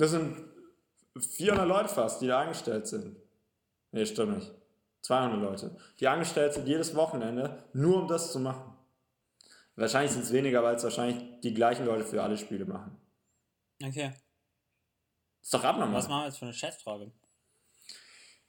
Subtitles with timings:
[0.00, 0.34] Das sind
[1.18, 3.16] 400 Leute fast, die da angestellt sind.
[3.92, 4.50] Nee, stimmt nicht.
[5.02, 8.74] 200 Leute, die angestellt sind jedes Wochenende, nur um das zu machen.
[9.76, 12.96] Wahrscheinlich sind es weniger, weil es wahrscheinlich die gleichen Leute für alle Spiele machen.
[13.82, 14.12] Okay.
[15.42, 15.96] Ist doch abnormal.
[15.96, 17.12] Was machen wir jetzt für eine Schätzfrage?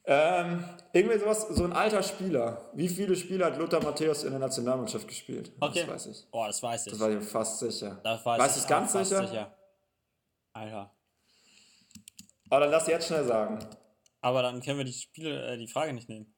[0.06, 0.64] Ähm,
[0.94, 2.70] irgendwie sowas, so ein alter Spieler.
[2.74, 5.52] Wie viele Spiele hat Lothar Matthäus in der Nationalmannschaft gespielt?
[5.60, 5.82] Okay.
[5.82, 6.28] Das weiß ich.
[6.32, 6.94] Oh, das weiß ich.
[6.94, 8.00] Das war ich fast sicher.
[8.04, 9.54] Das weiß weißt ich es ganz fast sicher?
[10.54, 10.96] Alter.
[12.52, 13.60] Oh, dann lass jetzt schnell sagen.
[14.20, 16.36] Aber dann können wir die Spiele, äh, die Frage nicht nehmen.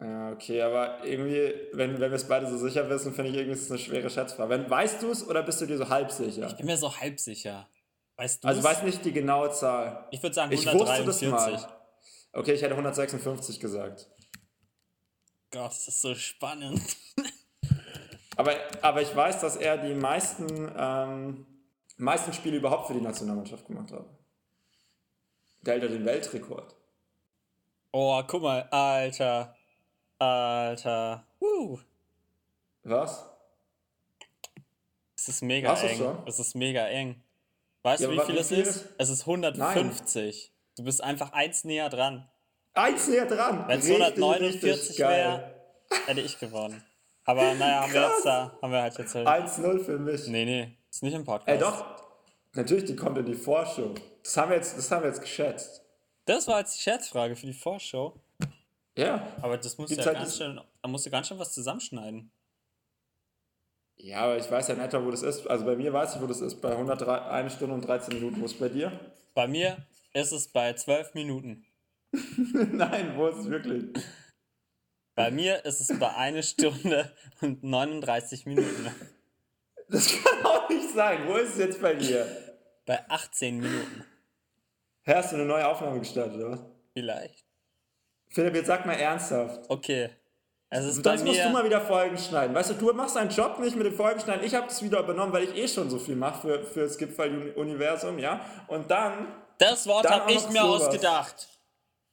[0.00, 3.58] Ja, okay, aber irgendwie, wenn, wenn wir es beide so sicher wissen, finde ich irgendwie
[3.58, 4.48] ist es eine schwere Schätzfrage.
[4.48, 6.46] Wenn, weißt du es oder bist du dir so halb sicher?
[6.46, 7.68] Ich bin mir so halb sicher.
[8.16, 10.08] Weißt du Also weiß nicht die genaue Zahl.
[10.10, 11.30] Ich würde sagen Ich wusste das 143.
[11.30, 11.72] mal.
[12.32, 14.08] Okay, ich hätte 156 gesagt.
[15.50, 16.80] Gott, das ist so spannend.
[18.36, 18.52] Aber,
[18.82, 20.46] aber ich weiß, dass er die meisten,
[20.78, 21.44] ähm,
[21.96, 24.06] meisten Spiele überhaupt für die Nationalmannschaft gemacht hat.
[25.62, 26.74] Der hält ja den Weltrekord.
[27.92, 29.54] Oh, guck mal, Alter.
[30.18, 31.24] Alter.
[31.40, 31.78] Uh.
[32.84, 33.24] Was?
[35.16, 36.18] Es ist mega du's eng.
[36.26, 37.22] Es ist mega eng.
[37.82, 38.68] Weißt Ja, du, wie viel es ist?
[38.68, 40.52] ist- Es ist 150.
[40.76, 42.28] Du bist einfach eins näher dran.
[42.74, 43.66] Eins näher dran.
[43.66, 45.54] Wenn es Richtig, 149 richtig geil.
[45.90, 46.84] wäre, hätte ich gewonnen.
[47.24, 49.26] Aber naja, haben wir jetzt da, haben wir halt jetzt halt.
[49.26, 50.26] 1-0 für mich.
[50.28, 51.48] Nee, nee, ist nicht im Podcast.
[51.48, 52.07] Ey, doch.
[52.54, 53.94] Natürlich, die kommt in die Vorschau.
[54.22, 55.82] Das haben wir jetzt, das haben wir jetzt geschätzt.
[56.24, 58.20] Das war jetzt die Scherzfrage für die Vorschau.
[58.96, 59.32] Ja.
[59.40, 62.30] Aber das muss Gibt's ja halt ganz schön, da musst du ganz schön was zusammenschneiden.
[63.96, 65.46] Ja, aber ich weiß ja nicht, wo das ist.
[65.46, 66.60] Also bei mir weiß ich, wo das ist.
[66.60, 68.40] Bei 103, 1 Stunde und 13 Minuten.
[68.40, 68.92] Wo ist es bei dir?
[69.34, 69.76] Bei mir
[70.12, 71.66] ist es bei 12 Minuten.
[72.72, 73.84] Nein, wo ist es wirklich?
[75.14, 78.88] Bei mir ist es bei 1 Stunde und 39 Minuten.
[79.90, 81.26] Das kann auch nicht sein.
[81.26, 82.26] Wo ist es jetzt bei dir?
[82.86, 84.04] Bei 18 Minuten.
[85.06, 86.60] Hast du eine neue Aufnahme gestartet, oder was?
[86.92, 87.44] Vielleicht.
[88.28, 89.60] Philipp, jetzt sag mal ernsthaft.
[89.68, 90.10] Okay.
[90.70, 92.54] Es ist Das bei musst du mal wieder Folgen schneiden.
[92.54, 94.44] Weißt du, du machst deinen Job nicht mit dem Folgenschneiden.
[94.44, 96.98] Ich habe das wieder übernommen, weil ich eh schon so viel mache für, für das
[96.98, 98.40] Gipfel-Universum, ja?
[98.66, 100.82] Und dann Das Wort habe ich mir sowas.
[100.82, 101.48] ausgedacht.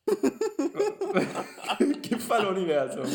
[2.02, 3.06] Gipfel-Universum.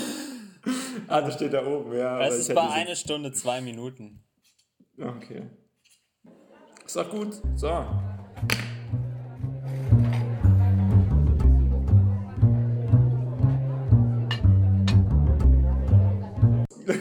[1.08, 2.20] Ah, das steht da oben, ja.
[2.26, 4.19] Es ist bei 1 Stunde 2 Minuten.
[5.22, 5.42] Okay.
[6.86, 7.42] Ist doch gut.
[7.54, 7.68] So.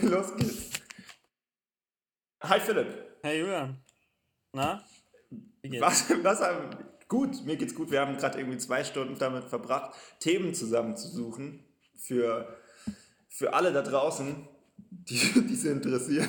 [0.02, 0.70] Los geht's.
[2.44, 3.20] Hi Philipp.
[3.24, 3.82] Hey Julian.
[4.52, 4.84] Na?
[5.62, 5.82] Wie geht's?
[5.82, 6.76] Was, was haben,
[7.08, 7.90] gut, mir geht's gut.
[7.90, 11.64] Wir haben gerade irgendwie zwei Stunden damit verbracht, Themen zusammenzusuchen
[11.96, 12.54] für,
[13.30, 14.46] für alle da draußen,
[14.78, 16.28] die, die sie interessiert.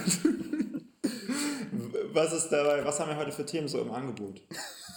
[2.12, 4.40] Was ist dabei, was haben wir heute für Themen so im Angebot?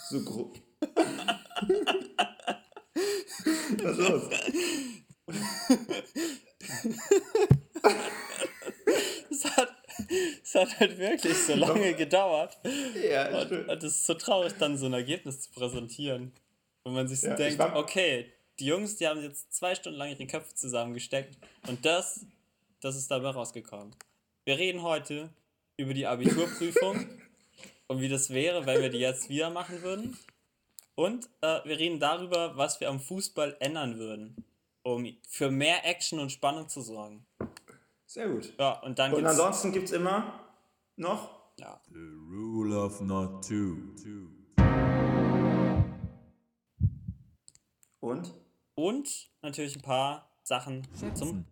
[0.09, 0.57] So grob.
[3.83, 4.23] Was ist los?
[9.29, 9.69] Es hat,
[10.43, 12.57] es hat halt wirklich so lange gedauert.
[13.01, 16.31] Ja, Und, und es ist so traurig, dann so ein Ergebnis zu präsentieren.
[16.83, 19.97] Wenn man sich so Ja, denkt, war- okay, die Jungs, die haben jetzt zwei Stunden
[19.97, 21.37] lang ihre Köpfe zusammengesteckt
[21.67, 22.25] und das,
[22.81, 23.95] das ist dabei rausgekommen.
[24.45, 25.29] Wir reden heute
[25.77, 27.07] über die Abiturprüfung
[27.87, 30.17] und wie das wäre, wenn wir die jetzt wieder machen würden.
[30.95, 34.45] Und äh, wir reden darüber, was wir am Fußball ändern würden,
[34.83, 37.25] um für mehr Action und Spannung zu sorgen.
[38.05, 38.53] Sehr gut.
[38.59, 40.39] Ja, und dann Und gibt's, ansonsten gibt es immer
[40.95, 43.77] noch ja, The rule of not two.
[47.99, 48.33] und
[48.75, 51.45] und natürlich ein paar Sachen zum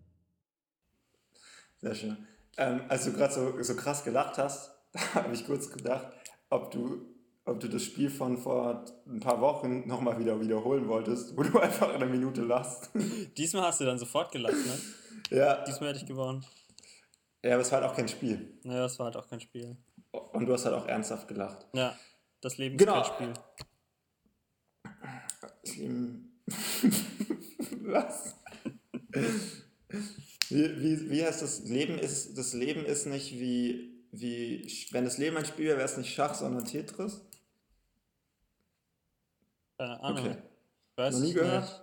[1.77, 2.27] Sehr schön.
[2.57, 4.71] Ähm, als du gerade so, so krass gelacht hast,
[5.15, 6.07] habe ich kurz gedacht,
[6.49, 7.05] ob du,
[7.45, 11.57] ob du das Spiel von vor ein paar Wochen nochmal wieder wiederholen wolltest, wo du
[11.61, 12.89] einfach eine Minute lachst.
[13.37, 15.37] Diesmal hast du dann sofort gelacht, ne?
[15.37, 15.63] ja.
[15.63, 16.45] Diesmal hätte ich gewonnen.
[17.43, 18.59] ja, aber es war halt auch kein Spiel.
[18.63, 19.77] Naja, das war halt auch kein Spiel.
[20.11, 21.65] Und du hast halt auch ernsthaft gelacht.
[21.73, 21.97] Ja,
[22.41, 23.01] das Leben Genau.
[23.01, 23.33] ist kein Spiel.
[25.63, 26.41] Das Leben.
[27.83, 28.35] Was?
[30.51, 31.63] Wie, wie, wie heißt das?
[31.63, 34.67] Leben ist, das Leben ist nicht wie, wie.
[34.91, 37.21] Wenn das Leben ein Spiel wäre, wäre es nicht Schach, sondern Tetris?
[39.77, 40.25] Keine Ahnung.
[40.25, 40.37] Okay.
[40.97, 41.61] Weiß Noch nie gehört?
[41.61, 41.81] nicht.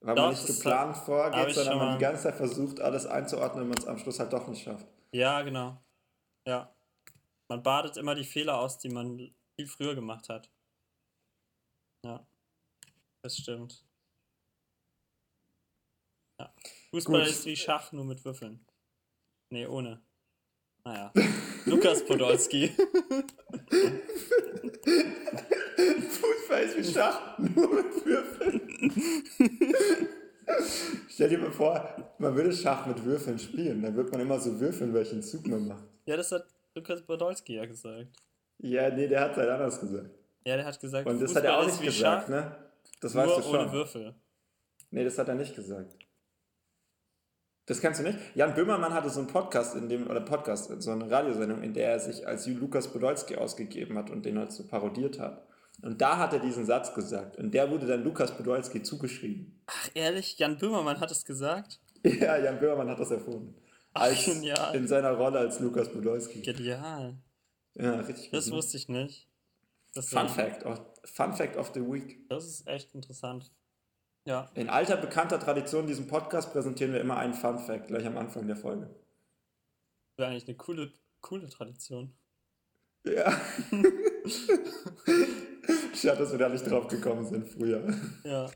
[0.00, 3.64] Weil Doch, man nicht geplant hab vorgeht, sondern man die ganze Zeit versucht, alles einzuordnen
[3.64, 4.86] und man es am Schluss halt doch nicht schafft.
[5.12, 5.82] Ja, genau.
[6.46, 6.72] Ja.
[7.48, 10.50] Man badet immer die Fehler aus, die man viel früher gemacht hat.
[12.04, 12.26] Ja.
[13.22, 13.84] Das stimmt.
[16.40, 16.54] Ja.
[16.90, 17.30] Fußball Gut.
[17.30, 18.64] ist wie Schach, nur mit Würfeln.
[19.50, 20.00] Nee, ohne.
[20.84, 21.12] Naja.
[21.66, 22.70] Lukas Podolski.
[26.48, 28.60] Face wie Schach, nur mit Würfeln.
[31.10, 33.82] Stell dir mal vor, man würde Schach mit Würfeln spielen.
[33.82, 35.84] Dann wird man immer so würfeln, welchen Zug man macht.
[36.06, 38.08] Ja, das hat Lukas Podolski ja gesagt.
[38.60, 40.10] Ja, nee, der hat es halt anders gesagt.
[40.46, 42.28] Ja, der hat gesagt, Und das hat er Fußball auch ist nicht wie gesagt, Schach,
[42.28, 42.56] ne?
[43.00, 43.56] Das nur weißt du schon.
[43.60, 44.14] ohne Würfel.
[44.90, 45.98] Nee, das hat er nicht gesagt.
[47.68, 48.18] Das kannst du nicht?
[48.34, 51.90] Jan Böhmermann hatte so einen Podcast, in dem, oder Podcast, so eine Radiosendung, in der
[51.92, 55.46] er sich als Lukas Podolski ausgegeben hat und den halt so parodiert hat.
[55.82, 57.36] Und da hat er diesen Satz gesagt.
[57.36, 59.60] Und der wurde dann Lukas Podolski zugeschrieben.
[59.66, 60.38] Ach, ehrlich?
[60.38, 61.78] Jan Böhmermann hat es gesagt?
[62.04, 63.54] Ja, Jan Böhmermann hat das erfunden.
[63.92, 64.74] Als, genial.
[64.74, 66.42] in seiner Rolle als Lukas Podolski.
[66.42, 67.18] Genial.
[67.74, 68.52] Ja, richtig Das gut.
[68.52, 68.56] ne?
[68.58, 69.28] wusste ich nicht.
[69.94, 72.28] Das, Fun Fact, of, Fun Fact of the Week.
[72.28, 73.50] Das ist echt interessant.
[74.28, 74.50] Ja.
[74.54, 78.18] In alter bekannter Tradition in diesem Podcast präsentieren wir immer einen Fun Fact gleich am
[78.18, 78.94] Anfang der Folge.
[80.18, 80.92] Wäre eigentlich eine coole,
[81.22, 82.12] coole Tradition.
[83.06, 83.30] Ja.
[85.94, 87.88] Schade, dass wir da nicht drauf gekommen sind früher.
[88.22, 88.50] Ja.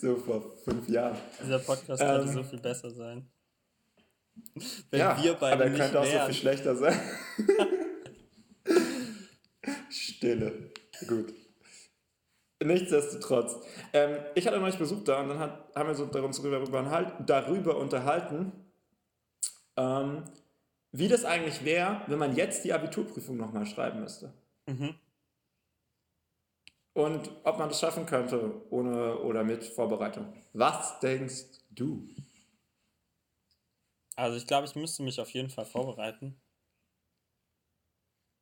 [0.00, 1.18] So vor fünf Jahren.
[1.42, 3.28] Dieser Podcast Ähm, könnte so viel besser sein.
[4.90, 6.26] Wenn ja, wir beide aber er nicht könnte auch so wären.
[6.26, 6.96] viel schlechter sein.
[9.90, 10.70] Stille.
[11.08, 11.34] Gut.
[12.64, 13.56] Nichtsdestotrotz.
[13.92, 17.76] Ähm, ich hatte neulich Besuch da und dann hat, haben wir so darüber, unterhalten- darüber
[17.76, 18.52] unterhalten,
[19.76, 20.24] ähm,
[20.92, 24.32] wie das eigentlich wäre, wenn man jetzt die Abiturprüfung nochmal schreiben müsste.
[24.66, 24.94] Mhm.
[26.94, 30.32] Und ob man das schaffen könnte, ohne oder mit Vorbereitung.
[30.52, 32.06] Was denkst du?
[34.14, 36.38] Also ich glaube, ich müsste mich auf jeden Fall vorbereiten.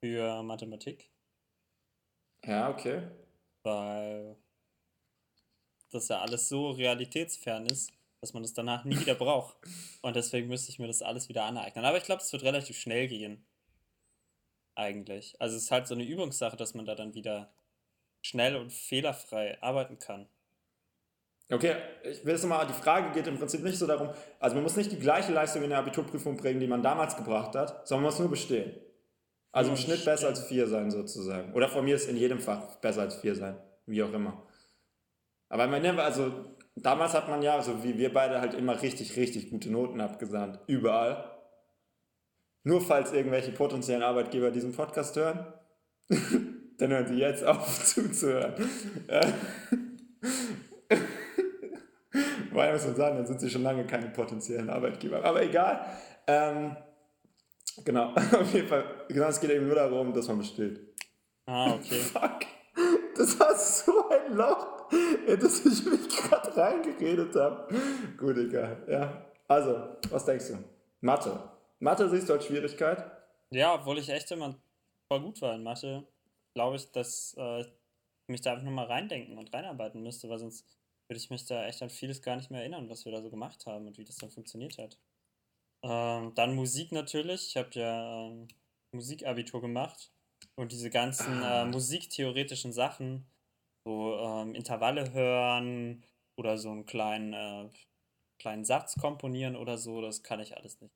[0.02, 1.10] Für Mathematik.
[2.44, 3.02] Ja, okay.
[3.62, 4.36] Weil
[5.90, 9.56] das ja alles so realitätsfern ist, dass man das danach nie wieder braucht.
[10.02, 11.84] Und deswegen müsste ich mir das alles wieder aneignen.
[11.84, 13.44] Aber ich glaube, es wird relativ schnell gehen.
[14.74, 15.40] Eigentlich.
[15.40, 17.52] Also es ist halt so eine Übungssache, dass man da dann wieder
[18.22, 20.28] schnell und fehlerfrei arbeiten kann.
[21.50, 21.74] Okay,
[22.04, 24.76] ich will es nochmal, die Frage geht im Prinzip nicht so darum, also man muss
[24.76, 28.12] nicht die gleiche Leistung in der Abiturprüfung bringen, die man damals gebracht hat, sondern man
[28.12, 28.72] muss nur bestehen.
[29.52, 30.28] Also im Schnitt besser bestehen.
[30.28, 31.52] als vier sein sozusagen.
[31.54, 33.56] Oder von mir ist in jedem Fach besser als vier sein,
[33.86, 34.46] wie auch immer.
[35.48, 39.16] Aber man nimmt, also damals hat man ja, so wie wir beide, halt immer richtig,
[39.16, 40.60] richtig gute Noten abgesandt.
[40.66, 41.24] Überall.
[42.62, 45.52] Nur falls irgendwelche potenziellen Arbeitgeber diesen Podcast hören,
[46.78, 48.54] dann hören sie jetzt auf zuzuhören.
[49.08, 49.32] Äh,
[52.52, 55.24] Weil muss man sagen, dann sind sie schon lange keine potenziellen Arbeitgeber.
[55.24, 55.84] Aber egal.
[56.26, 56.76] Ähm,
[57.84, 59.06] genau, auf jeden Fall.
[59.08, 60.80] Genau, es geht eben nur darum, dass man besteht.
[61.46, 61.98] Ah, okay.
[62.12, 62.46] Fuck.
[63.16, 64.90] Das war so ein Loch,
[65.26, 67.74] in das ich mich gerade reingeredet habe.
[68.16, 68.86] Gut, egal.
[68.88, 69.26] Ja.
[69.48, 70.64] Also, was denkst du?
[71.00, 71.50] Mathe.
[71.80, 73.10] Mathe siehst du als Schwierigkeit?
[73.50, 74.54] Ja, obwohl ich echt immer
[75.08, 76.06] voll gut war in Mathe,
[76.54, 77.68] glaube ich, dass äh, ich
[78.28, 80.64] mich da einfach nochmal reindenken und reinarbeiten müsste, weil sonst
[81.08, 83.30] würde ich mich da echt an vieles gar nicht mehr erinnern, was wir da so
[83.30, 84.96] gemacht haben und wie das dann funktioniert hat.
[85.82, 87.48] Ähm, dann Musik natürlich.
[87.48, 88.48] Ich habe ja ähm,
[88.92, 90.10] Musikabitur gemacht
[90.56, 91.62] und diese ganzen Ah.
[91.62, 93.26] äh, musiktheoretischen Sachen,
[93.86, 96.04] so ähm, Intervalle hören
[96.36, 97.70] oder so einen kleinen, äh,
[98.38, 100.92] kleinen Satz komponieren oder so, das kann ich alles nicht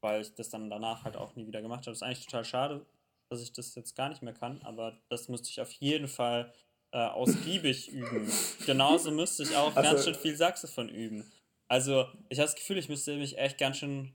[0.00, 1.90] weil ich das dann danach halt auch nie wieder gemacht habe.
[1.90, 2.86] Das ist eigentlich total schade,
[3.30, 6.54] dass ich das jetzt gar nicht mehr kann, aber das müsste ich auf jeden Fall
[6.92, 8.30] äh, ausgiebig üben.
[8.64, 11.28] Genauso müsste ich auch Also- ganz schön viel Saxophon üben.
[11.66, 14.14] Also, ich habe das Gefühl, ich müsste mich echt ganz schön,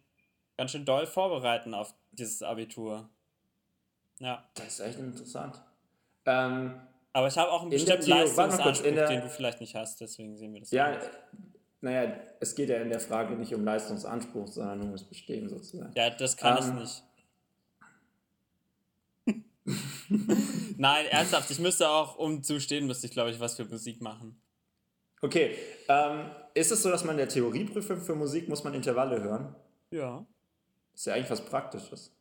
[0.57, 3.09] ganz schön doll vorbereiten auf dieses Abitur.
[4.19, 5.61] Ja, Das ist echt interessant.
[6.25, 6.79] Ähm,
[7.11, 9.75] aber ich habe auch einen bestimmten Theo- kurz, Leistungsanspruch, in der- den du vielleicht nicht
[9.75, 11.09] hast, deswegen sehen wir das ja, anders.
[11.81, 15.91] naja, es geht ja in der Frage nicht um Leistungsanspruch, sondern nur ums Bestehen sozusagen.
[15.95, 16.77] Ja, das kann Ähm.
[16.77, 17.03] ich nicht.
[20.77, 24.01] Nein, ernsthaft, ich müsste auch, um zu stehen, müsste ich, glaube ich, was für Musik
[24.01, 24.39] machen.
[25.21, 25.55] Okay,
[25.87, 29.55] ähm, ist es so, dass man in der Theorieprüfung für Musik muss man Intervalle hören?
[29.91, 30.25] Ja.
[30.93, 32.11] Ist ja eigentlich was Praktisches.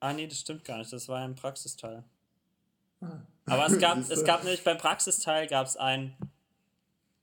[0.00, 0.92] Ah, nee, das stimmt gar nicht.
[0.92, 2.04] Das war ja ein Praxisteil.
[3.00, 3.20] Ah.
[3.46, 6.16] Aber es gab, es gab nämlich beim Praxisteil gab es einen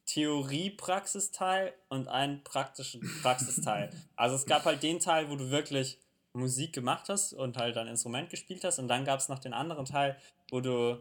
[0.05, 3.89] Theorie-Praxisteil und einen praktischen Praxisteil.
[4.15, 5.97] Also es gab halt den Teil, wo du wirklich
[6.33, 9.53] Musik gemacht hast und halt ein Instrument gespielt hast und dann gab es noch den
[9.53, 10.17] anderen Teil,
[10.49, 10.99] wo du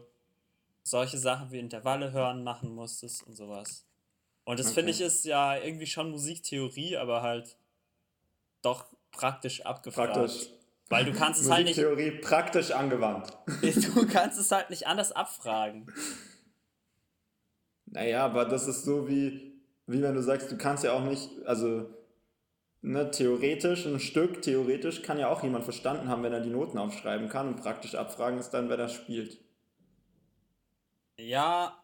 [0.83, 3.85] solche Sachen wie Intervalle hören machen musstest und sowas.
[4.45, 4.75] Und das Okay.
[4.75, 7.57] finde ich ist ja irgendwie schon Musiktheorie, aber halt
[8.63, 10.13] doch praktisch abgefragt.
[10.13, 10.49] Praktisch.
[10.89, 13.31] Weil du kannst es halt nicht Musiktheorie praktisch angewandt.
[13.61, 15.91] Du kannst es halt nicht anders abfragen.
[17.85, 19.53] Naja, aber das ist so wie,
[19.87, 21.89] wie wenn du sagst, du kannst ja auch nicht, also
[22.81, 26.77] ne, theoretisch, ein Stück, theoretisch kann ja auch jemand verstanden haben, wenn er die Noten
[26.77, 29.39] aufschreiben kann und praktisch abfragen ist dann, wer das spielt.
[31.17, 31.82] Ja,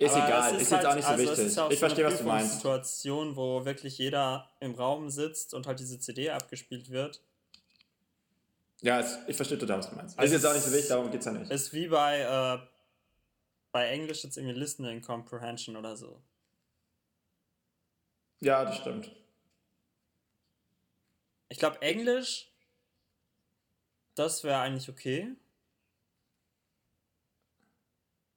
[0.00, 1.46] Ist aber egal, es ist, jetzt auch nicht so also es wichtig.
[1.46, 2.62] ist auch ich so verstehe, was du meinst.
[2.62, 7.20] Prüfungssituation, wo wirklich jeder im Raum sitzt und halt diese CD abgespielt wird.
[8.80, 10.18] Ja, es, ich verstehe total, was du meinst.
[10.18, 11.50] Also ist jetzt auch nicht so es- wichtig, darum geht es ja nicht.
[11.50, 12.66] Ist wie bei, äh,
[13.72, 16.18] bei Englisch jetzt irgendwie Listening Comprehension oder so.
[18.40, 19.12] Ja, das stimmt.
[21.50, 22.50] Ich glaube, Englisch,
[24.14, 25.34] das wäre eigentlich okay.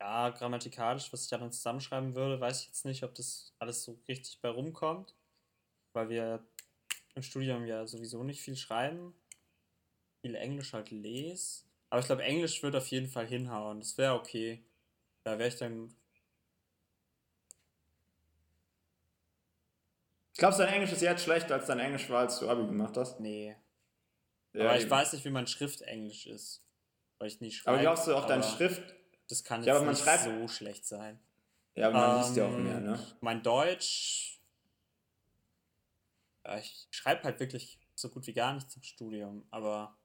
[0.04, 3.84] Ja, grammatikalisch, was ich da dann zusammenschreiben würde, weiß ich jetzt nicht, ob das alles
[3.84, 5.16] so richtig bei rumkommt.
[5.94, 6.46] Weil wir
[7.16, 9.16] im Studium ja sowieso nicht viel schreiben.
[10.22, 11.64] Viel Englisch halt lese.
[11.90, 13.80] Aber ich glaube, Englisch wird auf jeden Fall hinhauen.
[13.80, 14.66] Das wäre okay.
[15.24, 15.96] Da wäre ich dann.
[20.34, 22.98] Ich glaube, dein Englisch ist jetzt schlechter, als dein Englisch war, als du Abi gemacht
[22.98, 23.22] hast.
[23.22, 23.56] Nee.
[24.52, 24.92] Ja, aber ich eben.
[24.92, 26.62] weiß nicht, wie mein Schriftenglisch ist.
[27.20, 27.76] Weil ich nie schreibe.
[27.78, 28.84] Aber glaubst du auch, aber Schrift.
[29.30, 31.20] Das kann jetzt Ja, aber man nicht schreibt- so schlecht sein.
[31.76, 33.18] Ja, aber man liest ja auch Ähm, mehr, ne?
[33.22, 34.40] Mein Deutsch.
[36.46, 39.98] Ja, ich schreibe halt wirklich so gut wie gar nichts im Studium, aber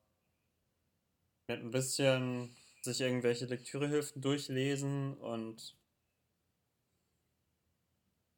[1.49, 5.77] mit ein bisschen sich irgendwelche Lektürehilfen durchlesen und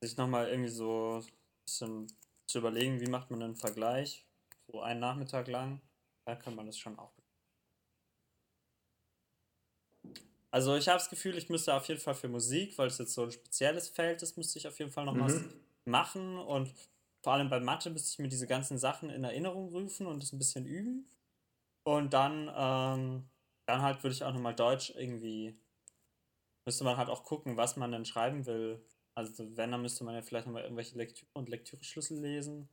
[0.03, 1.33] sich nochmal irgendwie so ein
[1.67, 2.07] bisschen
[2.47, 4.27] zu überlegen, wie macht man einen Vergleich,
[4.67, 5.81] so einen Nachmittag lang,
[6.25, 7.13] da kann man das schon auch.
[10.51, 13.15] Also ich habe das Gefühl, ich müsste auf jeden Fall für Musik, weil es jetzt
[13.15, 15.61] so ein spezielles Feld ist, müsste ich auf jeden Fall noch was Mhm.
[15.85, 16.73] machen und
[17.23, 20.33] vor allem bei Mathe müsste ich mir diese ganzen Sachen in Erinnerung rufen und das
[20.33, 21.09] ein bisschen üben.
[21.85, 23.31] Und dann, ähm,
[23.67, 25.61] dann halt würde ich auch nochmal Deutsch irgendwie,
[26.65, 28.85] müsste man halt auch gucken, was man denn schreiben will.
[29.15, 32.69] Also wenn, dann müsste man ja vielleicht nochmal irgendwelche Lektüre und Lektüreschlüssel lesen.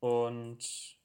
[0.00, 0.98] Und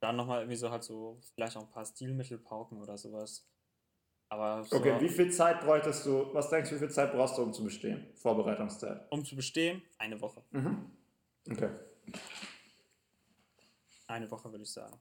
[0.00, 3.48] dann nochmal irgendwie so halt so, vielleicht auch ein paar Stilmittel pauken oder sowas.
[4.32, 7.36] Aber so, Okay, wie viel Zeit bräuchtest du, was denkst du, wie viel Zeit brauchst
[7.36, 8.06] du, um zu bestehen?
[8.14, 9.02] Vorbereitungszeit.
[9.10, 10.42] um zu bestehen, eine Woche.
[10.52, 10.90] Mhm.
[11.50, 11.68] Okay.
[14.06, 14.98] Eine Woche würde ich sagen.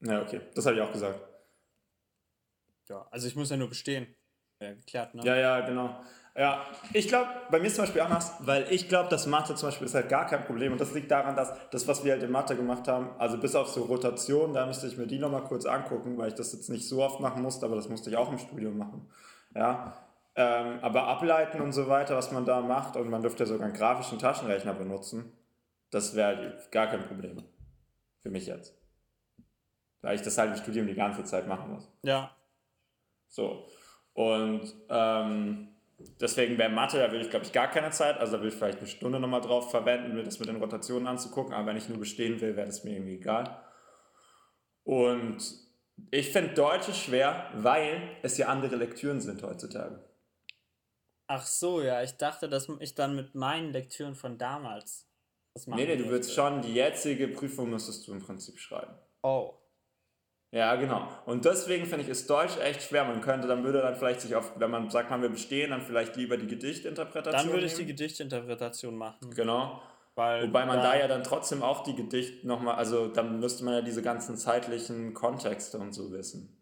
[0.00, 0.40] Ja, okay.
[0.56, 1.20] Das habe ich auch gesagt.
[2.88, 4.12] Ja, also ich muss ja nur bestehen.
[4.60, 5.22] Ja, geklärt, ne?
[5.24, 6.00] Ja, ja, genau.
[6.38, 9.70] Ja, ich glaube, bei mir ist zum Beispiel anders, weil ich glaube, dass Mathe zum
[9.70, 12.22] Beispiel ist halt gar kein Problem und das liegt daran, dass das, was wir halt
[12.22, 15.42] in Mathe gemacht haben, also bis auf so Rotation, da müsste ich mir die nochmal
[15.42, 18.16] kurz angucken, weil ich das jetzt nicht so oft machen musste, aber das musste ich
[18.16, 19.10] auch im Studium machen.
[19.52, 19.94] Ja,
[20.36, 23.66] ähm, aber ableiten und so weiter, was man da macht und man dürfte ja sogar
[23.66, 25.32] einen grafischen Taschenrechner benutzen,
[25.90, 27.42] das wäre halt gar kein Problem.
[28.20, 28.78] Für mich jetzt.
[30.02, 31.90] Weil ich das halt im Studium die ganze Zeit machen muss.
[32.02, 32.30] Ja,
[33.26, 33.66] So.
[34.12, 35.74] Und ähm,
[36.20, 38.18] deswegen wäre Mathe, da will ich glaube ich gar keine Zeit.
[38.18, 41.06] Also da will ich vielleicht eine Stunde nochmal drauf verwenden, mir das mit den Rotationen
[41.06, 41.54] anzugucken.
[41.54, 43.62] Aber wenn ich nur bestehen will, wäre das mir irgendwie egal.
[44.84, 45.38] Und
[46.10, 50.04] ich finde Deutsch ist schwer, weil es ja andere Lektüren sind heutzutage.
[51.26, 55.08] Ach so, ja, ich dachte, dass ich dann mit meinen Lektüren von damals
[55.52, 58.94] das machen Nee, nee, du würdest schon die jetzige Prüfung müsstest du im Prinzip schreiben.
[59.22, 59.54] Oh.
[60.50, 61.06] Ja, genau.
[61.26, 63.04] Und deswegen finde ich, ist Deutsch echt schwer.
[63.04, 65.82] Man könnte, dann würde dann vielleicht sich auf, wenn man sagt, man will bestehen, dann
[65.82, 67.84] vielleicht lieber die Gedichtinterpretation Dann würde ich die.
[67.84, 69.30] Gedichtinterpretation machen.
[69.34, 69.82] Genau.
[70.14, 73.74] Weil Wobei man da ja dann trotzdem auch die Gedichte nochmal, also dann müsste man
[73.74, 76.60] ja diese ganzen zeitlichen Kontexte und so wissen.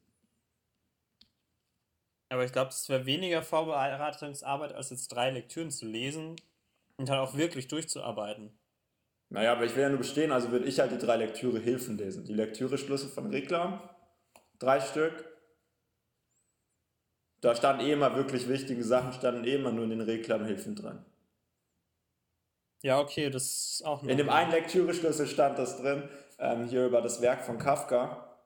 [2.29, 6.37] Aber ich glaube, das wäre weniger Vorbereitungsarbeit, als jetzt drei Lektüren zu lesen
[6.97, 8.51] und halt auch wirklich durchzuarbeiten.
[9.29, 12.25] Naja, aber ich will ja nur bestehen, also würde ich halt die drei Lektüre-Hilfen lesen.
[12.25, 13.81] Die Lektüre-Schlüssel von Reklam,
[14.59, 15.25] drei Stück.
[17.41, 21.05] Da standen eh immer wirklich wichtige Sachen, standen eh immer nur in den Reklamhilfen drin.
[22.83, 24.09] Ja, okay, das ist auch noch.
[24.09, 28.39] In dem einen Lektüre-Schlüssel stand das drin, ähm, hier über das Werk von Kafka.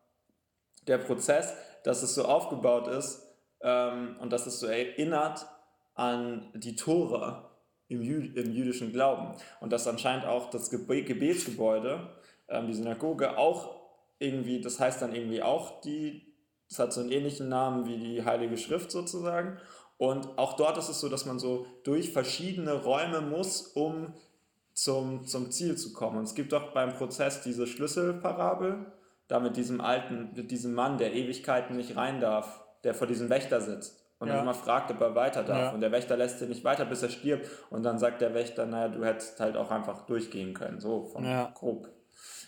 [0.87, 1.53] Der Prozess,
[1.85, 3.23] dass es so aufgebaut ist
[3.61, 5.47] ähm, und dass es so erinnert
[5.95, 7.50] an die Tora
[7.91, 9.35] im, Jü im jüdischen Glauben.
[9.61, 12.09] Und dass anscheinend auch das Gebe Gebetsgebäude,
[12.49, 13.81] ähm, die Synagoge, auch
[14.19, 16.35] irgendwie, das heißt dann irgendwie auch die,
[16.69, 19.59] das hat so einen ähnlichen Namen wie die Heilige Schrift sozusagen.
[19.99, 24.15] Und auch dort ist es so, dass man so durch verschiedene Räume muss, um
[24.73, 26.19] zum, zum Ziel zu kommen.
[26.19, 28.87] Und es gibt auch beim Prozess diese Schlüsselparabel,
[29.27, 33.29] da mit diesem alten, mit diesem Mann, der Ewigkeiten nicht rein darf, der vor diesem
[33.29, 34.41] Wächter sitzt und Ja.
[34.41, 35.59] immer fragt, ob er weiter darf.
[35.59, 35.71] Ja.
[35.73, 37.49] Und der Wächter lässt ihn nicht weiter, bis er stirbt.
[37.71, 41.25] Und dann sagt der Wächter, naja, du hättest halt auch einfach durchgehen können, so vom
[41.25, 41.51] Ja.
[41.55, 41.89] grob.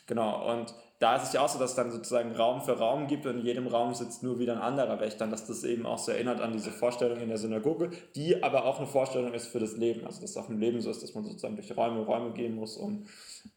[0.07, 3.07] Genau, und da ist es ja auch so, dass es dann sozusagen Raum für Raum
[3.07, 5.87] gibt und in jedem Raum sitzt nur wieder ein anderer Wächter, und dass das eben
[5.87, 9.47] auch so erinnert an diese Vorstellung in der Synagoge, die aber auch eine Vorstellung ist
[9.49, 10.05] für das Leben.
[10.07, 12.55] Also, dass es auch im Leben so ist, dass man sozusagen durch Räume, Räume gehen
[12.55, 13.07] muss, um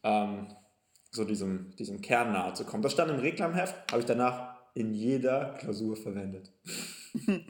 [0.02, 0.48] ähm,
[1.10, 2.82] so diesem, diesem Kern nahe zu kommen.
[2.82, 6.52] Das stand im Reklamheft, habe ich danach in jeder Klausur verwendet.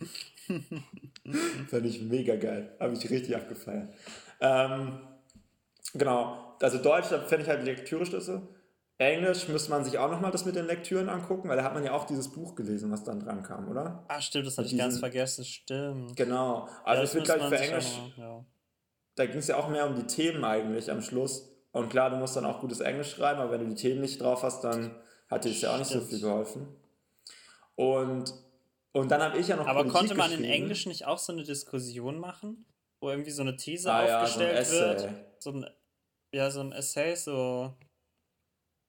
[1.68, 2.76] Fand ich mega geil.
[2.80, 3.92] Habe ich richtig abgefeiert.
[4.40, 5.00] Ähm,
[5.94, 6.56] genau.
[6.60, 8.42] Also Deutsch, da fände ich halt Lektüre-Schlüssel.
[8.98, 11.84] Englisch müsste man sich auch nochmal das mit den Lektüren angucken, weil da hat man
[11.84, 14.04] ja auch dieses Buch gelesen, was dann dran kam, oder?
[14.08, 16.16] Ah, stimmt, das hatte ich ganz vergessen, stimmt.
[16.16, 16.66] Genau.
[16.82, 18.44] Also Ja, es wird, müsste glaube ich, für Englisch, auch ja.
[19.16, 21.52] da ging es ja auch mehr um die Themen eigentlich am Schluss.
[21.72, 24.22] Und klar, du musst dann auch gutes Englisch schreiben, aber wenn du die Themen nicht
[24.22, 24.94] drauf hast, dann
[25.28, 26.10] hat dir das ja auch nicht so Stimmt.
[26.10, 26.68] viel geholfen.
[27.74, 28.32] Und,
[29.00, 30.44] und dann habe ich ja noch Aber Politik konnte man in.
[30.44, 32.66] Englisch nicht auch so eine Diskussion machen,
[33.00, 35.08] wo irgendwie so eine These Ah ja, so ein aufgestellt wird?
[35.42, 35.66] So ein,
[36.32, 37.74] ja, so ein Essay, so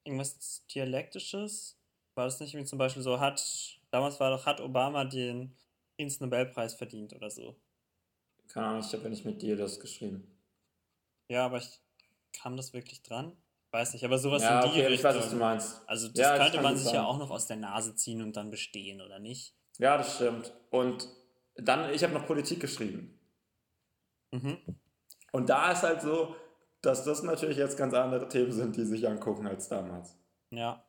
[0.05, 1.77] irgendwas Dialektisches?
[2.15, 5.55] War das nicht irgendwie zum Beispiel so, hat, damals war doch, hat Obama den
[5.95, 7.55] Friedensnobelpreis verdient oder so?
[8.47, 10.23] Keine Ahnung, ich habe ja nicht mit dir das geschrieben.
[11.29, 11.81] Ja, aber ich
[12.33, 13.35] kam das wirklich dran?
[13.71, 15.39] Weiß nicht, aber sowas ja, in die okay, ich weiß, was du Richtung.
[15.39, 15.81] meinst.
[15.87, 17.05] Also das Ja, könnte man sich ja sein.
[17.05, 19.53] auch noch aus der Nase ziehen und dann bestehen, oder nicht?
[19.77, 20.53] Ja, das stimmt.
[20.69, 21.09] Und
[21.55, 23.19] dann, ich habe noch Politik geschrieben.
[24.31, 24.57] Mhm.
[25.31, 26.35] Und da ist halt so,
[26.81, 30.17] dass das natürlich jetzt ganz andere Themen sind, die sich angucken als damals.
[30.51, 30.83] Ja.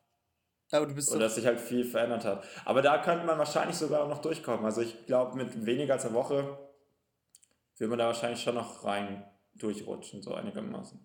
[0.71, 2.47] Aber du bist Und dass sich halt viel verändert hat.
[2.65, 4.65] Aber da könnte man wahrscheinlich sogar auch noch durchkommen.
[4.65, 6.59] Also ich glaube, mit weniger als einer Woche
[7.79, 11.05] will man da wahrscheinlich schon noch rein durchrutschen, so einigermaßen.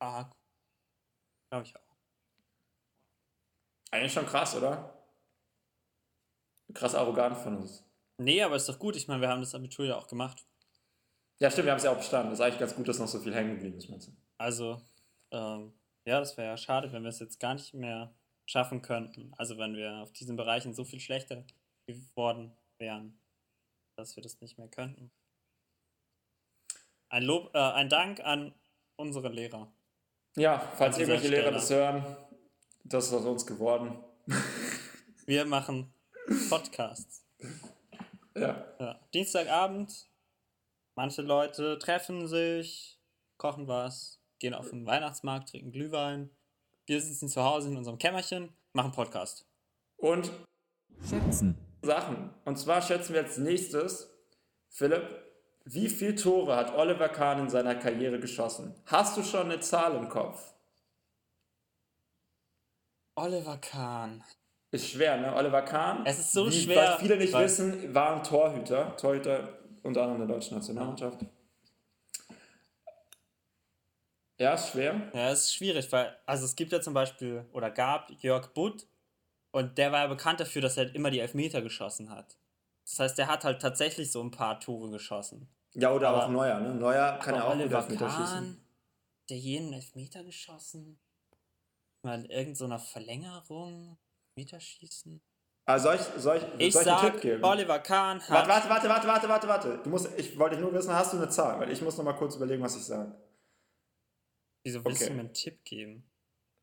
[0.00, 0.28] Ah,
[1.50, 1.91] glaube ich auch.
[3.92, 4.98] Eigentlich schon krass, oder?
[6.72, 7.84] Krass arrogant von uns.
[8.16, 8.96] Nee, aber ist doch gut.
[8.96, 10.46] Ich meine, wir haben das Abitur ja auch gemacht.
[11.38, 12.30] Ja, stimmt, wir haben es ja auch bestanden.
[12.30, 14.12] Das ist eigentlich ganz gut, dass noch so viel hängen geblieben ist, meinst du?
[14.38, 14.80] Also,
[15.30, 15.74] ähm,
[16.06, 18.14] ja, das wäre ja schade, wenn wir es jetzt gar nicht mehr
[18.46, 19.34] schaffen könnten.
[19.36, 21.44] Also, wenn wir auf diesen Bereichen so viel schlechter
[21.86, 23.20] geworden wären,
[23.96, 25.12] dass wir das nicht mehr könnten.
[27.10, 28.54] Ein Lob, äh, ein Dank an
[28.96, 29.70] unsere Lehrer.
[30.36, 32.16] Ja, falls irgendwelche Lehrer das hören,
[32.84, 33.96] das ist aus uns geworden.
[35.26, 35.92] Wir machen
[36.48, 37.24] Podcasts.
[38.34, 38.64] Ja.
[38.78, 39.00] Ja.
[39.14, 40.08] Dienstagabend,
[40.94, 42.98] manche Leute treffen sich,
[43.36, 46.30] kochen was, gehen auf den Weihnachtsmarkt, trinken Glühwein.
[46.86, 49.46] Wir sitzen zu Hause in unserem Kämmerchen, machen Podcast.
[49.96, 50.32] Und
[51.08, 51.56] Schätzen.
[51.82, 52.30] Sachen.
[52.44, 54.10] Und zwar schätzen wir als nächstes,
[54.68, 55.08] Philipp,
[55.64, 58.74] wie viele Tore hat Oliver Kahn in seiner Karriere geschossen?
[58.86, 60.51] Hast du schon eine Zahl im Kopf?
[63.16, 64.22] Oliver Kahn.
[64.70, 65.34] Ist schwer, ne?
[65.34, 66.04] Oliver Kahn.
[66.06, 68.96] Es ist so wie, schwer, Was viele nicht weil- wissen, war ein Torhüter.
[68.96, 71.18] Torhüter unter anderem der deutschen Nationalmannschaft.
[74.38, 75.10] Ja, ist schwer.
[75.12, 78.86] Ja, es ist schwierig, weil, also es gibt ja zum Beispiel, oder gab Jörg Butt
[79.52, 82.36] und der war ja bekannt dafür, dass er halt immer die Elfmeter geschossen hat.
[82.84, 85.48] Das heißt, der hat halt tatsächlich so ein paar Tore geschossen.
[85.74, 86.74] Ja, oder Aber- auch Neuer, ne?
[86.74, 88.24] Neuer kann ja auch gut Oliver Elfmeter schießen.
[88.26, 88.64] Kahn,
[89.28, 90.98] der jeden Elfmeter geschossen?
[92.02, 93.98] Mal in irgendeiner Verlängerung
[94.36, 95.22] Meterschießen?
[95.64, 97.44] Also soll ich, soll ich, Ich soll ich einen Tipp sag, geben?
[97.44, 98.48] Oliver Kahn hat.
[98.48, 99.78] Warte, warte, warte, warte, warte, warte, warte.
[99.84, 101.60] Du musst, ich wollte nur wissen, hast du eine Zahl?
[101.60, 103.14] Weil ich muss noch mal kurz überlegen, was ich sage.
[104.64, 105.10] Wieso willst Okay.
[105.10, 106.10] du mir einen Tipp geben?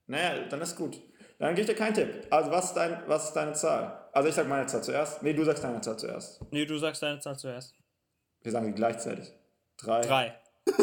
[0.07, 1.01] Naja, dann ist gut.
[1.37, 2.27] Dann gebe ich dir keinen Tipp.
[2.29, 4.09] Also, was ist, dein, was ist deine Zahl?
[4.11, 5.23] Also, ich sag meine Zahl zuerst.
[5.23, 6.41] Nee, du sagst deine Zahl zuerst.
[6.51, 7.75] Nee, du sagst deine Zahl zuerst.
[8.41, 9.31] Wir sagen die gleichzeitig.
[9.77, 10.01] Drei.
[10.01, 10.41] Drei.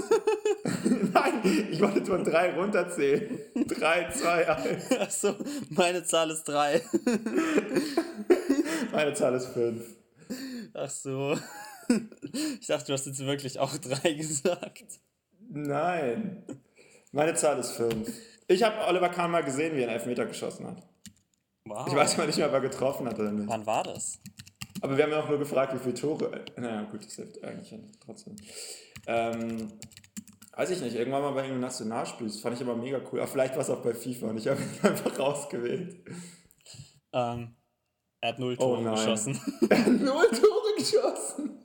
[1.12, 3.38] Nein, ich wollte von drei runterzählen.
[3.66, 4.90] drei, zwei, eins.
[4.98, 5.34] Achso,
[5.70, 6.82] meine Zahl ist drei.
[8.92, 9.82] Meine Zahl ist fünf.
[10.72, 11.36] Ach so.
[12.60, 15.00] Ich dachte, du hast jetzt wirklich auch drei gesagt.
[15.50, 16.44] Nein.
[17.12, 18.08] Meine Zahl ist fünf.
[18.48, 20.82] Ich habe Oliver Kahn mal gesehen, wie er einen Elfmeter geschossen hat.
[21.64, 21.86] Wow.
[21.88, 23.48] Ich weiß mal nicht mehr, ob er getroffen hat oder nicht.
[23.48, 24.18] Wann war das?
[24.80, 26.44] Aber wir haben ja auch nur gefragt, wie viele Tore.
[26.56, 27.74] Naja, gut, das hilft eigentlich
[28.04, 28.36] trotzdem.
[29.06, 29.72] Ähm,
[30.56, 32.26] weiß ich nicht, irgendwann mal bei irgendeinem Nationalspiel.
[32.26, 33.20] Das fand ich immer mega cool.
[33.20, 35.96] Aber vielleicht war es auch bei FIFA und ich habe ihn einfach rausgewählt.
[37.12, 37.54] Ähm,
[38.20, 38.94] er hat null Oh Tore nein.
[38.96, 39.40] geschossen.
[39.70, 41.62] Er hat null Tore geschossen.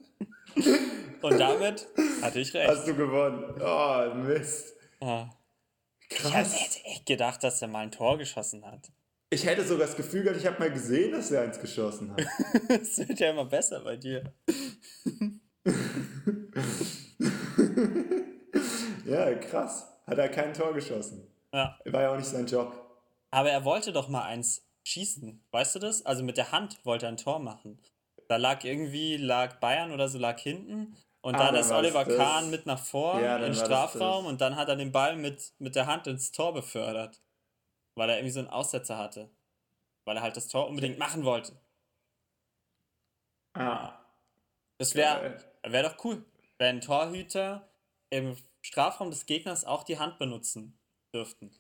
[1.21, 1.88] Und damit
[2.21, 2.69] hatte ich recht.
[2.69, 3.56] Hast du gewonnen.
[3.62, 4.75] Oh, Mist.
[4.99, 5.30] Ah.
[6.10, 6.54] Ich Krass.
[6.54, 8.91] hätte echt gedacht, dass er mal ein Tor geschossen hat.
[9.30, 12.21] Ich hätte sogar das Gefühl gehabt, ich habe mal gesehen, dass er eins geschossen hat.
[12.82, 14.34] Es wird ja immer besser bei dir.
[19.12, 19.88] Ja, krass.
[20.08, 21.28] Hat er kein Tor geschossen.
[21.54, 21.78] Ja.
[21.86, 22.74] War ja auch nicht sein Job.
[23.30, 25.43] Aber er wollte doch mal eins schießen.
[25.52, 26.06] Weißt du das?
[26.06, 27.80] Also mit der Hand wollte er ein Tor machen.
[28.28, 30.95] Da lag irgendwie, lag Bayern oder so, lag hinten.
[31.21, 32.17] Und Ah, dann ist Oliver das.
[32.17, 35.76] Kahn mit nach vor Ja, im Strafraum und dann hat er den Ball mit, mit
[35.76, 37.21] der Hand ins Tor befördert.
[37.95, 39.30] Weil er irgendwie so einen Aussetzer hatte.
[40.06, 41.54] Weil er halt das Tor unbedingt machen wollte.
[43.54, 43.93] Ah,
[44.78, 46.24] Das wäre wär doch cool,
[46.58, 47.67] wenn Torhüter
[48.10, 50.80] im Strafraum des Gegners auch die Hand benutzen
[51.13, 51.52] dürften.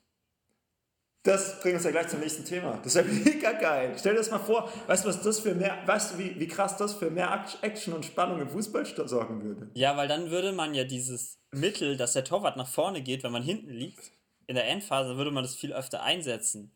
[1.23, 2.79] Das bringt uns ja gleich zum nächsten Thema.
[2.83, 3.95] Das wäre mega geil.
[3.99, 6.47] Stell dir das mal vor, weißt du, was das für mehr, weißt du, wie, wie
[6.47, 9.69] krass das für mehr Act- Action und Spannung im Fußball sorgen würde?
[9.75, 13.31] Ja, weil dann würde man ja dieses Mittel, dass der Torwart nach vorne geht, wenn
[13.31, 14.13] man hinten liegt,
[14.47, 16.75] in der Endphase würde man das viel öfter einsetzen.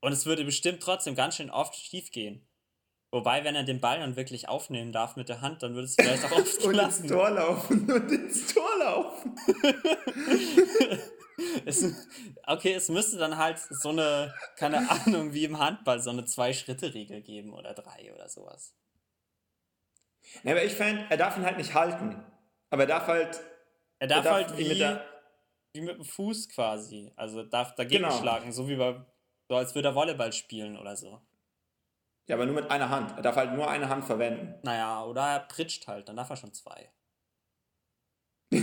[0.00, 2.47] Und es würde bestimmt trotzdem ganz schön oft schief gehen.
[3.10, 5.94] Wobei, wenn er den Ball dann wirklich aufnehmen darf mit der Hand, dann würde es
[5.94, 7.06] vielleicht auch oft Und ins.
[7.06, 9.34] Tor laufen und ins Tor laufen.
[11.64, 11.84] Es,
[12.48, 17.22] okay, es müsste dann halt so eine, keine Ahnung, wie im Handball, so eine Zwei-Schritte-Regel
[17.22, 18.74] geben oder drei oder sowas.
[20.42, 22.20] Ja, aber ich fände, er darf ihn halt nicht halten.
[22.70, 23.40] Aber er darf halt.
[24.00, 25.04] Er darf, darf halt wie, mit der-
[25.74, 27.12] wie mit dem Fuß quasi.
[27.14, 28.18] Also darf dagegen Genau.
[28.18, 29.00] schlagen, so wie bei,
[29.48, 31.20] so als würde er Volleyball spielen oder so.
[32.28, 33.12] Ja, aber nur mit einer Hand.
[33.16, 34.54] Er darf halt nur eine Hand verwenden.
[34.62, 36.92] Naja, oder er pritscht halt, dann darf er schon zwei.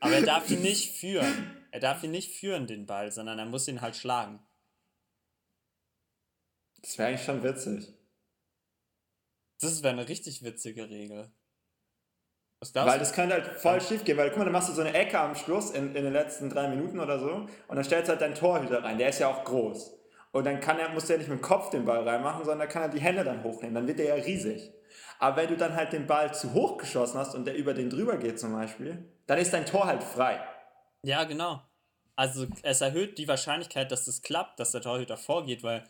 [0.00, 1.66] Aber er darf ihn nicht führen.
[1.70, 4.38] Er darf ihn nicht führen, den Ball, sondern er muss ihn halt schlagen.
[6.82, 7.94] Das wäre eigentlich schon witzig.
[9.60, 11.32] Das wäre eine richtig witzige Regel.
[12.72, 14.94] Weil das könnte halt voll schief gehen, weil guck mal, dann machst du so eine
[14.94, 18.12] Ecke am Schluss in, in den letzten drei Minuten oder so und dann stellst du
[18.12, 20.03] halt deinen Torhüter rein, der ist ja auch groß.
[20.34, 22.82] Und dann kann er, muss er nicht mit dem Kopf den Ball reinmachen, sondern kann
[22.82, 24.72] er die Hände dann hochnehmen, dann wird der ja riesig.
[25.20, 27.88] Aber wenn du dann halt den Ball zu hoch geschossen hast und der über den
[27.88, 30.40] drüber geht zum Beispiel, dann ist dein Tor halt frei.
[31.02, 31.62] Ja, genau.
[32.16, 35.84] Also es erhöht die Wahrscheinlichkeit, dass das klappt, dass der Torhüter vorgeht, weil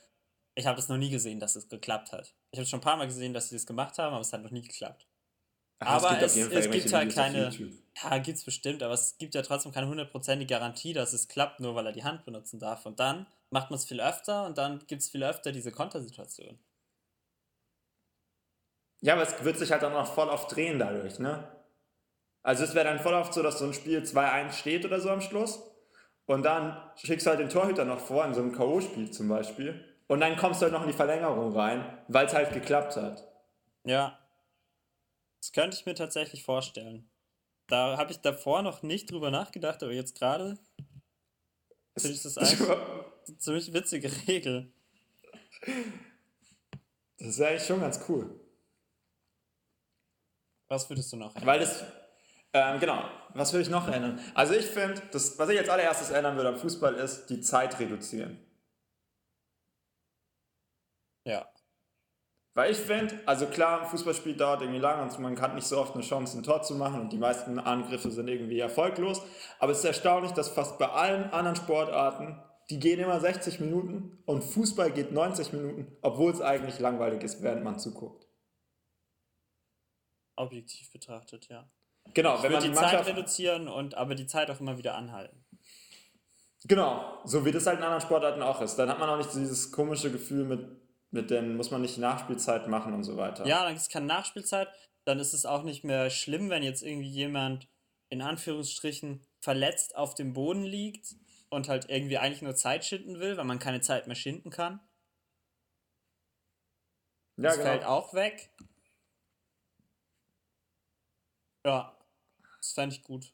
[0.55, 2.35] ich habe das noch nie gesehen, dass es geklappt hat.
[2.51, 4.43] Ich habe schon ein paar Mal gesehen, dass sie das gemacht haben, aber es hat
[4.43, 5.07] noch nie geklappt.
[5.81, 7.51] Ach, Aber es- jeden Fall es gibt halt keine-.
[8.03, 11.75] Ja, gibt's bestimmt, aber es gibt ja trotzdem keine hundertprozentige Garantie, dass es klappt, nur
[11.75, 12.87] weil er die Hand benutzen darf.
[12.87, 16.59] Und dann macht man es viel öfter und dann gibt es viel öfter diese Kontersituation.
[19.01, 21.49] Ja, aber es wird sich halt dann noch voll oft drehen dadurch, ne?
[22.43, 25.09] Also es wäre dann voll oft so, dass so ein Spiel 2-1 steht oder so
[25.09, 25.63] am Schluss
[26.27, 29.85] und dann schickst du halt den Torhüter noch vor, in so einem K.O.-Spiel zum Beispiel
[30.09, 33.25] und dann kommst du halt noch in die Verlängerung rein, weil es halt geklappt hat.
[33.85, 34.19] Ja.
[35.41, 37.09] Das könnte ich mir tatsächlich vorstellen.
[37.69, 40.59] Da habe ich davor noch nicht drüber nachgedacht, aber jetzt gerade
[41.97, 42.69] finde ich das eigentlich
[43.29, 44.73] eine ziemlich witzige Regel.
[47.19, 48.41] Das ist eigentlich schon ganz cool.
[50.69, 51.85] Was würdest du noch Weil das,
[52.53, 54.19] ähm, genau, was will ich noch ändern?
[54.35, 58.39] Also ich finde, was ich als allererstes ändern würde am Fußball ist, die Zeit reduzieren.
[61.25, 61.49] Ja.
[62.55, 65.79] Weil ich finde, also klar, ein Fußballspiel dauert irgendwie lang und man hat nicht so
[65.79, 69.23] oft eine Chance, ein Tor zu machen und die meisten Angriffe sind irgendwie erfolglos.
[69.59, 74.19] Aber es ist erstaunlich, dass fast bei allen anderen Sportarten, die gehen immer 60 Minuten
[74.27, 78.27] und Fußball geht 90 Minuten, obwohl es eigentlich langweilig ist, während man zuguckt.
[80.37, 81.69] Objektiv betrachtet, ja.
[82.13, 84.95] Genau, Ich wenn man die die Zeit reduzieren und aber die Zeit auch immer wieder
[84.95, 85.45] anhalten.
[86.65, 88.77] genau, so wie das halt in anderen Sportarten auch ist.
[88.77, 90.67] Dann hat man auch nicht dieses komische Gefühl mit,
[91.11, 93.47] mit den, muss man nicht Nachspielzeit machen und so weiter.
[93.47, 94.69] Ja, dann gibt es keine Nachspielzeit.
[95.05, 97.69] Dann ist es auch nicht mehr schlimm, wenn jetzt irgendwie jemand
[98.09, 101.15] in Anführungsstrichen verletzt auf dem Boden liegt
[101.55, 104.81] und halt irgendwie eigentlich nur Zeit schinden will, weil man keine Zeit mehr schinden kann.
[107.37, 107.69] ja Das genau.
[107.71, 108.51] fällt auch weg.
[111.65, 111.97] Ja,
[112.59, 113.33] das fände ich gut.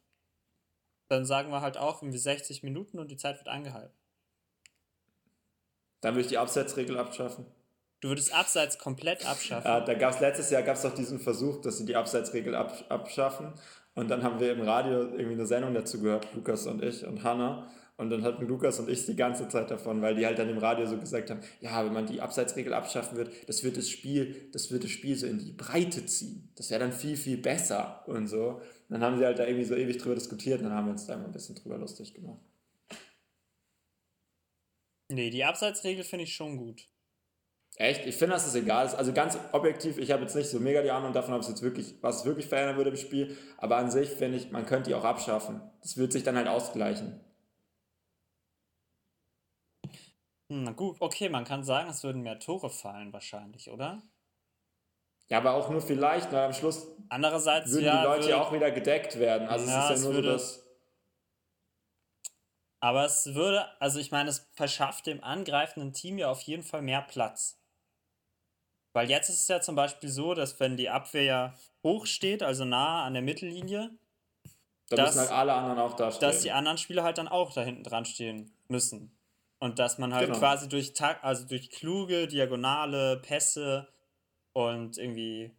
[1.08, 3.96] Dann sagen wir halt auch irgendwie 60 Minuten und die Zeit wird angehalten.
[6.00, 7.46] Dann würde ich die Absetzregel abschaffen.
[8.00, 9.68] Du würdest Abseits komplett abschaffen.
[9.68, 12.84] Ja, da gab es letztes Jahr gab's doch diesen Versuch, dass sie die Abseitsregel ab,
[12.88, 13.52] abschaffen.
[13.94, 17.24] Und dann haben wir im Radio irgendwie eine Sendung dazu gehört, Lukas und ich und
[17.24, 17.70] Hanna.
[18.00, 20.56] Und dann hatten Lukas und ich die ganze Zeit davon, weil die halt dann im
[20.56, 24.48] Radio so gesagt haben, ja, wenn man die Abseitsregel abschaffen wird, das wird das Spiel,
[24.52, 26.50] das wird das Spiel so in die Breite ziehen.
[26.56, 28.52] Das wäre dann viel, viel besser und so.
[28.52, 30.92] Und dann haben sie halt da irgendwie so ewig drüber diskutiert und dann haben wir
[30.92, 32.40] uns da mal ein bisschen drüber lustig gemacht.
[35.10, 36.88] Nee, die Abseitsregel finde ich schon gut.
[37.76, 38.06] Echt?
[38.06, 38.86] Ich finde, das ist egal.
[38.88, 41.60] Also ganz objektiv, ich habe jetzt nicht so mega die Ahnung davon, ob es jetzt
[41.60, 43.36] wirklich, was es wirklich verändern würde im Spiel.
[43.58, 45.60] Aber an sich finde ich, man könnte die auch abschaffen.
[45.82, 47.20] Das wird sich dann halt ausgleichen.
[50.50, 54.02] Hm, Na gut, okay, man kann sagen, es würden mehr Tore fallen wahrscheinlich, oder?
[55.28, 58.52] Ja, aber auch nur vielleicht, weil am Schluss Andererseits, würden ja, die Leute ja auch
[58.52, 59.48] wieder gedeckt werden.
[59.48, 60.66] Also Ja, es ist ja nur würde- so, dass.
[62.80, 66.82] aber es würde, also ich meine, es verschafft dem angreifenden Team ja auf jeden Fall
[66.82, 67.58] mehr Platz.
[68.92, 72.42] Weil jetzt ist es ja zum Beispiel so, dass wenn die Abwehr ja hoch steht,
[72.42, 73.96] also nah an der Mittellinie,
[74.88, 76.20] Da das- müssen halt alle anderen auch da stehen.
[76.28, 79.16] dass die anderen Spieler halt dann auch da hinten dran stehen müssen.
[79.60, 80.38] Und dass man halt Genau.
[80.38, 83.88] quasi durch Tak also durch kluge, diagonale Pässe
[84.52, 85.54] und irgendwie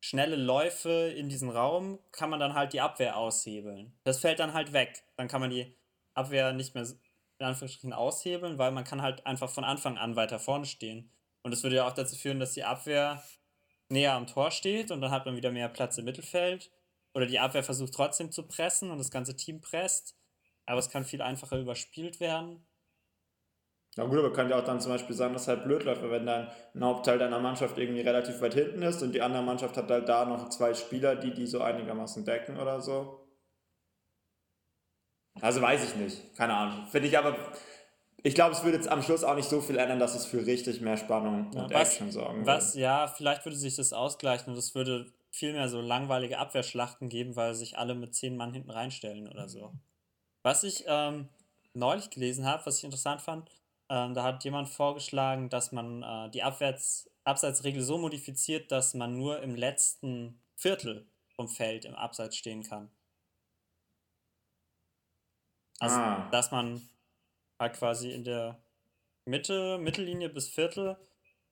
[0.00, 3.98] schnelle Läufe in diesen Raum kann man dann halt die Abwehr aushebeln.
[4.04, 5.04] Das fällt dann halt weg.
[5.16, 5.74] Dann kann man die
[6.14, 6.84] Abwehr nicht mehr
[7.38, 11.10] in Anführungsstrichen aushebeln, weil man kann halt einfach von Anfang an weiter vorne stehen.
[11.42, 13.22] Und das würde ja auch dazu führen, dass die Abwehr
[13.88, 16.70] näher am Tor steht und dann hat man wieder mehr Platz im Mittelfeld.
[17.14, 20.16] Oder die Abwehr versucht trotzdem zu pressen und das ganze Team presst.
[20.66, 22.66] Aber es kann viel einfacher überspielt werden.
[23.96, 26.24] Ja gut, aber kann ja auch dann zum Beispiel sein, dass halt blöd läuft, wenn
[26.24, 29.90] dann ein Hauptteil deiner Mannschaft irgendwie relativ weit hinten ist und die andere Mannschaft hat
[29.90, 33.18] halt da noch zwei Spieler, die die so einigermaßen decken oder so.
[35.40, 36.86] Also weiß ich nicht, keine Ahnung.
[36.86, 37.36] Finde ich aber,
[38.22, 40.46] ich glaube, es würde jetzt am Schluss auch nicht so viel ändern, dass es für
[40.46, 44.58] richtig mehr Spannung und was, Action sorgen Was, ja, vielleicht würde sich das ausgleichen und
[44.58, 48.70] es würde viel mehr so langweilige Abwehrschlachten geben, weil sich alle mit zehn Mann hinten
[48.70, 49.72] reinstellen oder so.
[50.42, 51.28] Was ich ähm,
[51.74, 53.50] neulich gelesen habe, was ich interessant fand,
[53.88, 59.16] ähm, da hat jemand vorgeschlagen, dass man äh, die Abwärts Abseitsregel so modifiziert, dass man
[59.16, 62.90] nur im letzten Viertel vom Feld im Abseits stehen kann.
[65.78, 66.28] Also, Ah.
[66.30, 66.88] dass man
[67.58, 68.60] halt quasi in der
[69.24, 70.96] Mitte, Mittellinie bis Viertel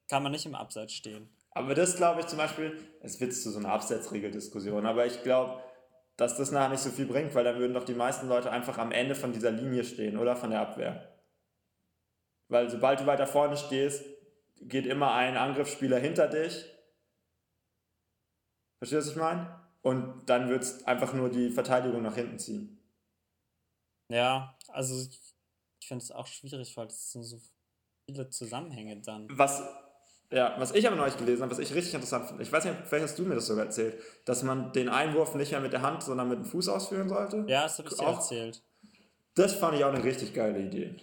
[0.09, 1.29] kann man nicht im Abseits stehen.
[1.51, 5.61] Aber das glaube ich zum Beispiel, es wird zu so einer Absetzregeldiskussion, aber ich glaube,
[6.17, 8.77] dass das nachher nicht so viel bringt, weil dann würden doch die meisten Leute einfach
[8.77, 10.35] am Ende von dieser Linie stehen, oder?
[10.35, 11.10] Von der Abwehr.
[12.51, 14.03] Weil sobald du weiter vorne stehst,
[14.59, 16.65] geht immer ein Angriffsspieler hinter dich.
[18.77, 19.59] Verstehst du, was ich meine?
[19.81, 22.77] Und dann wird es einfach nur die Verteidigung nach hinten ziehen.
[24.09, 25.17] Ja, also ich,
[25.79, 27.39] ich finde es auch schwierig, weil es sind so
[28.05, 29.27] viele Zusammenhänge dann.
[29.31, 29.63] Was,
[30.29, 32.75] ja, was ich aber neulich gelesen habe, was ich richtig interessant finde, ich weiß nicht,
[32.85, 35.83] vielleicht hast du mir das sogar erzählt, dass man den Einwurf nicht mehr mit der
[35.83, 37.45] Hand, sondern mit dem Fuß ausführen sollte.
[37.47, 38.61] Ja, das habe ich dir Auch- erzählt.
[39.35, 40.97] Das fand ich auch eine richtig geile Idee.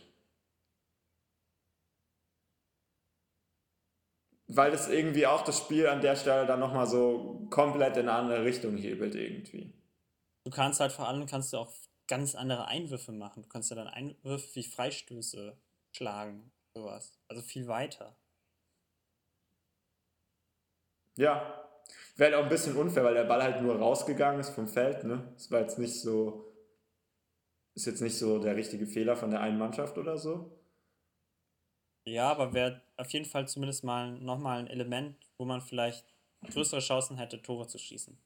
[4.49, 8.19] Weil das irgendwie auch das Spiel an der Stelle dann nochmal so komplett in eine
[8.19, 9.75] andere Richtung hebelt irgendwie.
[10.45, 11.71] Du kannst halt vor allem kannst du auch
[12.07, 13.43] ganz andere Einwürfe machen.
[13.43, 15.59] Du kannst ja dann Einwürfe wie Freistöße
[15.93, 17.13] schlagen, sowas.
[17.29, 18.17] Also viel weiter.
[21.17, 21.65] Ja.
[22.17, 25.05] Wäre halt auch ein bisschen unfair, weil der Ball halt nur rausgegangen ist vom Feld,
[25.05, 25.31] ne?
[25.35, 26.45] Das war jetzt nicht so.
[27.75, 30.58] Ist jetzt nicht so der richtige Fehler von der einen Mannschaft oder so.
[32.09, 36.05] Ja, aber wäre auf jeden Fall zumindest mal nochmal ein Element, wo man vielleicht
[36.51, 38.17] größere Chancen hätte, Tore zu schießen.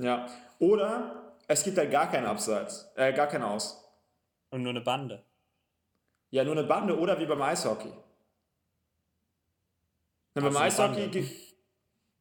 [0.00, 0.26] Ja.
[0.58, 3.84] Oder es gibt halt gar keinen Abseits, äh, gar keinen Aus.
[4.50, 5.24] Und nur eine Bande.
[6.30, 7.92] Ja, nur eine Bande oder wie beim Eishockey.
[10.34, 11.30] Na, beim Eishockey.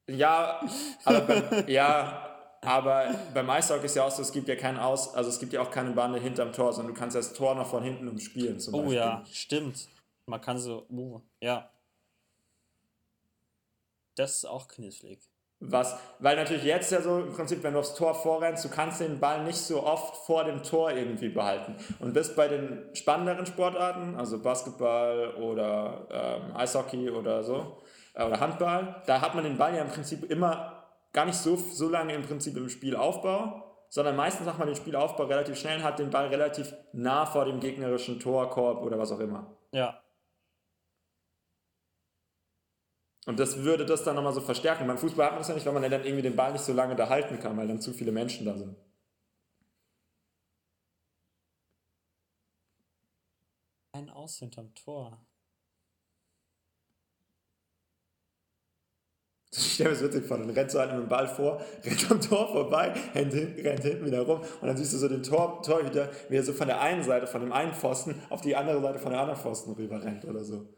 [0.08, 0.62] Ja,
[1.04, 2.27] aber beim, ja,
[2.62, 5.54] aber beim Eishockey ist ja auch so, es gibt ja keinen Aus, also es gibt
[5.54, 8.60] ja auch keine Bande hinterm Tor, sondern du kannst das Tor noch von hinten umspielen.
[8.60, 8.98] Zum Oh Beispiel.
[8.98, 9.88] ja, stimmt.
[10.26, 11.70] Man kann so, oh, ja.
[14.16, 15.20] Das ist auch knifflig.
[15.60, 19.02] Was, weil natürlich jetzt ja so im Prinzip, wenn du aufs Tor vorrennst, du kannst
[19.02, 21.76] den Ball nicht so oft vor dem Tor irgendwie behalten.
[22.00, 27.82] Und bis bei den spannenderen Sportarten, also Basketball oder ähm, Eishockey oder so,
[28.14, 30.77] äh, oder Handball, da hat man den Ball ja im Prinzip immer
[31.18, 35.24] gar nicht so, so lange im Prinzip im Spielaufbau, sondern meistens macht man den Spielaufbau
[35.24, 39.20] relativ schnell und hat den Ball relativ nah vor dem gegnerischen Torkorb oder was auch
[39.20, 39.58] immer.
[39.72, 40.00] Ja,
[43.26, 44.88] Und das würde das dann nochmal so verstärken.
[44.88, 46.64] Beim Fußball hat man das ja nicht, weil man ja dann irgendwie den Ball nicht
[46.64, 48.78] so lange da halten kann, weil dann zu viele Menschen da sind.
[53.92, 55.27] ein Aus hinterm Tor.
[59.58, 62.12] Ich stelle mir das witzig vor, dann rennt so halt mit dem Ball vor, rennt
[62.12, 65.24] am Tor vorbei, rennt hinten, rennt hinten wieder rum und dann siehst du so den
[65.24, 68.56] Tor, Torhüter, wie er so von der einen Seite, von dem einen Pfosten auf die
[68.56, 70.70] andere Seite von der anderen Pfosten rüber rennt oder so.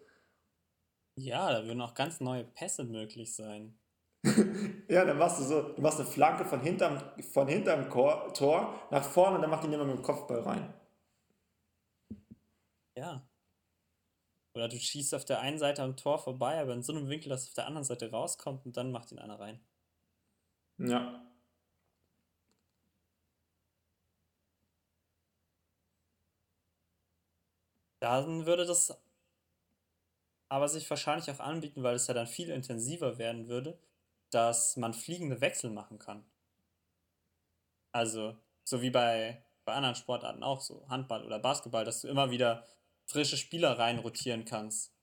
[1.16, 3.78] Ja, da würden auch ganz neue Pässe möglich sein.
[4.90, 6.98] Ja, dann machst du so, du machst eine Flanke von hinterm,
[7.32, 10.74] von hinterm Chor, Tor nach vorne und dann macht ihn jemand mit dem Kopfball rein.
[12.96, 13.29] Ja.
[14.60, 17.30] Oder du schießt auf der einen Seite am Tor vorbei, aber in so einem Winkel,
[17.30, 19.58] dass es auf der anderen Seite rauskommt und dann macht ihn einer rein.
[20.78, 21.24] Ja.
[28.02, 28.94] Dann würde das
[30.50, 33.80] aber sich wahrscheinlich auch anbieten, weil es ja dann viel intensiver werden würde,
[34.30, 36.26] dass man fliegende Wechsel machen kann.
[37.94, 42.30] Also, so wie bei, bei anderen Sportarten auch so, Handball oder Basketball, dass du immer
[42.30, 42.66] wieder
[43.10, 44.94] frische Spieler rein rotieren kannst.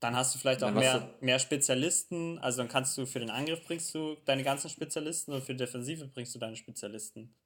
[0.00, 3.64] Dann hast du vielleicht auch mehr, mehr Spezialisten, also dann kannst du für den Angriff
[3.66, 7.36] bringst du deine ganzen Spezialisten und für die Defensive bringst du deine Spezialisten.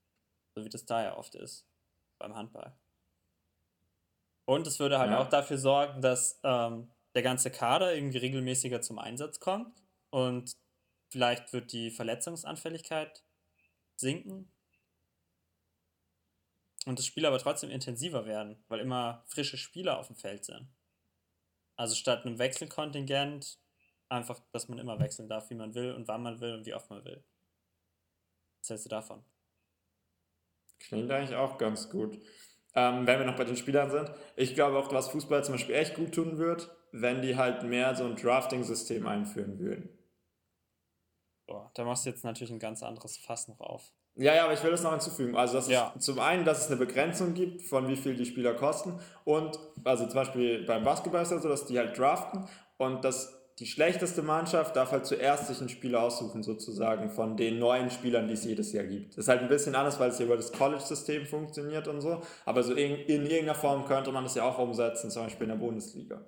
[0.55, 1.67] So wie das da ja oft ist
[2.19, 2.77] beim Handball.
[4.45, 5.23] Und es würde halt Ja.
[5.23, 10.53] auch dafür sorgen, dass ähm, der ganze Kader irgendwie regelmäßiger zum Einsatz kommt und
[11.11, 13.25] vielleicht wird die Verletzungsanfälligkeit
[13.97, 14.52] sinken.
[16.87, 20.69] Und das Spiel aber trotzdem intensiver werden, weil immer frische Spieler auf dem Feld sind.
[21.77, 23.59] Also statt einem Wechselkontingent
[24.09, 26.75] einfach, dass man immer wechseln darf, wie man will und wann man will und wie
[26.75, 27.25] oft man will.
[28.61, 29.25] Was hältst du davon?
[30.79, 32.19] Klingt eigentlich auch ganz gut.
[32.75, 35.75] Ähm, wenn wir noch bei den Spielern sind, ich glaube auch, was Fußball zum Beispiel
[35.75, 39.99] echt gut tun wird, wenn die halt mehr so ein Drafting-System einführen würden.
[41.47, 43.93] Boah, da machst du jetzt natürlich ein ganz anderes Fass noch auf.
[44.17, 45.35] Ja, ja, aber ich will das noch hinzufügen.
[45.37, 45.93] Also, dass Ja.
[45.97, 48.99] es zum einen, dass es eine Begrenzung gibt, von wie viel die Spieler kosten.
[49.25, 52.47] Und, also zum Beispiel beim Basketball ist es so, dass die halt draften
[52.77, 57.59] und dass die schlechteste Mannschaft darf halt zuerst sich einen Spieler aussuchen, sozusagen, von den
[57.59, 59.13] neuen Spielern, die es jedes Jahr gibt.
[59.13, 62.23] Das ist halt ein bisschen anders, weil es hier über das College-System funktioniert und so.
[62.45, 65.51] Aber so in, in irgendeiner Form könnte man das ja auch umsetzen, zum Beispiel in
[65.51, 66.23] der Bundesliga.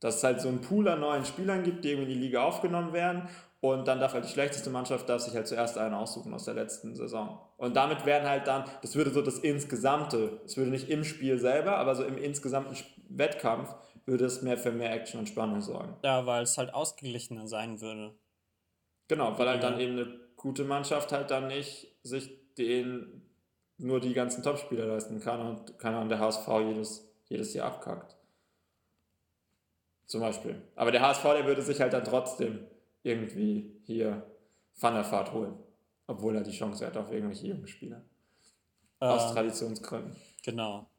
[0.00, 2.42] Dass es halt so einen Pool an neuen Spielern gibt, die irgendwie in die Liga
[2.44, 3.28] aufgenommen werden.
[3.64, 6.52] Und dann darf halt die schlechteste Mannschaft darf sich halt zuerst einen aussuchen aus der
[6.52, 7.40] letzten Saison.
[7.56, 11.38] Und damit werden halt dann, das würde so das Insgesamte, es würde nicht im Spiel
[11.38, 12.76] selber, aber so im insgesamten
[13.08, 13.74] Wettkampf
[14.04, 15.96] würde es mehr für mehr Action und Spannung sorgen.
[16.04, 18.14] Ja, weil es halt ausgeglichener sein würde.
[19.08, 19.70] Genau, weil halt Ja.
[19.70, 23.22] dann eben eine gute Mannschaft halt dann nicht sich den
[23.78, 28.14] nur die ganzen Topspieler leisten kann und kann dann der HSV jedes, jedes Jahr abkackt.
[30.04, 30.60] Zum Beispiel.
[30.76, 32.66] Aber der HSV, der würde sich halt dann trotzdem
[33.04, 34.26] irgendwie hier
[34.80, 35.56] Van der Vaart holen.
[36.06, 38.04] Obwohl er die Chance hat auf irgendwelche jungen Spieler.
[38.98, 40.16] Aus Ähm, Traditionsgründen.
[40.42, 40.90] Genau.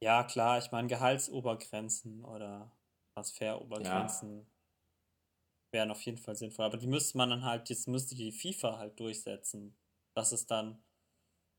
[0.00, 2.70] Ja, klar, ich meine, Gehaltsobergrenzen oder
[3.14, 4.46] Transferobergrenzen
[5.72, 6.66] wären auf jeden Fall sinnvoll.
[6.66, 9.76] Aber die müsste man dann halt, jetzt müsste die FIFA halt durchsetzen,
[10.14, 10.82] dass es dann,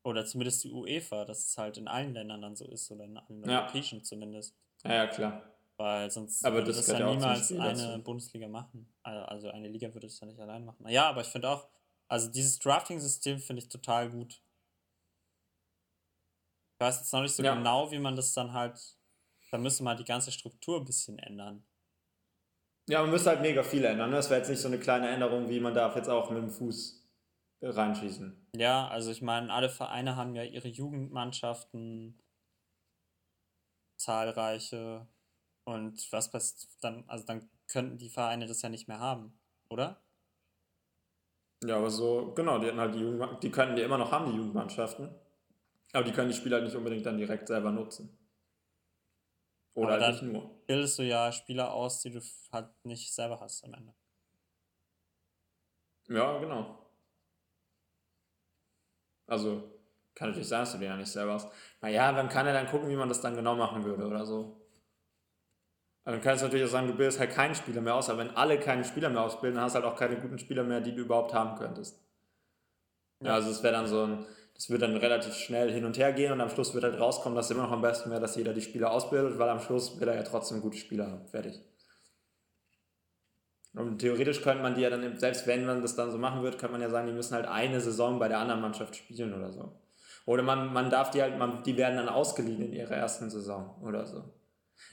[0.04, 3.16] oder zumindest die UEFA, dass es halt in allen Ländern dann so ist, oder in
[3.16, 3.62] allen Ja.
[3.62, 4.56] europäischen zumindest.
[4.84, 5.57] Ja, ja, klar.
[5.78, 8.02] Weil sonst Aber würde das ja niemals eine dazu.
[8.02, 8.92] Bundesliga machen.
[9.04, 10.88] Also also eine Liga würde es ja nicht allein machen.
[10.88, 11.68] Ja, aber ich finde auch,
[12.08, 14.42] also dieses Drafting-System finde ich total gut.
[16.74, 17.54] Ich weiß jetzt noch nicht so Ja.
[17.54, 18.98] genau, wie man das dann halt,
[19.52, 21.64] da müsste man die ganze Struktur ein bisschen ändern.
[22.88, 24.10] Ja, man müsste halt mega viel ändern.
[24.10, 24.16] Ne?
[24.16, 26.50] Das wäre jetzt nicht so eine kleine Änderung, wie man darf jetzt auch mit dem
[26.50, 27.06] Fuß
[27.60, 28.48] äh, reinschießen.
[28.56, 32.20] Ja, also ich meine, alle Vereine haben ja ihre Jugendmannschaften,
[33.96, 35.06] zahlreiche
[35.68, 40.02] und was passiert dann, also dann könnten die Vereine das ja nicht mehr haben, oder?
[41.64, 44.36] Ja, aber so, genau, die, halt die, Jugend, die können die immer noch haben, die
[44.36, 45.08] Jugendmannschaften.
[45.92, 48.18] Aber die können die Spieler halt nicht unbedingt dann direkt selber nutzen.
[49.74, 50.50] Oder Aber halt nicht nur.
[50.66, 52.20] bildest du ja Spieler aus, die du
[52.52, 53.94] halt nicht selber hast am Ende.
[56.08, 56.90] Ja, genau.
[59.26, 59.62] Also,
[60.14, 61.48] kann natürlich sein, dass du den ja nicht selber hast.
[61.80, 64.57] Naja, dann kann er dann gucken, wie man das dann genau machen würde oder so.
[66.08, 68.34] Dann kannst du natürlich auch sagen, du bildest halt keinen Spieler mehr aus, aber wenn
[68.34, 70.94] alle keinen Spieler mehr ausbilden, dann hast du halt auch keine guten Spieler mehr, die
[70.94, 72.02] du überhaupt haben könntest.
[73.22, 76.14] Ja, also es wäre dann so ein, das wird dann relativ schnell hin und her
[76.14, 78.54] gehen und am Schluss wird halt rauskommen, dass immer noch am besten wäre, dass jeder
[78.54, 81.26] die Spieler ausbildet, weil am Schluss will er ja trotzdem gute Spieler haben.
[81.26, 81.60] Fertig.
[83.74, 86.58] Und theoretisch könnte man die ja dann, selbst wenn man das dann so machen wird,
[86.58, 89.52] könnte man ja sagen, die müssen halt eine Saison bei der anderen Mannschaft spielen oder
[89.52, 89.78] so.
[90.24, 93.78] Oder man, man darf die halt, man, die werden dann ausgeliehen in ihrer ersten Saison
[93.82, 94.37] oder so.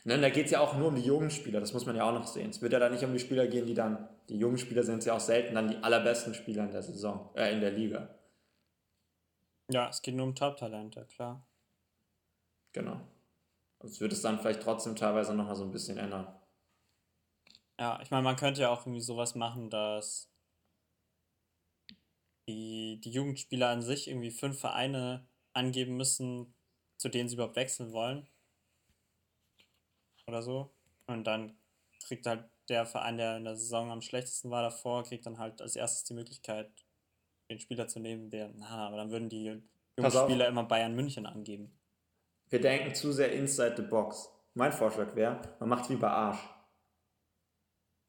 [0.04, 2.08] Ne, da geht es ja auch nur um die jungen Spieler, das muss man ja
[2.08, 2.50] auch noch sehen.
[2.50, 5.04] Es wird ja dann nicht um die Spieler gehen, die dann, die jungen Spieler sind
[5.06, 8.20] ja auch selten dann die allerbesten Spieler in der Saison, äh, in der Liga.
[9.72, 11.48] Ja, es geht nur um Top-Talente, klar.
[12.74, 13.02] Genau.
[13.80, 16.40] Das wird es dann vielleicht trotzdem teilweise nochmal so ein bisschen ändern.
[17.80, 20.32] Ja, ich meine, man könnte ja auch irgendwie sowas machen, dass
[22.48, 26.54] die, die Jugendspieler an sich irgendwie fünf Vereine angeben müssen,
[26.98, 28.28] zu denen sie überhaupt wechseln wollen.
[30.28, 30.72] Oder so.
[31.08, 31.58] Und dann
[32.08, 35.62] kriegt halt der Verein, der in der Saison am schlechtesten war davor, kriegt dann halt
[35.62, 36.72] als erstes die Möglichkeit,
[37.50, 39.70] den Spieler zu nehmen, der, na, aber dann würden die jungen.
[39.98, 41.72] Spieler immer Bayern München angeben.
[42.50, 44.30] Wir denken zu sehr inside the box.
[44.54, 46.40] Mein Vorschlag wäre, man macht wie bei Arsch.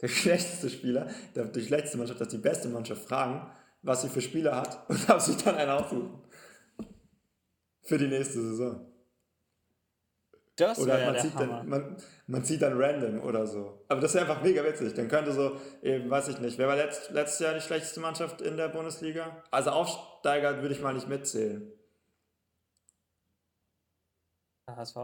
[0.01, 3.51] Der schlechteste Spieler, der, die schlechteste Mannschaft, dass die beste Mannschaft fragen,
[3.83, 6.23] was sie für Spieler hat und darf sich dann einen aussuchen.
[7.83, 8.96] Für die nächste Saison.
[10.57, 11.47] Das Oder man, der zieht Hammer.
[11.47, 11.97] dann, man,
[12.27, 13.85] man zieht dann random oder so.
[13.89, 14.95] Aber das wäre einfach mega witzig.
[14.95, 18.41] Dann könnte so, eben, weiß ich nicht, wer war letzt, letztes Jahr die schlechteste Mannschaft
[18.41, 19.43] in der Bundesliga?
[19.51, 21.71] Also Aufsteiger würde ich mal nicht mitzählen.
[24.69, 24.97] HSV?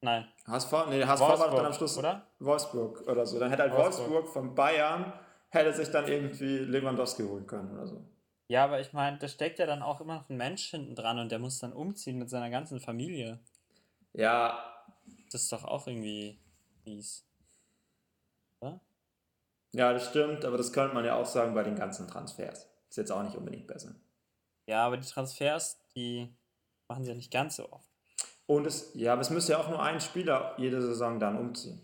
[0.00, 0.26] Nein.
[0.48, 0.72] HSV?
[0.90, 2.26] Nee, HSV war doch dann am Wolfsburg, Schluss oder?
[2.40, 3.38] Wolfsburg oder so.
[3.38, 4.10] Dann hätte halt Wolfsburg.
[4.10, 5.12] Wolfsburg, von Bayern,
[5.50, 8.04] hätte sich dann irgendwie Lewandowski holen können oder so.
[8.48, 11.20] Ja, aber ich meine, da steckt ja dann auch immer noch ein Mensch hinten dran
[11.20, 13.38] und der muss dann umziehen mit seiner ganzen Familie.
[14.12, 14.71] Ja,
[15.32, 16.38] Das ist doch auch irgendwie
[16.84, 17.26] mies.
[18.60, 18.80] Oder?
[19.72, 22.68] ja, das stimmt, aber das könnte man ja auch sagen bei den ganzen Transfers.
[22.88, 23.94] Ist jetzt auch nicht unbedingt besser.
[24.66, 26.28] Ja, aber die Transfers, die
[26.88, 27.90] machen sie ja nicht ganz so oft.
[28.46, 31.80] Und es, ja, aber es müsste ja auch nur ein Spieler jede Saison dann umziehen.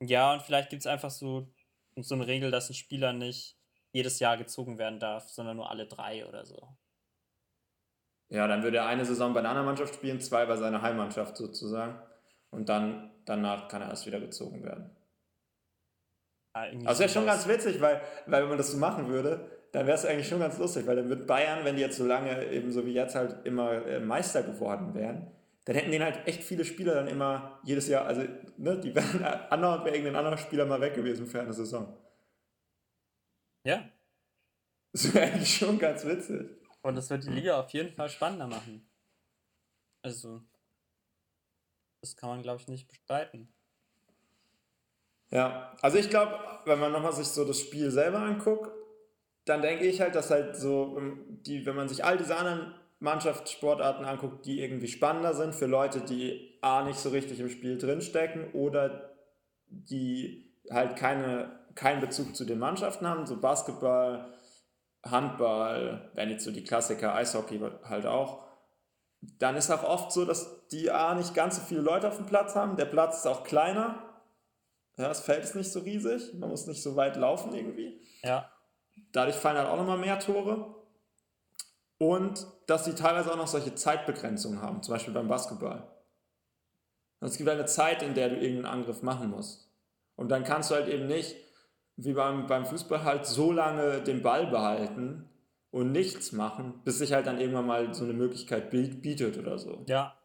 [0.00, 1.48] Ja, und vielleicht gibt es einfach so,
[1.96, 3.58] so eine Regel, dass ein Spieler nicht
[3.92, 6.68] jedes Jahr gezogen werden darf, sondern nur alle drei oder so.
[8.28, 11.36] Ja, dann würde er eine Saison bei einer anderen Mannschaft spielen, zwei bei seiner Heimmannschaft
[11.36, 12.00] sozusagen.
[12.54, 14.90] Und dann danach kann er erst wieder gezogen werden.
[16.56, 19.50] Ja, irgendwie Also wäre schon ganz witzig, weil, weil wenn man das so machen würde,
[19.72, 22.06] dann wäre es eigentlich schon ganz lustig, weil dann wird Bayern, wenn die jetzt so
[22.06, 25.26] lange eben so wie jetzt halt immer äh, Meister geworden wären,
[25.64, 28.22] dann hätten denen halt echt viele Spieler dann immer jedes Jahr, also
[28.56, 31.96] ne, die wären andauernd wäre irgendein anderer Spieler mal weg gewesen für eine Saison.
[33.66, 33.88] Ja,
[34.92, 36.50] Das wäre eigentlich schon ganz witzig.
[36.82, 38.86] und das wird die Liga auf jeden Fall spannender machen.
[40.02, 40.42] Also,
[42.04, 43.48] das kann man, glaube ich, nicht bestreiten.
[45.30, 48.70] Ja, also ich glaube, wenn man nochmal sich so das Spiel selber anguckt,
[49.46, 52.74] dann denke ich halt, dass halt so, ähm, die, wenn man sich all diese anderen
[53.00, 57.78] Mannschaftssportarten anguckt, die irgendwie spannender sind für Leute, die A nicht so richtig im Spiel
[57.78, 59.10] drinstecken oder
[59.66, 64.32] die halt keine, keinen Bezug zu den Mannschaften haben, so Basketball,
[65.04, 68.43] Handball, wenn jetzt so die Klassiker, Eishockey halt auch,
[69.38, 72.26] dann ist auch oft so, dass die A nicht ganz so viele Leute auf dem
[72.26, 74.02] Platz haben, der Platz ist auch kleiner,
[74.96, 78.00] ja, das Feld ist nicht so riesig, man muss nicht so weit laufen irgendwie.
[78.22, 78.50] Ja,
[79.12, 80.74] Dadurch fallen halt auch nochmal mehr Tore.
[81.98, 85.88] Und dass sie teilweise auch noch solche Zeitbegrenzungen haben, zum Beispiel beim Basketball.
[87.20, 89.70] Und es gibt eine Zeit, in der du irgendeinen Angriff machen musst.
[90.16, 91.36] Und dann kannst du halt eben nicht,
[91.96, 95.30] wie beim, beim Fußball, halt so lange den Ball behalten
[95.74, 99.58] und nichts machen, bis sich halt dann irgendwann mal so eine Möglichkeit biet- bietet oder
[99.58, 99.84] so.
[99.88, 100.16] ja,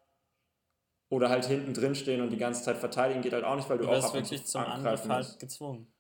[1.10, 3.80] Oder halt hinten drin stehen und die ganze Zeit verteidigen geht halt auch nicht, weil
[3.80, 5.92] du, du auch wirst ab wirklich zum Angriff halt gezwungen.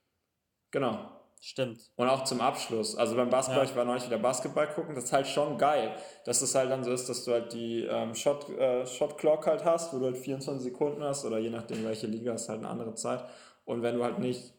[0.69, 1.09] Genau.
[1.41, 1.79] Stimmt.
[1.95, 2.95] Und auch zum Abschluss.
[2.95, 3.69] Also beim Basketball, Ja.
[3.71, 5.95] ich war neulich wieder Basketball gucken, das ist halt schon geil,
[6.25, 9.47] dass es halt dann so ist, dass du halt die ähm, Shot, äh, Shot Clock
[9.47, 12.59] halt hast, wo du halt 24 Sekunden hast oder je nachdem welche Liga ist halt
[12.59, 13.23] eine andere Zeit.
[13.65, 14.53] Und wenn du halt nicht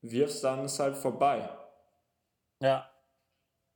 [0.00, 1.48] wirfst, dann ist halt vorbei.
[2.60, 2.90] Ja.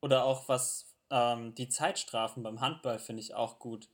[0.00, 3.88] Oder auch was, ähm, die Zeitstrafen beim Handball finde ich auch gut.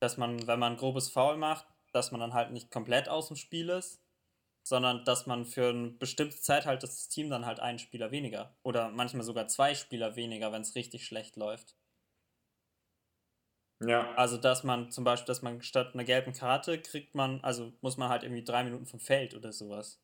[0.00, 3.28] Dass man, wenn man ein grobes Foul macht, dass man dann halt nicht komplett aus
[3.28, 4.02] dem Spiel ist,
[4.66, 8.56] sondern dass man für eine bestimmte Zeit halt das Team dann halt einen Spieler weniger.
[8.62, 11.76] Oder manchmal sogar zwei Spieler weniger, wenn es richtig schlecht läuft.
[13.80, 14.14] Ja.
[14.14, 17.96] Also, dass man zum Beispiel, dass man statt einer gelben Karte kriegt man, also muss
[17.96, 20.00] man halt irgendwie drei Minuten vom Feld oder sowas.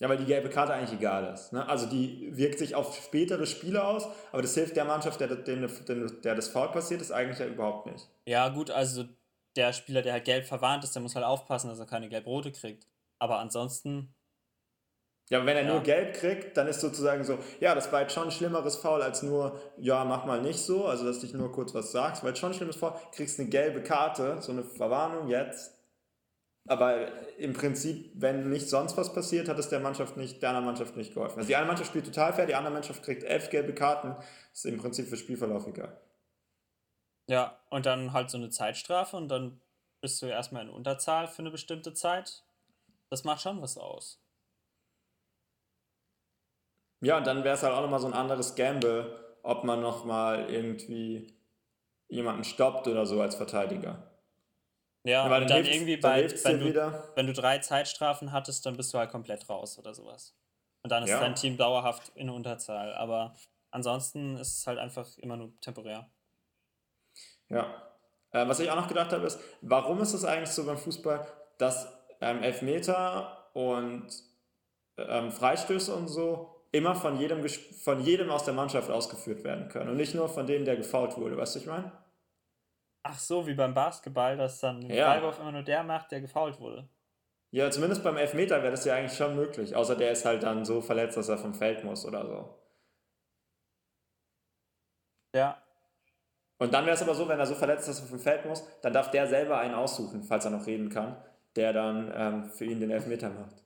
[0.00, 1.52] Ja, weil die gelbe Karte eigentlich egal ist.
[1.52, 1.68] Ne?
[1.68, 5.56] Also die wirkt sich auf spätere Spiele aus, aber das hilft der Mannschaft, der, der,
[5.66, 8.08] der, das Foul passiert, ist eigentlich ja überhaupt nicht.
[8.24, 9.04] Ja, gut, also
[9.56, 12.50] der Spieler, der halt gelb verwarnt ist, der muss halt aufpassen, dass er keine gelb-rote
[12.50, 12.86] kriegt.
[13.18, 14.14] Aber ansonsten,
[15.28, 15.72] Ja, aber wenn er Ja.
[15.74, 19.02] nur gelb kriegt, dann ist sozusagen so, ja, das war jetzt schon ein schlimmeres Foul
[19.02, 22.24] als nur, ja, mach mal nicht so, also dass du dich nur kurz was sagst,
[22.24, 25.76] weil schon ein schlimmes Foul, kriegst eine gelbe Karte, so eine Verwarnung jetzt.
[26.68, 27.08] Aber
[27.38, 30.96] im Prinzip, wenn nicht sonst was passiert, hat es der Mannschaft nicht, der anderen Mannschaft
[30.96, 31.38] nicht geholfen.
[31.38, 34.16] Also die eine Mannschaft spielt total fair, die andere Mannschaft kriegt elf gelbe Karten,
[34.52, 36.00] ist im Prinzip für Spielverlauf egal.
[37.28, 39.60] ja, und dann halt so eine Zeitstrafe und dann
[40.00, 42.44] bist du erstmal in Unterzahl für eine bestimmte Zeit.
[43.10, 44.20] Das macht schon was aus.
[47.02, 50.50] Ja, und dann wäre es halt auch nochmal so ein anderes Gamble, ob man nochmal
[50.50, 51.34] irgendwie
[52.08, 54.09] jemanden stoppt oder so als Verteidiger.
[55.04, 57.08] Ja, weil und dann hilft's- irgendwie dann bei, hilft's wenn du, wieder.
[57.14, 60.36] wenn du drei Zeitstrafen hattest, dann bist du halt komplett raus oder sowas.
[60.82, 61.20] Und dann ist Ja.
[61.20, 62.94] dein Team dauerhaft in Unterzahl.
[62.94, 63.34] Aber
[63.70, 66.10] ansonsten ist es halt einfach immer nur temporär.
[67.48, 67.82] Ja.
[68.32, 71.26] Äh, was ich auch noch gedacht habe, ist, warum ist es eigentlich so beim Fußball,
[71.58, 71.88] dass
[72.20, 74.06] ähm, Elfmeter und
[74.98, 79.90] ähm, Freistöße und so immer von jedem, von jedem aus der Mannschaft ausgeführt werden können
[79.90, 81.90] und nicht nur von dem, der gefault wurde, weißt du, ich meine?
[83.02, 85.12] Ach so, wie beim Basketball, dass dann Ja.
[85.14, 86.88] Freiwurf immer nur der macht, der gefoult wurde.
[87.52, 90.64] Ja, zumindest beim Elfmeter wäre das ja eigentlich schon möglich, außer der ist halt dann
[90.64, 92.58] so verletzt, dass er vom Feld muss oder so.
[95.32, 95.62] Ja,
[96.58, 98.44] Und dann wäre es aber so, wenn er so verletzt ist, dass er vom Feld
[98.44, 101.16] muss, dann darf der selber einen aussuchen, falls er noch reden kann,
[101.56, 103.64] der dann ähm, für ihn den Elfmeter macht.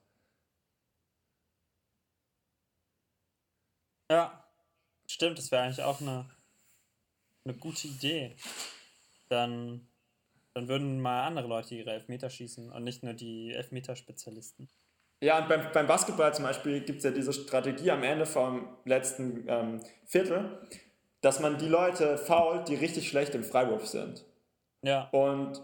[4.11, 4.41] ja.
[5.07, 6.29] Stimmt, das wäre eigentlich auch eine,
[7.45, 8.37] eine gute Idee.
[9.35, 9.89] Dann,
[10.55, 14.69] dann würden mal andere Leute ihre Elfmeter schießen und nicht nur die Elfmeterspezialisten.
[15.21, 18.69] Ja, und beim, beim Basketball zum Beispiel gibt es ja diese Strategie am Ende vom
[18.85, 20.59] letzten ähm, Viertel,
[21.21, 24.25] dass man die Leute fault, die richtig schlecht im Freiwurf sind.
[24.83, 25.61] Ja, Und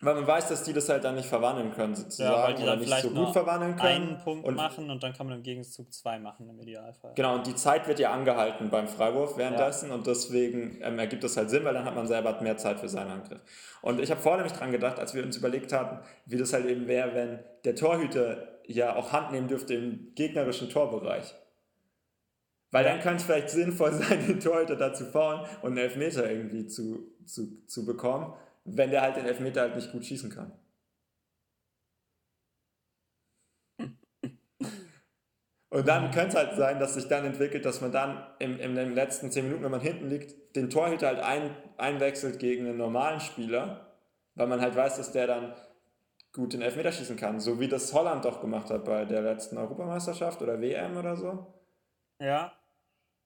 [0.00, 2.32] Weil man weiß, dass die das halt dann nicht verwandeln können, sozusagen.
[2.32, 4.08] Ja, weil die oder dann nicht vielleicht so gut verwandeln können.
[4.08, 7.12] einen Punkt und, machen und dann kann man im Gegenzug zwei machen im Idealfall.
[7.16, 11.36] Genau, und die Zeit wird ja angehalten beim Freiwurf währenddessen und deswegen ähm, ergibt das
[11.36, 13.40] halt Sinn, weil dann hat man selber mehr Zeit für seinen Angriff.
[13.82, 16.66] Und ich habe vorher nämlich dran gedacht, als wir uns überlegt hatten, wie das halt
[16.66, 21.34] eben wäre, wenn der Torhüter ja auch Hand nehmen dürfte im gegnerischen Torbereich.
[22.70, 26.68] Weil dann könnte es vielleicht sinnvoll sein, den Torhüter dazu fahren und einen Elfmeter irgendwie
[26.68, 28.32] zu, zu, zu bekommen,
[28.76, 30.52] wenn der halt den Elfmeter halt nicht gut schießen kann.
[35.70, 38.74] Und dann könnte es halt sein, dass sich dann entwickelt, dass man dann im, in
[38.74, 42.78] den letzten 10 Minuten, wenn man hinten liegt, den Torhüter halt ein, einwechselt gegen einen
[42.78, 43.86] normalen Spieler,
[44.34, 45.54] weil man halt weiß, dass der dann
[46.32, 47.40] gut den Elfmeter schießen kann.
[47.40, 51.46] So wie das Holland doch gemacht hat bei der letzten Europameisterschaft oder WM oder so.
[52.20, 52.52] Ja,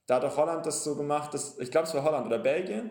[0.06, 2.90] Da hat doch Holland das so gemacht, dass, ich glaube es war Holland oder Belgien.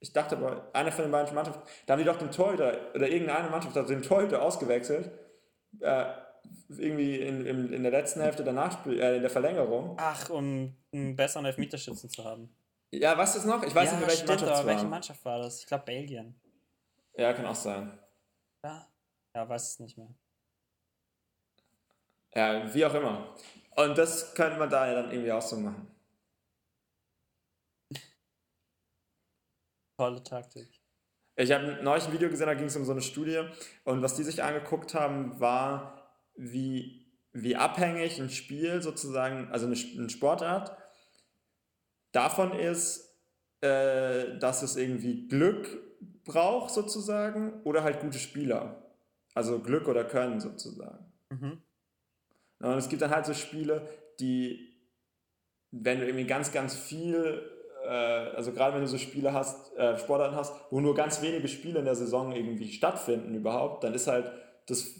[0.00, 3.08] Ich dachte aber, eine von den beiden Mannschaften, da haben die doch den Torhüter, oder
[3.08, 5.10] irgendeine Mannschaft hat den Torhüter ausgewechselt,
[5.80, 6.06] äh,
[6.68, 9.96] irgendwie in, in, in der letzten Hälfte der Nachspiel, äh, in der Verlängerung.
[9.98, 12.54] ach, um einen besseren Elfmeterschützen zu haben.
[12.92, 13.62] Ja, was ist noch?
[13.62, 14.90] Ich weiß ja, nicht welche stimmt, Mannschaft aber welche war.
[14.90, 15.60] Mannschaft war das?
[15.60, 16.40] Ich glaube Belgien.
[17.16, 17.98] Ja, kann auch sein.
[18.64, 18.88] Ja,
[19.34, 20.08] ja, weiß es nicht mehr.
[22.34, 23.34] Ja, wie auch immer.
[23.76, 25.88] Und das könnte man da ja dann irgendwie auch so machen.
[30.00, 30.80] Tolle Taktik.
[31.36, 33.42] Ich habe neulich ein Video gesehen, da ging es um so eine Studie
[33.84, 39.76] und was die sich angeguckt haben, war, wie, wie abhängig ein Spiel sozusagen, also eine,
[39.98, 40.74] eine Sportart,
[42.12, 43.14] davon ist,
[43.60, 45.68] äh, dass es irgendwie Glück
[46.24, 48.82] braucht sozusagen oder halt gute Spieler.
[49.34, 51.12] Also Glück oder Können sozusagen.
[51.28, 51.60] Mhm.
[52.60, 53.86] Und es gibt dann halt so Spiele,
[54.18, 54.80] die,
[55.72, 57.59] wenn du irgendwie ganz, ganz viel,
[57.92, 61.78] also gerade wenn du so Spiele hast, äh, Sportarten hast, wo nur ganz wenige Spiele
[61.80, 64.30] in der Saison irgendwie stattfinden überhaupt, dann ist halt
[64.66, 64.94] das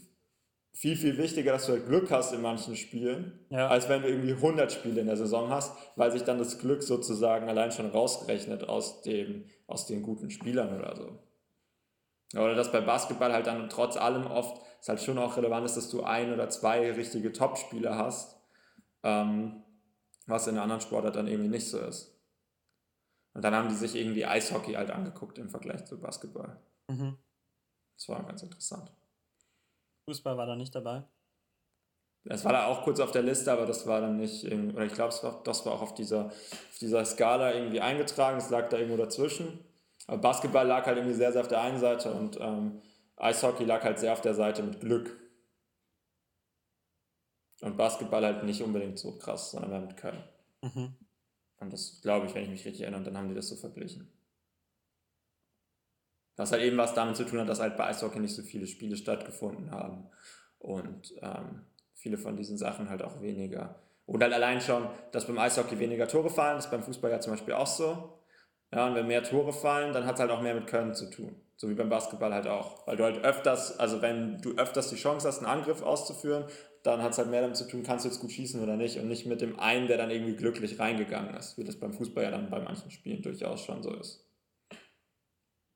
[0.73, 3.69] viel, viel wichtiger, dass du halt Glück hast in manchen Spielen, Ja.
[3.69, 6.83] als wenn du irgendwie 100 Spiele in der Saison hast, weil sich dann das Glück
[6.83, 11.19] sozusagen allein schon rausrechnet aus, dem, aus den guten Spielern oder so.
[12.39, 15.77] Oder dass bei Basketball halt dann trotz allem oft es halt schon auch relevant ist,
[15.77, 18.41] dass du ein oder zwei richtige Top-Spieler hast,
[19.03, 19.63] ähm,
[20.27, 22.17] was in einer anderen Sportart dann irgendwie nicht so ist.
[23.35, 26.61] Und dann haben die sich irgendwie Eishockey halt angeguckt im Vergleich zu Basketball.
[26.89, 27.17] Mhm.
[27.97, 28.93] Das war ganz interessant.
[30.09, 31.05] Fußball war da nicht dabei.
[32.25, 34.85] Das war da auch kurz auf der Liste, aber das war dann nicht, irgendwie- oder
[34.85, 35.15] ich glaube,
[35.45, 39.65] das war auch auf dieser, auf dieser Skala irgendwie eingetragen, es lag da irgendwo dazwischen.
[40.07, 42.83] Aber Basketball lag halt irgendwie sehr, sehr auf der einen Seite und ähm,
[43.17, 45.17] Eishockey lag halt sehr auf der Seite mit Glück.
[47.63, 50.23] Und Basketball halt nicht unbedingt so krass, sondern mehr mit Können.
[50.63, 50.95] Mhm.
[51.61, 54.11] Und das glaube ich, wenn ich mich richtig erinnere, dann haben die das so verglichen.
[56.37, 58.67] Was halt eben was damit zu tun hat, dass halt bei Eishockey nicht so viele
[58.67, 60.09] Spiele stattgefunden haben.
[60.59, 63.79] Und ähm, viele von diesen Sachen halt auch weniger.
[64.07, 67.21] Und halt allein schon, dass beim Eishockey weniger Tore fallen, das ist beim Fußball ja
[67.21, 68.19] zum Beispiel auch so.
[68.73, 71.11] Ja, und wenn mehr Tore fallen, dann hat es halt auch mehr mit Können zu
[71.11, 71.37] tun.
[71.57, 72.87] So wie beim Basketball halt auch.
[72.87, 76.47] Weil du halt öfters, also wenn du öfters die Chance hast, einen Angriff auszuführen,
[76.83, 78.99] dann hat es halt mehr damit zu tun, kannst du jetzt gut schießen oder nicht.
[78.99, 81.59] Und nicht mit dem einen, der dann irgendwie glücklich reingegangen ist.
[81.59, 84.27] Wie das beim Fußball ja dann bei manchen Spielen durchaus schon so ist.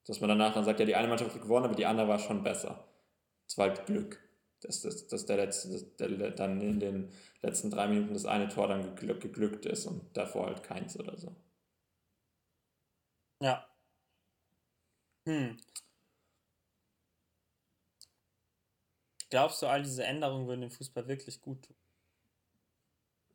[0.06, 2.18] Dass man danach dann sagt, ja, die eine Mannschaft hat gewonnen, aber die andere war
[2.18, 2.86] schon besser.
[3.46, 4.20] Das war halt Glück.
[4.60, 7.10] Dass, dass, dass der letzte, dass der, dann in den
[7.42, 11.16] letzten drei Minuten das eine Tor dann geglück, geglückt ist und davor halt keins oder
[11.18, 11.36] so.
[13.40, 13.66] Ja.
[15.26, 15.56] Hm.
[19.34, 21.74] Glaubst du, all diese Änderungen würden dem Fußball wirklich gut tun?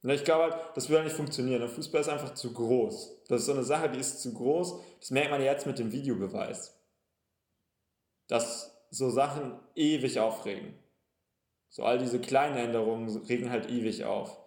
[0.02, 1.60] Ne, Ich glaube halt, das würde nicht funktionieren.
[1.60, 3.26] Der Fußball ist einfach zu groß.
[3.28, 4.80] Das ist so eine Sache, die ist zu groß.
[4.98, 6.74] Das merkt man jetzt mit dem Videobeweis.
[8.30, 10.74] Dass so Sachen ewig aufregen.
[11.68, 14.38] So all diese kleinen Änderungen regen halt ewig auf.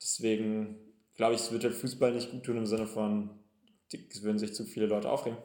[0.00, 0.78] Deswegen
[1.16, 3.44] glaube ich, es wird der Fußball nicht gut tun im Sinne von,
[3.92, 5.36] es würden sich zu viele Leute aufregen.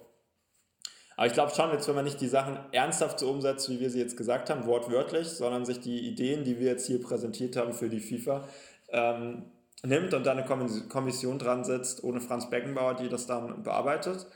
[1.20, 3.90] Aber ich glaube schon, jetzt wenn man nicht die Sachen ernsthaft so umsetzt, wie wir
[3.90, 7.74] sie jetzt gesagt haben, wortwörtlich, sondern sich die Ideen, die wir jetzt hier präsentiert haben
[7.74, 8.48] für die FIFA,
[8.88, 9.52] ähm,
[9.84, 14.28] nimmt und dann eine Kommis- Kommission dran setzt, ohne Franz Beckenbauer, die das dann bearbeitet,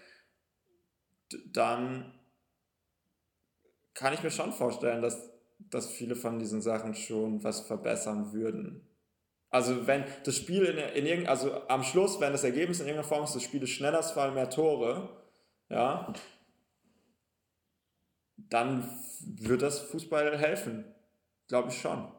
[1.45, 2.19] dann
[3.93, 8.85] kann ich mir schon vorstellen, dass, dass viele von diesen Sachen schon was verbessern würden.
[9.49, 13.07] Also wenn das Spiel in, in irgend, also am Schluss, wenn das Ergebnis in irgendeiner
[13.07, 15.07] Form ist, das Spiel ist schneller, es fallen mehr Tore,
[15.69, 16.13] ja,
[18.37, 18.83] dann
[19.19, 20.85] wird das Fußball helfen.
[21.47, 22.11] Glaube ich schon.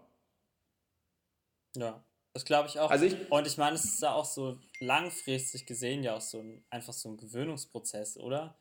[1.77, 2.05] Ja.
[2.33, 2.91] Das glaube ich auch.
[2.91, 6.41] Also ich- Und ich meine, es ist ja auch so langfristig gesehen ja auch so
[6.41, 8.57] ein, einfach so ein Gewöhnungsprozess, oder?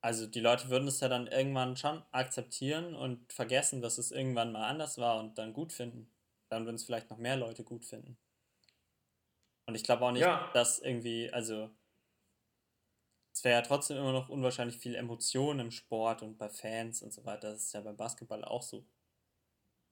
[0.00, 4.50] Also die Leute würden es ja dann irgendwann schon akzeptieren und vergessen, dass es irgendwann
[4.50, 6.10] mal anders war und dann gut finden.
[6.48, 8.18] Dann würden es vielleicht noch mehr Leute gut finden.
[9.66, 10.50] Und ich glaube auch nicht, Ja.
[10.54, 11.70] dass irgendwie, also
[13.32, 17.12] es wäre ja trotzdem immer noch unwahrscheinlich viel Emotion im Sport und bei Fans und
[17.12, 17.52] so weiter.
[17.52, 18.84] Das ist ja beim Basketball auch so.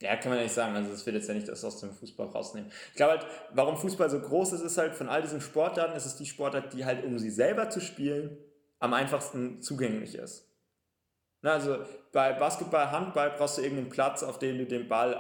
[0.02, 0.74] Ja, kann man nicht sagen.
[0.74, 2.70] Also das wird jetzt ja nicht das aus dem Fußball rausnehmen.
[2.90, 6.06] Ich glaube halt, warum Fußball so groß ist, ist halt von all diesen Sportarten, ist
[6.06, 8.38] es die Sportart, die halt, um sie selber zu spielen,
[8.78, 10.46] am einfachsten zugänglich ist.
[11.42, 11.78] Na, also
[12.12, 15.14] bei Basketball, Handball brauchst du irgendeinen Platz, auf dem du den Ball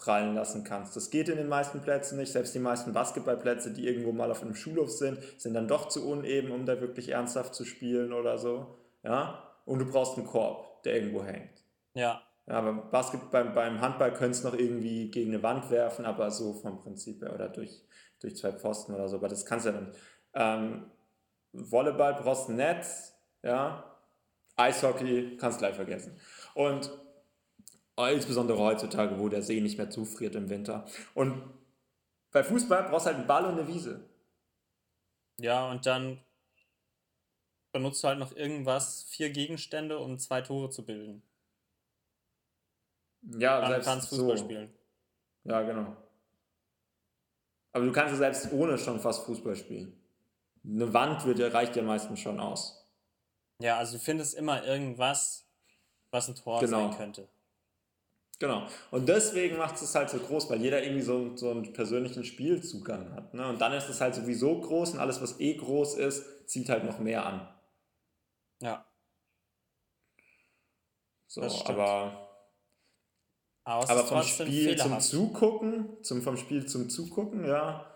[0.00, 0.96] aufprallen lassen kannst.
[0.96, 2.32] Das geht in den meisten Plätzen nicht.
[2.32, 6.08] Selbst die meisten Basketballplätze, die irgendwo mal auf einem Schulhof sind, sind dann doch zu
[6.08, 8.78] uneben, um da wirklich ernsthaft zu spielen oder so.
[9.02, 9.42] Ja?
[9.66, 11.62] Und du brauchst einen Korb, der irgendwo hängt.
[11.94, 16.04] Ja, Ja, beim, Basket, beim, beim Handball könntest du noch irgendwie gegen eine Wand werfen,
[16.04, 17.82] aber so vom Prinzip her oder durch,
[18.20, 19.98] durch zwei Pfosten oder so, aber das kannst du ja nicht.
[20.34, 20.90] Ähm,
[21.52, 23.84] Volleyball brauchst ein Netz, ja.
[24.56, 26.18] Eishockey kannst du gleich vergessen.
[26.54, 26.90] Und
[27.96, 30.86] insbesondere heutzutage, wo der See nicht mehr zufriert im Winter.
[31.14, 31.42] Und
[32.32, 34.08] bei Fußball brauchst du halt einen Ball und eine Wiese.
[35.38, 36.22] ja, und dann
[37.72, 41.22] benutzt du halt noch irgendwas, vier Gegenstände, um zwei Tore zu bilden.
[43.38, 44.44] Ja, Dann selbst kannst du Fußball so.
[44.44, 44.74] spielen.
[45.44, 45.96] Ja, genau.
[47.72, 49.96] Aber du kannst ja selbst ohne schon fast Fußball spielen.
[50.64, 52.86] Eine Wand wird ja, reicht ja meistens schon aus.
[53.62, 55.46] Ja, also du findest immer irgendwas,
[56.10, 56.88] was ein Tor Genau.
[56.88, 57.28] sein könnte.
[58.40, 58.66] Genau.
[58.90, 63.12] Und deswegen macht es halt so groß, weil jeder irgendwie so, so einen persönlichen Spielzugang
[63.14, 63.34] hat.
[63.34, 63.46] Ne?
[63.46, 66.84] Und dann ist es halt sowieso groß und alles, was eh groß ist, zieht halt
[66.84, 67.54] noch mehr an.
[68.62, 68.86] Ja.
[71.26, 72.28] So, aber,
[73.64, 74.98] Aber, aber vom Spiel zum.
[75.00, 77.86] Zugucken, zum, vom Spiel zum Zugucken, ja,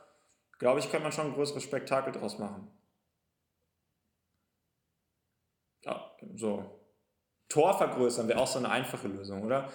[0.58, 2.70] glaube ich, könnte man schon ein größeres Spektakel draus machen.
[5.84, 6.80] Ja, so.
[7.48, 9.70] Tor vergrößern wäre auch so eine einfache Lösung, oder?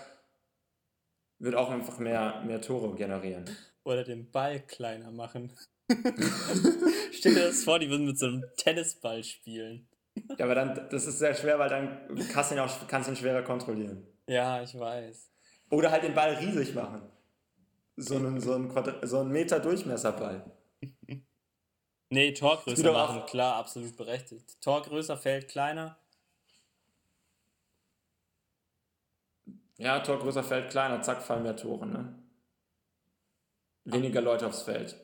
[1.40, 3.46] Wird auch einfach mehr, mehr Tore generieren.
[3.84, 5.54] Oder den Ball kleiner machen.
[7.12, 9.88] Stell dir das vor, die würden mit so einem Tennisball spielen.
[10.38, 13.16] Ja, aber dann, das ist sehr schwer, weil dann kannst du ihn auch kannst ihn
[13.16, 14.06] schwerer kontrollieren.
[14.28, 15.32] Ja, ich weiß.
[15.72, 17.02] Oder halt den Ball riesig machen.
[17.96, 20.52] So einen, so einen, Quadrat, so einen Meter Durchmesserball.
[22.10, 24.62] Nee, Tor größer Spiel doch auch- machen, klar, absolut berechtigt.
[24.62, 25.98] Tor größer, Feld kleiner.
[29.80, 32.14] Ja, Tor größer Feld kleiner, zack, fallen mehr Tore, ne?
[33.86, 34.96] Weniger Leute aufs Feld.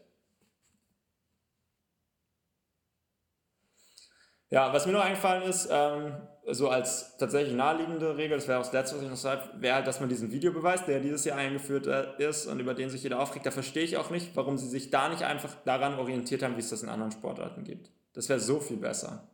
[4.50, 6.14] Ja, was mir noch eingefallen ist, ähm,
[6.48, 9.76] so als tatsächlich naheliegende Regel, das wäre auch das Letzte, was ich noch sage, wäre
[9.76, 13.02] halt, dass man diesen Videobeweis, der dieses Jahr eingeführt äh, ist und über den sich
[13.02, 16.44] jeder aufregt, da verstehe ich auch nicht, warum sie sich da nicht einfach daran orientiert
[16.44, 17.92] haben, wie es das in anderen Sportarten gibt.
[18.14, 19.28] Das wäre so viel besser.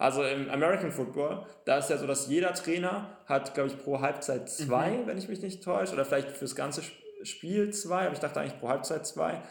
[0.00, 4.00] Also im American Football, da ist ja so, dass jeder Trainer hat, glaube ich, pro
[4.00, 8.14] Halbzeit zwei, wenn ich mich nicht täusche, oder vielleicht fürs ganze Sp- Spiel zwei, aber
[8.14, 9.42] ich dachte eigentlich pro Halbzeit zwei.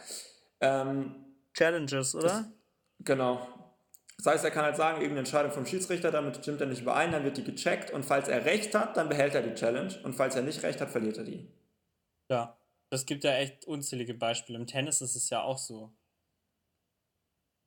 [0.59, 1.13] Ähm,
[1.53, 2.51] Challenges, oder?
[2.99, 3.47] Genau.
[4.17, 7.11] Das heißt, er kann halt sagen, irgendeine Entscheidung vom Schiedsrichter, damit stimmt er nicht überein,
[7.11, 10.13] dann wird die gecheckt und falls er recht hat, dann behält er die Challenge und
[10.13, 11.47] falls er nicht recht hat, verliert er die.
[12.29, 12.57] Ja.
[12.89, 14.57] Das gibt ja echt unzählige Beispiele.
[14.57, 15.93] Im Tennis ist es ja auch so.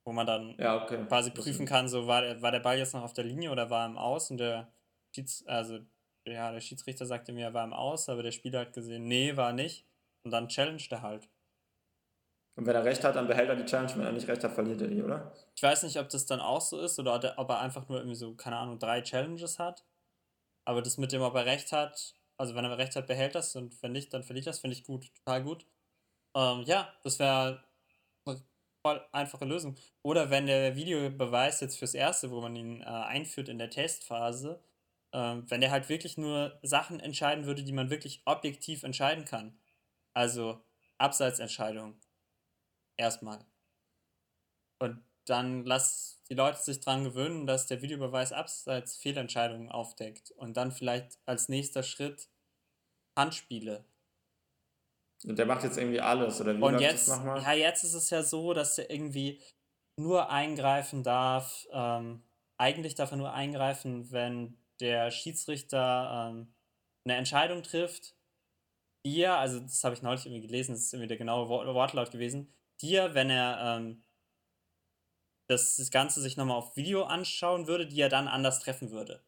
[0.05, 1.07] Wo man dann Ja, okay.
[1.09, 3.71] quasi prüfen kann, so war der, war der Ball jetzt noch auf der Linie oder
[3.71, 4.73] war er im Aus und der
[5.15, 5.81] Schieds, also
[6.27, 9.37] ja, der Schiedsrichter sagte mir, er war im Aus, aber der Spieler hat gesehen, nee,
[9.37, 9.89] war nicht.
[10.25, 11.29] Und dann challenged er halt.
[12.57, 14.53] Und wenn er recht hat, dann behält er die Challenge, wenn er nicht recht hat,
[14.53, 15.33] verliert er die, oder?
[15.57, 18.15] Ich weiß nicht, ob das dann auch so ist oder ob er einfach nur irgendwie
[18.17, 19.87] so, keine Ahnung, drei Challenges hat.
[20.67, 23.57] Aber das mit dem, ob er recht hat, also wenn er recht hat, behält das
[23.57, 25.67] und wenn nicht, dann verliert das, finde ich gut, total gut.
[26.37, 27.65] Ähm, ja, das wäre
[28.83, 29.77] voll einfache Lösung.
[30.03, 34.63] Oder wenn der Videobeweis jetzt fürs Erste, wo man ihn äh, einführt in der Testphase,
[35.13, 39.59] ähm, wenn der halt wirklich nur Sachen entscheiden würde, die man wirklich objektiv entscheiden kann.
[40.15, 40.61] Also
[40.99, 42.01] Abseitsentscheidung.
[42.97, 43.45] Erstmal.
[44.79, 50.33] Und dann lass die Leute sich dran gewöhnen, dass der Videobeweis abseits Fehlentscheidungen aufdeckt.
[50.33, 52.29] Und dann vielleicht als nächster Schritt
[53.17, 53.85] Handspiele.
[55.27, 57.43] Und der macht jetzt irgendwie alles, oder wie Und jetzt, das nochmal?
[57.43, 59.41] ja, jetzt ist es ja so, dass er irgendwie
[59.99, 61.67] nur eingreifen darf.
[61.71, 62.23] Ähm,
[62.59, 66.55] eigentlich darf er nur eingreifen, wenn der Schiedsrichter ähm,
[67.05, 68.17] eine Entscheidung trifft,
[69.07, 71.67] die er, also das habe ich neulich irgendwie gelesen, das ist irgendwie der genaue Wort-
[71.67, 74.03] Wortlaut gewesen, die er, wenn er ähm,
[75.49, 79.23] das, das Ganze sich nochmal auf Video anschauen würde, die er dann anders treffen würde.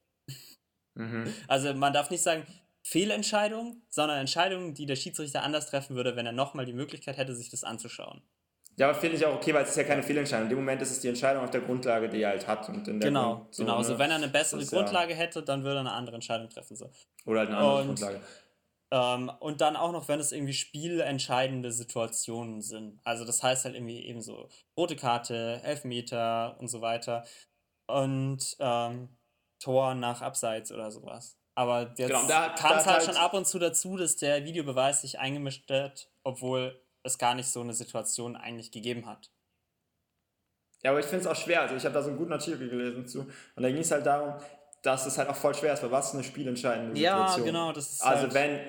[0.96, 1.24] Mhm.
[1.48, 2.46] Also man darf nicht sagen
[2.84, 7.34] Fehlentscheidung, sondern Entscheidungen, die der Schiedsrichter anders treffen würde, wenn er nochmal die Möglichkeit hätte,
[7.34, 8.22] sich das anzuschauen.
[8.76, 10.44] Ja, aber finde ich auch okay, weil es ist ja keine Fehlentscheidung.
[10.46, 12.68] In dem Moment ist es die Entscheidung auf der Grundlage, die er halt hat.
[12.68, 13.76] Und in der Genau, Grund- so, genau.
[13.76, 13.98] Also ne?
[14.00, 16.76] wenn er eine bessere ist ja- Grundlage hätte, dann würde er eine andere Entscheidung treffen.
[16.76, 16.90] So.
[17.24, 18.20] Oder halt eine andere Und- Grundlage.
[18.90, 23.00] Ähm, und dann auch noch, wenn es irgendwie spielentscheidende Situationen sind.
[23.04, 27.24] Also das heißt halt irgendwie eben so rote Karte, Elfmeter und so weiter.
[27.86, 29.08] Und ähm,
[29.60, 31.38] Tor nach Abseits oder sowas.
[31.56, 34.44] Aber jetzt Genau, da- kam es halt halt- schon ab und zu dazu, dass der
[34.44, 39.30] Videobeweis sich eingemischt hat, obwohl es gar nicht so eine Situation eigentlich gegeben hat.
[40.82, 41.62] Ja, aber ich finde es auch schwer.
[41.62, 43.20] Also ich habe da so einen guten Artikel gelesen zu.
[43.20, 44.34] Und da ging es halt darum,
[44.82, 47.46] dass es halt auch voll schwer ist, weil was ist eine spielentscheidende Ja, Situation?
[47.46, 48.60] genau, das ist Also halt- wenn,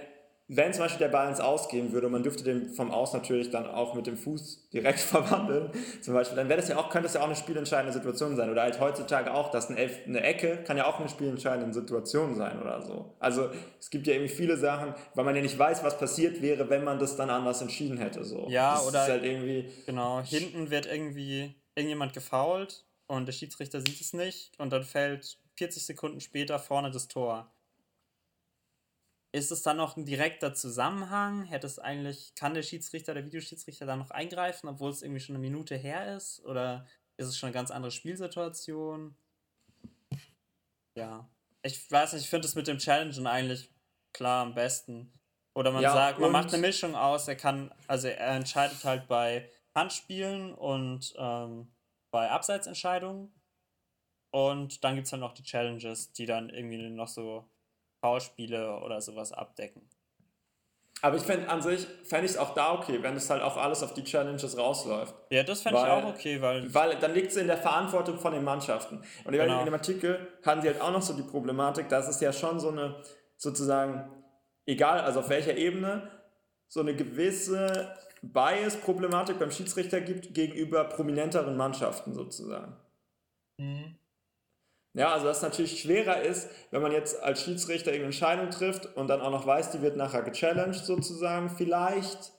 [0.47, 3.13] wenn zum Beispiel der Ball ins Aus gehen würde und man dürfte den vom Aus
[3.13, 5.71] natürlich dann auch mit dem Fuß direkt verwandeln,
[6.01, 8.49] zum Beispiel, dann wäre das ja auch, könnte das ja auch eine spielentscheidende Situation sein.
[8.51, 12.35] Oder halt heutzutage auch, dass eine, Elf, eine Ecke kann ja auch eine spielentscheidende Situation
[12.35, 13.15] sein oder so.
[13.19, 16.69] Also es gibt ja irgendwie viele Sachen, weil man ja nicht weiß, was passiert wäre,
[16.69, 18.23] wenn man das dann anders entschieden hätte.
[18.23, 18.47] So.
[18.49, 23.79] Ja, das oder- Ist halt irgendwie, Genau, hinten wird irgendwie irgendjemand gefoult und der Schiedsrichter
[23.81, 27.51] sieht es nicht und dann fällt 40 Sekunden später vorne das Tor.
[29.35, 31.43] Ist es dann noch ein direkter Zusammenhang?
[31.43, 35.35] Hätte es eigentlich, kann der Schiedsrichter, der Videoschiedsrichter da noch eingreifen, obwohl es irgendwie schon
[35.35, 36.39] eine Minute her ist?
[36.45, 39.17] Oder ist es schon eine ganz andere Spielsituation?
[40.97, 41.29] Ja.
[41.63, 43.69] Ich weiß nicht, ich finde es mit dem Challengen eigentlich
[44.13, 45.11] klar am besten.
[45.53, 49.09] Oder man Ja, sagt, man macht eine Mischung aus, er kann, also er entscheidet halt
[49.09, 51.75] bei Handspielen und ähm,
[52.09, 53.33] bei Abseitsentscheidungen.
[54.31, 57.49] Und dann gibt es halt noch die Challenges, die dann irgendwie noch so
[58.05, 59.81] Foulspiele oder sowas abdecken.
[61.01, 63.57] aber ich fände an sich, fände ich es auch da okay, wenn es halt auch
[63.57, 65.13] alles auf die Challenges rausläuft.
[65.29, 68.33] Ja, das fände ich auch okay, weil Weil dann liegt es in der Verantwortung von
[68.33, 68.97] den Mannschaften.
[69.23, 69.59] Und in Genau.
[69.59, 72.59] in dem Artikel hatten sie halt auch noch so die Problematik, dass es ja schon
[72.59, 72.95] so eine,
[73.37, 74.09] sozusagen,
[74.65, 76.09] egal, also auf welcher Ebene,
[76.67, 82.75] so eine gewisse Bias-Problematik beim Schiedsrichter gibt gegenüber prominenteren Mannschaften sozusagen.
[84.95, 88.95] Ja, also dass es natürlich schwerer ist, wenn man jetzt als Schiedsrichter irgendeine Entscheidung trifft
[88.95, 92.31] und dann auch noch weiß, die wird nachher gechallenged sozusagen vielleicht,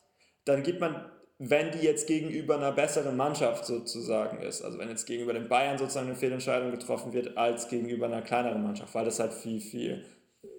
[0.46, 1.04] dann gibt man,
[1.38, 5.76] wenn die jetzt gegenüber einer besseren Mannschaft sozusagen ist, also wenn jetzt gegenüber den Bayern
[5.76, 10.02] sozusagen eine Fehlentscheidung getroffen wird, als gegenüber einer kleineren Mannschaft, weil das halt viel, viel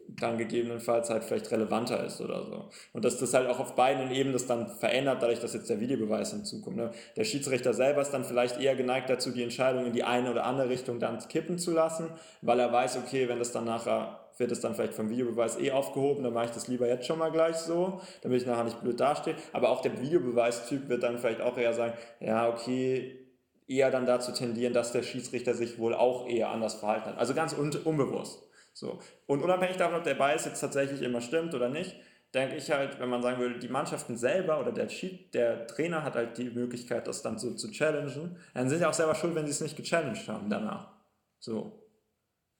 [0.10, 2.70] dann gegebenenfalls halt vielleicht relevanter ist oder so.
[2.94, 5.80] Und dass das halt auch auf beiden Ebenen das dann verändert, dadurch, dass jetzt der
[5.80, 6.78] Videobeweis hinzukommt.
[6.78, 6.92] Ne?
[7.16, 10.46] Der Schiedsrichter selber ist dann vielleicht eher geneigt dazu, die Entscheidung in die eine oder
[10.46, 12.10] andere Richtung dann kippen zu lassen,
[12.42, 15.72] weil er weiß, okay, wenn das dann nachher wird es dann vielleicht vom Videobeweis eh
[15.72, 18.82] aufgehoben, dann mache ich das lieber jetzt schon mal gleich so, damit ich nachher nicht
[18.82, 19.36] blöd dastehe.
[19.52, 23.28] Aber auch der Videobeweistyp wird dann vielleicht auch eher sagen, ja, okay,
[23.68, 27.18] eher dann dazu tendieren, dass der Schiedsrichter sich wohl auch eher anders verhalten hat.
[27.18, 28.47] Also ganz un unbewusst.
[28.78, 29.00] So.
[29.26, 31.96] Und unabhängig davon, ob der Bias jetzt tatsächlich immer stimmt oder nicht,
[32.36, 36.04] denke ich halt, wenn man sagen würde, die Mannschaften selber oder der, Cheat, der Trainer
[36.04, 39.34] hat halt die Möglichkeit, das dann so zu challengen, dann sind sie auch selber schuld,
[39.34, 40.92] wenn sie es nicht gechallenged haben danach.
[41.40, 41.90] So.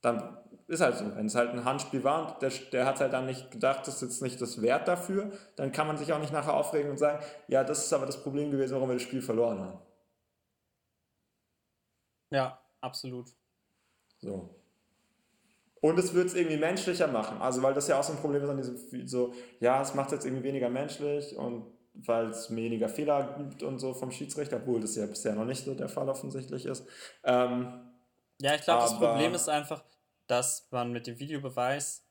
[0.02, 1.16] Dann ist halt so.
[1.16, 3.98] Wenn es halt ein Handspiel war und der, der hat halt dann nicht gedacht, das
[3.98, 6.98] ist jetzt nicht das Wert dafür, dann kann man sich auch nicht nachher aufregen und
[6.98, 9.80] sagen, ja, das ist aber das Problem gewesen, warum wir das Spiel verloren haben.
[12.32, 13.30] ja, absolut.
[14.18, 14.57] So.
[15.88, 17.42] Und es wird es irgendwie menschlicher machen.
[17.42, 20.08] Also, weil das ja auch so ein Problem ist an diesem, so, ja, es macht
[20.08, 24.58] es jetzt irgendwie weniger menschlich und weil es weniger Fehler gibt und so vom Schiedsrichter,
[24.58, 26.86] obwohl das ja bisher noch nicht so der Fall offensichtlich ist.
[27.24, 27.72] Ähm,
[28.42, 29.84] Ja, ich glaube, das Problem ist einfach,
[30.28, 32.04] dass man mit dem Videobeweis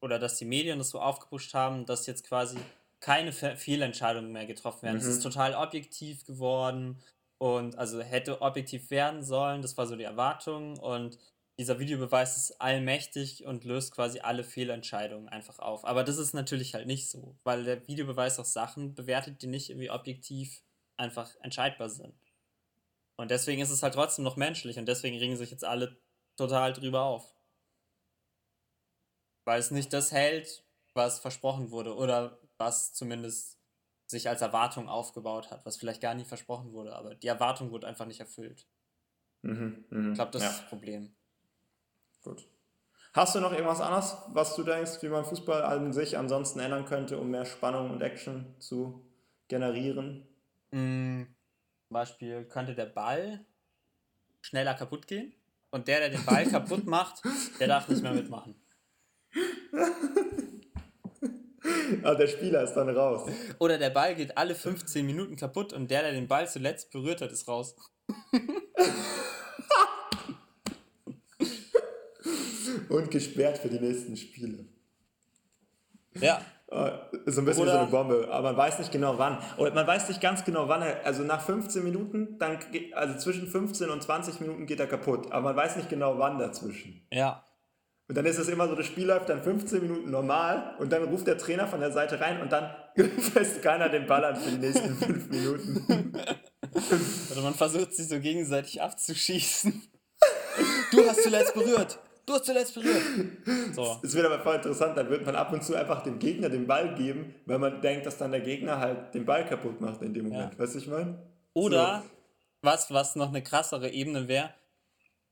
[0.00, 2.58] oder dass die Medien das so aufgepusht haben, dass jetzt quasi
[3.00, 4.98] keine Fe Fehlentscheidungen mehr getroffen werden.
[4.98, 5.10] Es Mhm.
[5.12, 7.02] ist total objektiv geworden
[7.38, 9.62] und also hätte objektiv werden sollen.
[9.62, 11.18] Das war so die Erwartung und
[11.58, 15.84] dieser Videobeweis ist allmächtig und löst quasi alle Fehlentscheidungen einfach auf.
[15.84, 19.70] Aber das ist natürlich halt nicht so, weil der Videobeweis auch Sachen bewertet, die nicht
[19.70, 20.62] irgendwie objektiv
[20.96, 22.14] einfach entscheidbar sind.
[23.16, 26.00] Und deswegen ist es halt trotzdem noch menschlich und deswegen regen sich jetzt alle
[26.36, 27.34] total drüber auf.
[29.46, 33.58] Weil es nicht das hält, was versprochen wurde oder was zumindest
[34.06, 37.86] sich als Erwartung aufgebaut hat, was vielleicht gar nicht versprochen wurde, aber die Erwartung wurde
[37.86, 38.68] einfach nicht erfüllt.
[39.42, 41.14] mhm, mhm, Ich glaube, das ja, ist das Problem.
[42.24, 42.46] Gut.
[43.12, 46.84] Hast du noch irgendwas anderes, was du denkst, wie man Fußball an sich ansonsten ändern
[46.84, 49.06] könnte, um mehr Spannung und Action zu
[49.46, 50.26] generieren?
[50.72, 51.22] Mm,
[51.86, 53.44] zum Beispiel könnte der Ball
[54.40, 55.32] schneller kaputt gehen
[55.70, 57.22] und der, der den Ball kaputt macht,
[57.60, 58.56] der darf nicht mehr mitmachen.
[62.02, 63.30] Ah, der Spieler ist dann raus.
[63.58, 67.20] Oder der Ball geht alle 15 Minuten kaputt und der, der den Ball zuletzt berührt
[67.20, 67.76] hat, ist raus.
[72.88, 74.64] Und gesperrt für die nächsten Spiele.
[76.20, 76.90] Ja, Äh,
[77.26, 79.38] so ein bisschen wie so Oder- eine Bombe, aber man weiß nicht genau wann.
[79.58, 83.18] Oder man weiß nicht ganz genau wann er, also nach 15 Minuten, dann geht, also
[83.18, 87.06] zwischen 15 und 20 Minuten geht er kaputt, aber man weiß nicht genau wann dazwischen.
[87.12, 87.44] Ja.
[88.08, 91.04] Und dann ist es immer so, das Spiel läuft dann 15 Minuten normal und dann
[91.04, 92.70] ruft der Trainer von der Seite rein und dann
[93.18, 96.12] fässt keiner den Ball an für die nächsten 5 Minuten.
[97.30, 99.82] Oder man versucht sich so gegenseitig abzuschießen.
[100.92, 101.98] Du hast zuletzt berührt.
[102.26, 103.02] Du hast zuletzt berührt.
[103.74, 103.98] So.
[104.02, 106.66] Es wird aber voll interessant, dann wird man ab und zu einfach dem Gegner den
[106.66, 110.14] Ball geben, weil man denkt, dass dann der Gegner halt den Ball kaputt macht in
[110.14, 110.54] dem Moment.
[110.54, 110.58] Ja.
[110.58, 111.18] Weißt du, ich meine?
[111.54, 112.04] Oder
[112.62, 114.54] was, was noch eine krassere Ebene wäre,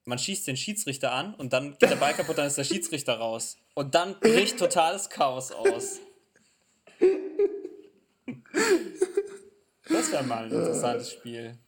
[0.05, 3.15] man schießt den Schiedsrichter an und dann geht der Ball kaputt, dann ist der Schiedsrichter
[3.15, 3.57] raus.
[3.75, 6.01] Und dann bricht totales Chaos aus.
[9.89, 11.59] Das wäre mal ein interessantes Spiel.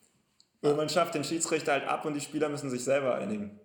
[0.61, 3.61] Und man schafft den Schiedsrichter halt ab und die Spieler müssen sich selber einigen.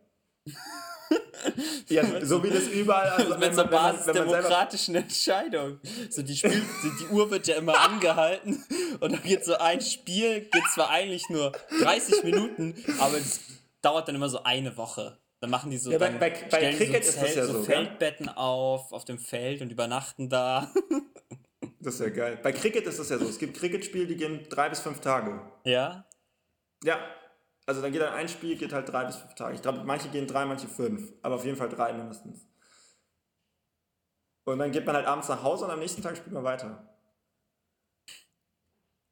[1.89, 3.09] ja, so wie das überall.
[3.09, 5.79] Also Mit so Basis wenn man, wenn man selber, demokratischen Entscheidung.
[6.09, 8.63] So die, Spiel, die, die Uhr wird ja immer angehalten
[8.99, 11.51] und dann geht so ein Spiel, geht zwar eigentlich nur
[11.81, 13.39] 30 Minuten, aber es
[13.81, 15.17] dauert dann immer so eine Woche.
[15.41, 17.63] Dann machen die so, Ja, bei- bei- bei Cricket so, ist das ja so so?
[17.63, 20.69] Feldbetten auf, auf dem Feld und übernachten da.
[21.79, 22.39] das ist ja geil.
[22.43, 23.25] Bei Cricket ist das ja so.
[23.25, 25.39] Es gibt Cricket-Spiele, die gehen drei bis fünf Tage.
[25.63, 26.05] Ja?
[26.83, 26.99] Ja.
[27.69, 29.53] Also dann geht dann ein Spiel, geht halt drei bis fünf Tage.
[29.53, 31.13] Ich glaube, manche gehen drei, manche fünf.
[31.21, 32.47] Aber auf jeden Fall drei mindestens.
[34.43, 36.83] Und dann geht man halt abends nach Hause und am nächsten Tag spielt man weiter.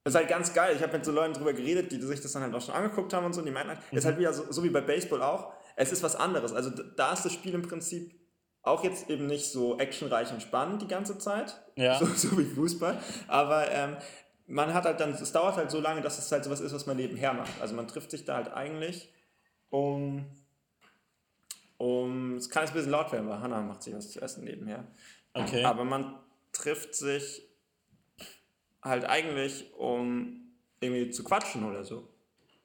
[0.04, 0.76] Das ist halt ganz geil.
[0.76, 3.14] Ich habe mit so Leuten drüber geredet, die sich das dann halt auch schon angeguckt
[3.14, 3.42] haben und so.
[3.42, 5.54] Und die meinten halt, ist halt wieder so, so wie bei Baseball auch.
[5.76, 6.52] Es ist was anderes.
[6.52, 8.20] Also da ist das Spiel im Prinzip
[8.64, 11.62] auch jetzt eben nicht so actionreich und spannend die ganze Zeit.
[11.76, 12.00] Ja.
[12.04, 12.98] So, so wie Fußball.
[13.28, 13.98] Aber ähm,
[14.48, 16.86] man hat halt dann, es dauert halt so lange, dass es halt sowas ist, was
[16.86, 17.62] man nebenher macht.
[17.62, 19.14] Also man trifft sich da halt eigentlich
[19.70, 20.26] um.
[21.78, 24.46] um es kann jetzt ein bisschen laut werden, weil Hannah macht sich was zu essen
[24.46, 24.88] nebenher.
[25.34, 25.64] Okay.
[25.66, 26.18] Aber man
[26.54, 27.44] trifft sich
[28.82, 32.08] halt eigentlich, um irgendwie zu quatschen oder so.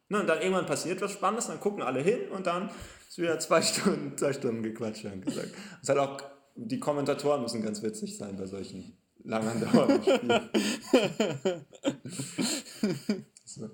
[0.09, 2.71] Ne, und dann irgendwann passiert was Spannendes, dann gucken alle hin und dann
[3.09, 5.49] ist wieder zwei Stunden, zwei Stunden gequatscht, haben gesagt.
[5.49, 6.23] Und es hat auch,
[6.55, 10.51] die Kommentatoren müssen ganz witzig sein bei solchen lang andauernden Spielen.
[13.45, 13.71] so.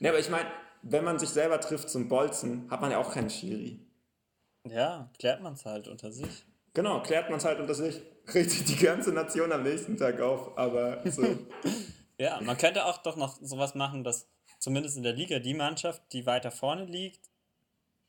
[0.00, 0.48] Ne, aber ich meine,
[0.82, 3.80] wenn man sich selber trifft zum Bolzen, hat man ja auch keinen Schiri.
[4.64, 6.44] ja, klärt man es halt unter sich.
[6.74, 8.00] Genau, klärt man es halt unter sich.
[8.32, 11.22] Richtet die ganze Nation am nächsten Tag auf, aber so.
[12.20, 14.28] Ja, man könnte auch doch noch sowas machen, dass
[14.58, 17.30] zumindest in der Liga die Mannschaft, die weiter vorne liegt,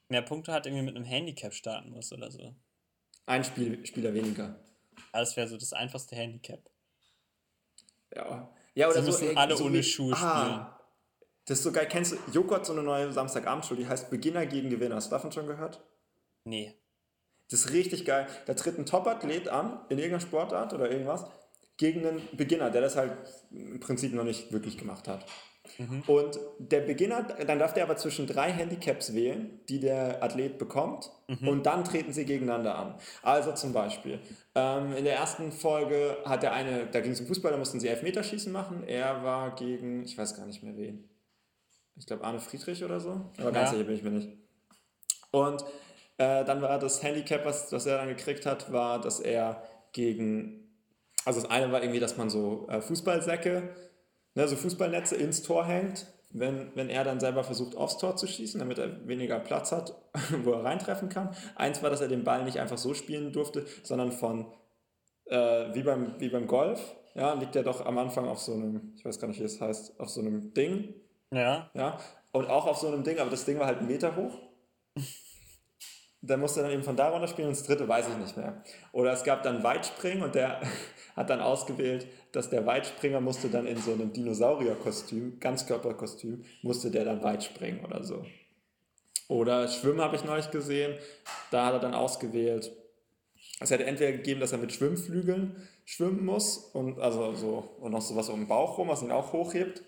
[0.07, 2.55] mehr Punkte hat, irgendwie mit einem Handicap starten muss oder so.
[3.27, 4.55] Ein Spiel, Spieler weniger.
[5.11, 6.59] Aber Das wäre so das einfachste Handicap.
[8.15, 8.49] Ja.
[8.75, 9.11] Ja, oder Sie so.
[9.11, 10.79] müssen ey, alle so ohne Schuhe Ah,
[11.45, 11.87] das ist so geil.
[11.89, 14.95] Kennst du, hat so eine neue Samstagabendshow, die heißt Beginner gegen Gewinner.
[14.95, 15.81] Hast du davon schon gehört?
[16.43, 16.75] Nee.
[17.49, 18.27] Das ist richtig geil.
[18.45, 21.25] Da tritt ein Top-Athlet an, in irgendeiner Sportart oder irgendwas,
[21.77, 23.13] gegen einen Beginner, der das halt
[23.49, 25.25] im Prinzip noch nicht wirklich gemacht hat.
[26.07, 31.11] Und der Beginner, dann darf der aber zwischen drei Handicaps wählen, die der Athlet bekommt,
[31.27, 32.95] und dann treten sie gegeneinander an.
[33.21, 34.19] Also zum Beispiel,
[34.55, 37.79] ähm, in der ersten Folge hat der eine, da ging es um Fußball, da mussten
[37.79, 38.83] sie Elfmeterschießen machen.
[38.87, 41.07] Er war gegen, ich weiß gar nicht mehr wen.
[41.95, 43.29] Ich glaube Arne Friedrich oder so.
[43.37, 43.77] Aber ganz Ja.
[43.77, 44.29] sicher bin ich mir nicht.
[45.31, 45.63] Und
[46.17, 50.67] äh, dann war das Handicap, was, was er dann gekriegt hat, war, dass er gegen,
[51.25, 53.69] also das eine war irgendwie, dass man so äh, Fußballsäcke,
[54.39, 58.25] ne, so Fußballnetze ins Tor hängt, wenn, wenn er dann selber versucht, aufs Tor zu
[58.25, 59.95] schießen, damit er weniger Platz hat,
[60.43, 61.35] wo er reintreffen kann.
[61.55, 64.45] Eins war, dass er den Ball nicht einfach so spielen durfte, sondern von,
[65.25, 68.93] äh, wie, beim, wie beim Golf, ja, liegt er doch am Anfang auf so einem,
[68.95, 70.93] ich weiß gar nicht, wie es heißt, auf so einem Ding,
[71.31, 71.69] Ja.
[71.73, 71.97] ja,
[72.31, 74.37] und auch auf so einem Ding, aber das Ding war halt einen Meter hoch.
[76.21, 78.61] Der musste dann eben von da runter spielen und das dritte weiß ich nicht mehr.
[78.91, 80.61] Oder es gab dann Weitspringen und der
[81.15, 87.05] hat dann ausgewählt, dass der Weitspringer musste dann in so einem Dinosaurierkostüm, Ganzkörperkostüm, musste der
[87.05, 88.25] dann weit springen oder so.
[89.29, 90.97] Oder Schwimmen habe ich neulich gesehen,
[91.51, 92.71] da hat er dann ausgewählt,
[93.59, 98.01] es hätte entweder gegeben, dass er mit Schwimmflügeln schwimmen muss und also so und noch
[98.01, 99.83] sowas um den Bauch rum, was ihn auch hochhebt.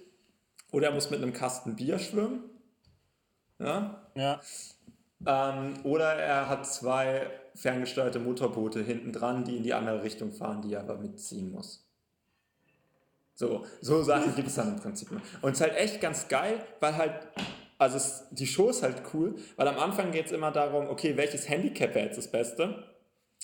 [0.72, 2.50] Oder er muss mit einem Kasten Bier schwimmen.
[3.60, 4.10] Ja?
[4.16, 4.42] Ja.
[5.26, 10.62] Ähm, oder er hat zwei ferngesteuerte Motorboote hinten dran, die in die andere Richtung fahren,
[10.62, 11.88] die er aber mitziehen muss.
[13.36, 15.12] So, so Sachen gibt es dann im Prinzip.
[15.12, 15.22] noch.
[15.42, 17.14] Und es ist halt echt ganz geil, weil halt,
[17.78, 21.18] also es, die Show ist halt cool, weil am Anfang geht es immer darum, okay,
[21.18, 22.84] welches Handicap wäre jetzt das Beste?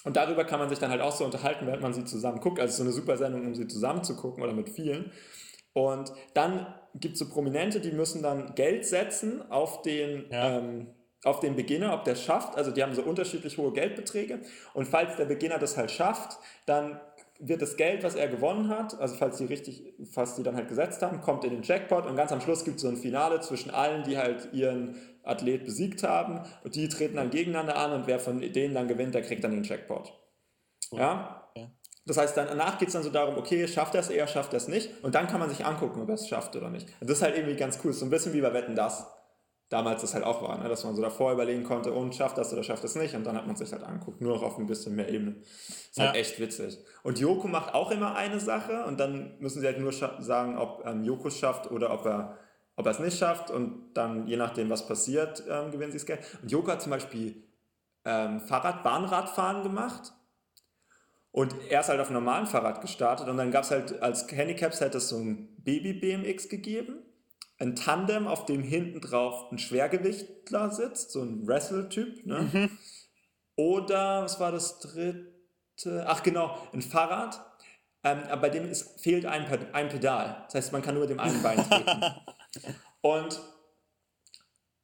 [0.04, 2.60] Und darüber kann man sich dann halt auch so unterhalten, während man sie zusammen guckt.
[2.60, 5.12] Also es ist so eine super Sendung, um sie zusammen zu gucken oder mit vielen.
[5.74, 10.58] Und dann gibt es so Prominente, die müssen dann Geld setzen auf den, Ja.
[10.60, 10.88] ähm,
[11.24, 12.58] auf den Beginner, ob der es schafft.
[12.58, 14.42] Also die haben so unterschiedlich hohe Geldbeträge.
[14.74, 17.00] Und falls der Beginner das halt schafft, dann
[17.40, 20.70] wird das Geld, was er gewonnen hat, also falls die richtig, falls die dann halt
[20.70, 23.40] gesetzt haben, kommt in den Jackpot und ganz am Schluss gibt es so ein Finale
[23.42, 28.08] zwischen allen, die halt ihren Athlet besiegt haben und die treten dann gegeneinander an und
[28.08, 30.14] wer von denen dann gewinnt, der kriegt dann den Jackpot.
[30.92, 31.48] Ja?
[32.06, 34.58] Das heißt, danach geht es dann so darum, okay, schafft er es eher, schafft er
[34.58, 36.88] es nicht und dann kann man sich angucken, ob er es schafft oder nicht.
[37.02, 39.06] Und das ist halt irgendwie ganz cool, so ein bisschen wie bei Wetten, das
[39.70, 40.70] damals das halt auch war, ne?
[40.70, 43.36] dass man so davor überlegen konnte, und schafft das oder schafft es nicht und dann
[43.36, 45.36] hat man sich halt angeguckt, nur noch auf ein bisschen mehr Ebene.
[45.42, 46.20] Ist halt Ja.
[46.22, 46.78] echt witzig.
[47.04, 50.86] Und Joko macht auch immer eine Sache und dann müssen sie halt nur sagen, ob
[50.86, 52.38] ähm, Joko es schafft oder ob er
[52.80, 56.06] ob er es nicht schafft und dann je nachdem, was passiert, ähm, gewinnen sie das
[56.06, 56.20] Geld.
[56.44, 57.44] Und Joko hat zum Beispiel
[58.06, 60.14] ähm, Fahrrad, Bahnradfahren gemacht
[61.32, 64.32] und er ist halt auf einem normalen Fahrrad gestartet und dann gab es halt als
[64.32, 67.00] Handicaps hätte es so ein Baby-BMX gegeben,
[67.60, 72.70] ein Tandem, auf dem hinten drauf ein Schwergewichtler sitzt, so ein Wrestle-Typ, ne?
[73.56, 76.06] Oder, was war das dritte?
[76.06, 77.40] Ach genau, ein Fahrrad,
[78.04, 80.44] ähm, aber bei dem ist, fehlt ein, ein Pedal.
[80.46, 82.04] Das heißt, man kann nur mit dem einen Bein treten.
[83.02, 83.42] und,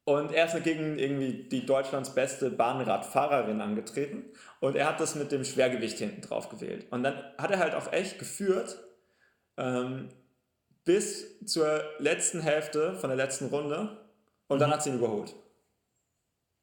[0.04, 4.24] und er ist gegen irgendwie die Deutschlands beste Bahnradfahrerin angetreten.
[4.60, 6.86] Und er hat das mit dem Schwergewicht hinten drauf gewählt.
[6.90, 8.82] Und dann hat er halt auch echt geführt,
[9.56, 10.08] ähm,
[10.84, 13.98] bis zur letzten Hälfte von der letzten Runde.
[14.48, 15.34] Und dann hat sie ihn überholt.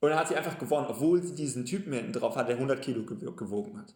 [0.02, 2.82] Und dann hat sie einfach gewonnen, obwohl sie diesen Typen hinten drauf hat, der 100
[2.82, 3.94] Kilo gew- gewogen hat.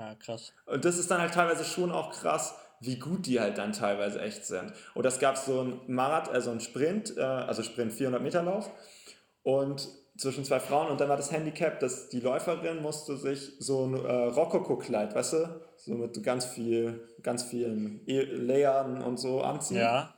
[0.00, 0.52] Ja, krass.
[0.66, 4.20] Und das ist dann halt teilweise schon auch krass, wie gut die halt dann teilweise
[4.20, 4.72] echt sind.
[4.94, 8.70] Und das gab so ein Marathon, also ein Sprint, äh, also Sprint 400 Meter Lauf
[9.42, 13.86] und zwischen zwei Frauen und dann war das Handicap, dass die Läuferin musste sich so
[13.86, 19.42] ein äh, Rokoko-Kleid, weißt du, so mit ganz viel, ganz vielen E- Layern und so
[19.42, 20.14] anziehen Ja.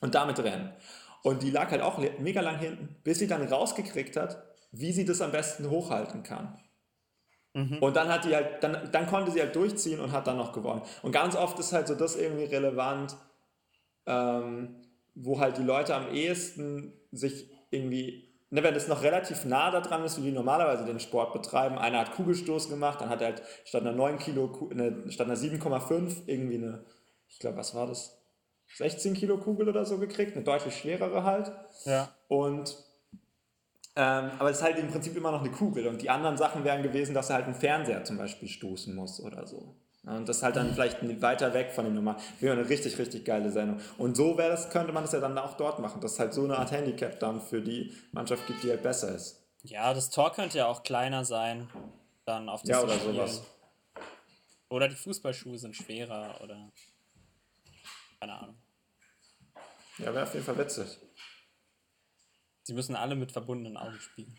[0.00, 0.72] und damit rennen.
[1.22, 5.04] Und die lag halt auch mega lang hinten, bis sie dann rausgekriegt hat, wie sie
[5.04, 6.58] das am besten hochhalten kann.
[7.80, 10.52] Und dann hat die halt, dann, dann konnte sie halt durchziehen und hat dann noch
[10.52, 10.82] gewonnen.
[11.02, 13.16] Und ganz oft ist halt so das irgendwie relevant,
[14.06, 14.76] ähm,
[15.16, 19.80] wo halt die Leute am ehesten sich irgendwie, ne, wenn das noch relativ nah da
[19.80, 21.78] dran ist, wie die normalerweise den Sport betreiben.
[21.78, 25.36] Einer hat Kugelstoß gemacht, dann hat er halt statt einer 9 Kilo, eine, statt einer
[25.36, 26.84] 7,5 irgendwie eine,
[27.28, 28.16] ich glaube, was war das?
[28.76, 31.52] 16 Kilo Kugel oder so gekriegt, eine deutlich schwerere halt.
[31.84, 32.14] Ja.
[32.28, 32.76] Und
[33.96, 35.88] ähm, aber es ist halt im Prinzip immer noch eine Kugel.
[35.88, 39.20] Und die anderen Sachen wären gewesen, dass er halt einen Fernseher zum Beispiel stoßen muss
[39.20, 39.74] oder so.
[40.02, 42.18] Und das halt dann vielleicht weiter weg von dem normalen.
[42.40, 43.80] Wäre eine richtig, richtig geile Sendung.
[43.98, 46.32] Und so wäre das, könnte man das ja dann auch dort machen, dass es halt
[46.32, 49.44] so eine Art Handicap dann für die Mannschaft gibt, die halt besser ist.
[49.62, 51.68] Ja, das Tor könnte ja auch kleiner sein.
[52.24, 53.14] Dann auf das Ja, oder spielen.
[53.14, 53.42] sowas.
[54.70, 56.70] Oder die Fußballschuhe sind schwerer oder.
[58.20, 58.56] Keine Ahnung.
[59.98, 60.98] Ja, wäre auf jeden Fall witzig.
[62.62, 64.38] Sie müssen alle mit verbundenen Augen spielen.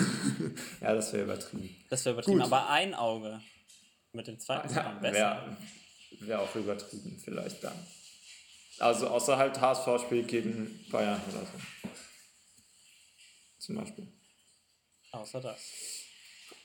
[0.80, 1.84] Ja, das wäre übertrieben.
[1.90, 2.38] Das wäre übertrieben.
[2.38, 2.46] Gut.
[2.46, 3.40] Aber ein Auge
[4.12, 5.14] mit dem zweiten ist dann besser.
[5.14, 5.56] Wäre
[6.20, 7.74] wär auch übertrieben vielleicht dann.
[8.78, 11.90] Also außer halt HSV-Spiel gegen Bayern oder so.
[13.58, 14.06] Zum Beispiel.
[15.12, 15.60] Außer das.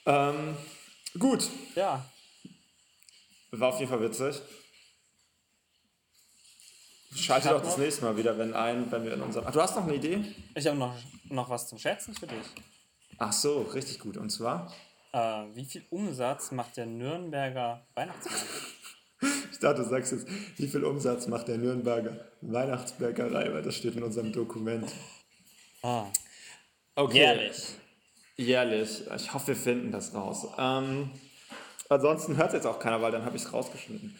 [0.06, 0.56] Ähm,
[1.18, 2.04] gut, Ja,
[3.50, 4.40] war auf jeden Fall witzig.
[7.14, 9.46] Schalte doch das noch- nächste Mal wieder, wenn ein, wenn wir in unserem.
[9.46, 10.24] Ach, du hast noch eine Idee?
[10.54, 12.38] ich habe noch, noch was zum Schätzen für dich.
[13.18, 14.16] Ach so, richtig gut.
[14.16, 14.72] Und zwar?
[15.12, 18.42] Äh, wie viel Umsatz macht der Nürnberger Weihnachtsmarkt?
[19.52, 23.94] Ich dachte, du sagst jetzt, wie viel Umsatz macht der Nürnberger Weihnachtsbäckerei, weil das steht
[23.94, 24.90] in unserem Dokument.
[25.84, 26.06] Ah,
[26.96, 27.18] Okay.
[27.18, 27.62] jährlich.
[28.36, 29.02] Jährlich.
[29.14, 30.48] Ich hoffe, wir finden das raus.
[30.58, 31.12] Ähm,
[31.88, 34.18] ansonsten hört es jetzt auch keiner, weil dann habe ich es rausgeschnitten.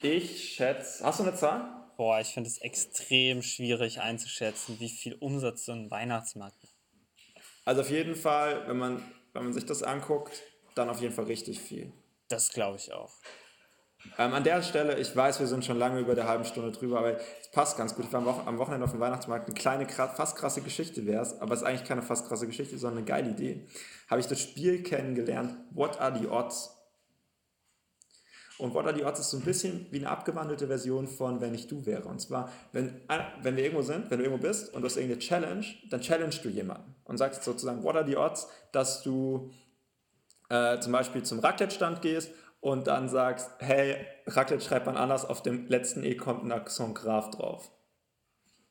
[0.00, 1.04] Ich schätze.
[1.04, 1.92] Hast du eine Zahl?
[1.96, 6.69] Boah, ich finde es extrem schwierig einzuschätzen, wie viel Umsatz so ein Weihnachtsmarkt macht.
[7.70, 9.00] Also auf jeden Fall, wenn man,
[9.32, 10.42] wenn man sich das anguckt,
[10.74, 11.92] dann auf jeden Fall richtig viel.
[12.26, 13.12] Das glaube ich auch.
[14.18, 16.98] Ähm, an der Stelle, ich weiß, wir sind schon lange über der halben Stunde drüber,
[16.98, 18.06] aber es passt ganz gut.
[18.06, 19.46] Ich war am, Wochen am Wochenende auf dem Weihnachtsmarkt.
[19.46, 22.76] Eine kleine, fast krasse Geschichte wäre es, aber es ist eigentlich keine fast krasse Geschichte,
[22.76, 23.68] sondern eine geile Idee.
[24.08, 26.76] Habe ich das Spiel kennengelernt, What are the Odds?
[28.60, 31.54] Und What are the Odds ist so ein bisschen wie eine abgewandelte Version von Wenn
[31.54, 32.04] ich du wäre.
[32.04, 33.00] Und zwar, wenn,
[33.42, 36.44] wenn wir irgendwo sind, wenn du irgendwo bist und du hast irgendeine Challenge, dann challengest
[36.44, 39.50] du jemanden und sagst sozusagen, What are the Odds, dass du
[40.50, 42.30] äh, zum Beispiel zum Raclette-Stand gehst
[42.60, 43.96] und dann sagst, hey,
[44.26, 47.70] Raclette schreibt man anders, auf dem letzten E kommt ein Accent Graf drauf.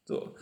[0.05, 0.35] So.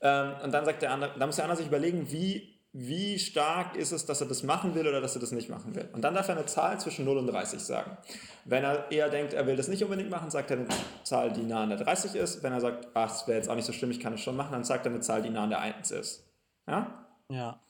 [0.00, 3.76] Ähm, und dann sagt der andere, dann muss der andere sich überlegen, wie, wie stark
[3.76, 5.88] ist es, dass er das machen will oder dass er das nicht machen will.
[5.92, 7.96] Und dann darf er eine Zahl zwischen 0 und 30 sagen.
[8.44, 10.66] Wenn er eher denkt, er will das nicht unbedingt machen, sagt er eine
[11.04, 12.42] Zahl, die nah an der 30 ist.
[12.42, 14.34] Wenn er sagt, ach, das wäre jetzt auch nicht so schlimm, ich kann es schon
[14.34, 16.26] machen, dann sagt er eine Zahl, die nah an der 1 ist.
[16.66, 17.06] Ja?
[17.28, 17.60] Ja.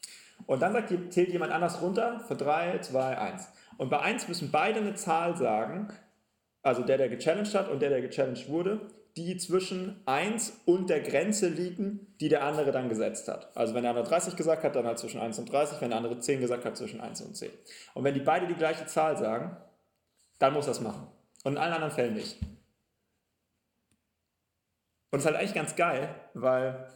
[0.47, 3.49] Und dann sagt, zählt jemand anders runter für 3, 2, 1.
[3.77, 5.89] Und bei 1 müssen beide eine Zahl sagen,
[6.63, 8.81] also der, der gechallenged hat und der, der gechallenged wurde,
[9.17, 13.57] die zwischen 1 und der Grenze liegen, die der andere dann gesetzt hat.
[13.57, 15.99] Also wenn der andere 30 gesagt hat, dann halt zwischen 1 und 30, wenn der
[15.99, 17.51] andere 10 gesagt hat, zwischen 1 und 10.
[17.95, 19.57] Und wenn die beide die gleiche Zahl sagen,
[20.39, 21.07] dann muss das machen.
[21.45, 22.41] Und in allen anderen Fällen nicht.
[25.11, 26.89] Und es ist halt eigentlich ganz geil, weil,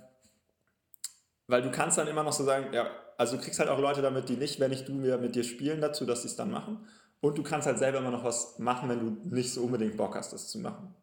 [1.46, 4.02] weil du kannst dann immer noch so sagen, ja, also du kriegst halt auch Leute
[4.02, 6.50] damit, die nicht, wenn nicht du wir mit dir spielen, dazu, dass sie es dann
[6.50, 6.84] machen.
[7.20, 10.16] Und du kannst halt selber immer noch was machen, wenn du nicht so unbedingt Bock
[10.16, 10.94] hast, das zu machen.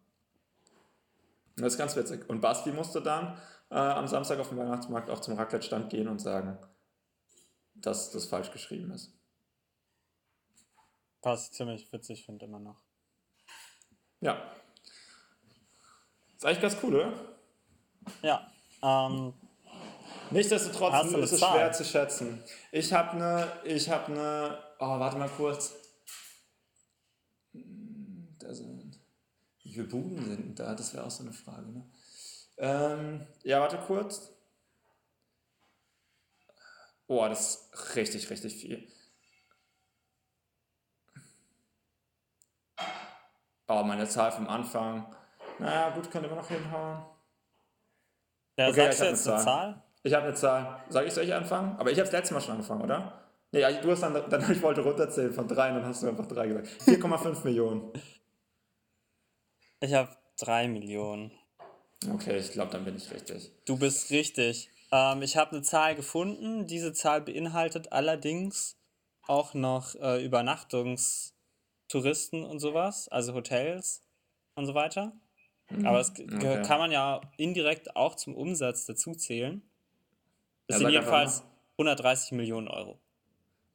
[1.58, 2.30] Das ist ganz witzig.
[2.30, 3.38] Und Basti musste dann
[3.70, 6.58] äh, am Samstag auf dem Weihnachtsmarkt auch zum Raclette-Stand gehen und sagen,
[7.76, 9.14] dass das falsch geschrieben ist.
[11.22, 12.82] Was ich ziemlich witzig finde immer noch.
[14.20, 14.51] Ja.
[16.36, 17.14] Ist eigentlich ganz cool, oder?
[18.22, 18.51] Ja,
[18.84, 19.34] ähm,
[20.32, 22.43] Nichtsdestotrotz ist es schwer zu schätzen.
[22.72, 25.74] Ich habe eine, ich habe eine, oh, warte mal kurz.
[27.53, 28.99] Hm, Da sind,
[29.62, 30.73] wie viele Buden sind da?
[30.76, 31.86] Das wäre auch so eine Frage, ne?
[32.57, 34.32] Ähm, ja, warte kurz.
[37.07, 38.88] Oh, das ist richtig, richtig viel.
[43.67, 45.05] Oh, meine Zahl vom Anfang.
[45.59, 47.03] Naja, gut, könnte man noch hinhauen.
[48.57, 49.43] ja, Okay, sagst ich du jetzt eine Zahl.
[49.43, 49.84] Zahl?
[50.03, 50.84] Ich habe eine Zahl.
[50.89, 51.78] Soll ich, soll ich anfangen?
[51.80, 53.21] Aber ich habe das letzte Mal schon angefangen, oder?
[53.51, 56.28] Nee, du hast dann, dann ich wollte runterzählen von drei und dann hast du einfach
[56.28, 56.67] drei gesagt.
[56.82, 57.91] 4,5 Millionen.
[59.80, 60.09] Ich habe
[60.39, 61.32] 3 Millionen.
[62.11, 63.51] Okay, ich glaube, dann bin ich richtig.
[63.65, 64.69] Du bist richtig.
[64.91, 66.65] Ähm, ich habe eine Zahl gefunden.
[66.67, 68.78] Diese Zahl beinhaltet allerdings
[69.28, 74.03] auch noch äh, Übernachtungstouristen und sowas, also Hotels
[74.55, 75.13] und so weiter.
[75.84, 76.38] Aber es ge- Mhm.
[76.38, 76.61] okay.
[76.63, 79.61] kann man ja indirekt auch zum Umsatz dazu zählen.
[80.67, 81.43] Das Ja, sind jedenfalls
[81.78, 82.99] 130 Millionen Euro.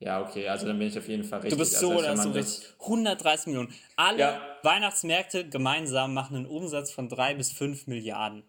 [0.01, 1.53] Ja, okay, also dann bin ich auf jeden Fall richtig.
[1.53, 2.75] Du bist Also so selbst oder so richtig.
[2.81, 3.75] 130 Millionen.
[3.97, 4.41] Alle Ja.
[4.63, 8.43] Weihnachtsmärkte gemeinsam machen einen Umsatz von 3 bis 5 Milliarden.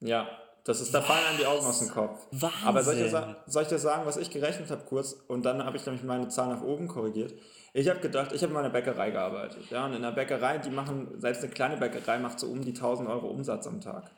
[0.00, 0.26] Ja,
[0.64, 2.26] das ist, da fallen einem die Augen aus dem Kopf.
[2.30, 2.58] Wahnsinn.
[2.64, 5.12] Aber soll ich, dir soll ich dir sagen, was ich gerechnet habe kurz?
[5.12, 7.34] Und dann habe ich nämlich meine Zahl nach oben korrigiert.
[7.74, 9.70] Ich habe gedacht, ich habe in einer Bäckerei gearbeitet.
[9.70, 12.72] Ja, und in der Bäckerei, die machen, selbst eine kleine Bäckerei macht so um die
[12.72, 14.10] 1000 Euro Umsatz am Tag.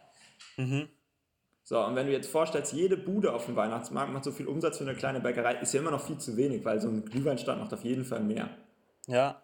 [0.57, 0.89] Mhm.
[1.65, 4.79] So, und wenn du jetzt vorstellst, jede Bude auf dem Weihnachtsmarkt macht so viel Umsatz
[4.79, 7.61] für eine kleine Bäckerei, ist ja immer noch viel zu wenig, weil so ein Glühweinstand
[7.61, 8.51] macht auf jeden Fall mehr.
[9.07, 9.41] Ja,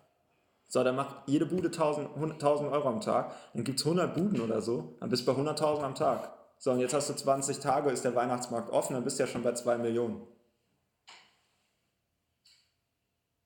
[0.68, 4.40] So, dann macht jede Bude 1000, 1000 Euro am Tag, dann gibt es 100 Buden
[4.40, 6.32] oder so, dann bist du bei 100.000 am Tag.
[6.58, 9.28] So, und jetzt hast du 20 Tage, ist der Weihnachtsmarkt offen, dann bist du ja
[9.28, 10.26] schon bei 2 Millionen.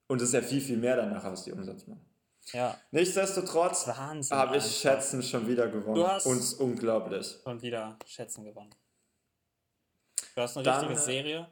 [0.09, 2.12] Und das ist ja viel, viel mehr danach, was die Umsatz machen.
[2.53, 2.79] Ja.
[2.91, 4.65] Nichtsdestotrotz Wahnsinn, habe ich.
[4.65, 5.95] Schätzen schon wieder gewonnen.
[5.97, 7.39] Du hast- Und es ist unglaublich.
[7.47, 8.75] Und wieder Schätzen gewonnen.
[10.35, 11.49] Du hast eine Dann, richtige Serie.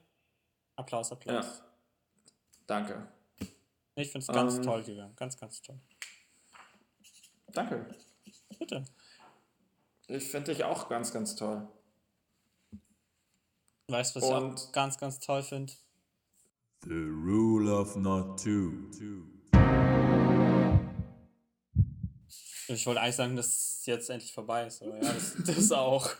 [0.77, 1.45] Applaus, Applaus.
[1.47, 1.65] Ja.
[2.67, 3.09] Danke.
[3.95, 5.15] Ich finde es ganz Ähm, toll, Julian.
[5.17, 5.79] Ganz, ganz toll.
[7.49, 7.87] Danke.
[8.59, 8.85] Bitte.
[10.07, 11.69] Ich finde dich auch ganz, ganz toll.
[13.89, 15.73] Weißt du, was ich Und- auch ganz, ganz toll finde?
[16.85, 18.89] The rule of not two.
[22.75, 26.11] Ich wollte eigentlich sagen, dass es jetzt endlich vorbei ist, aber ja, das, das auch.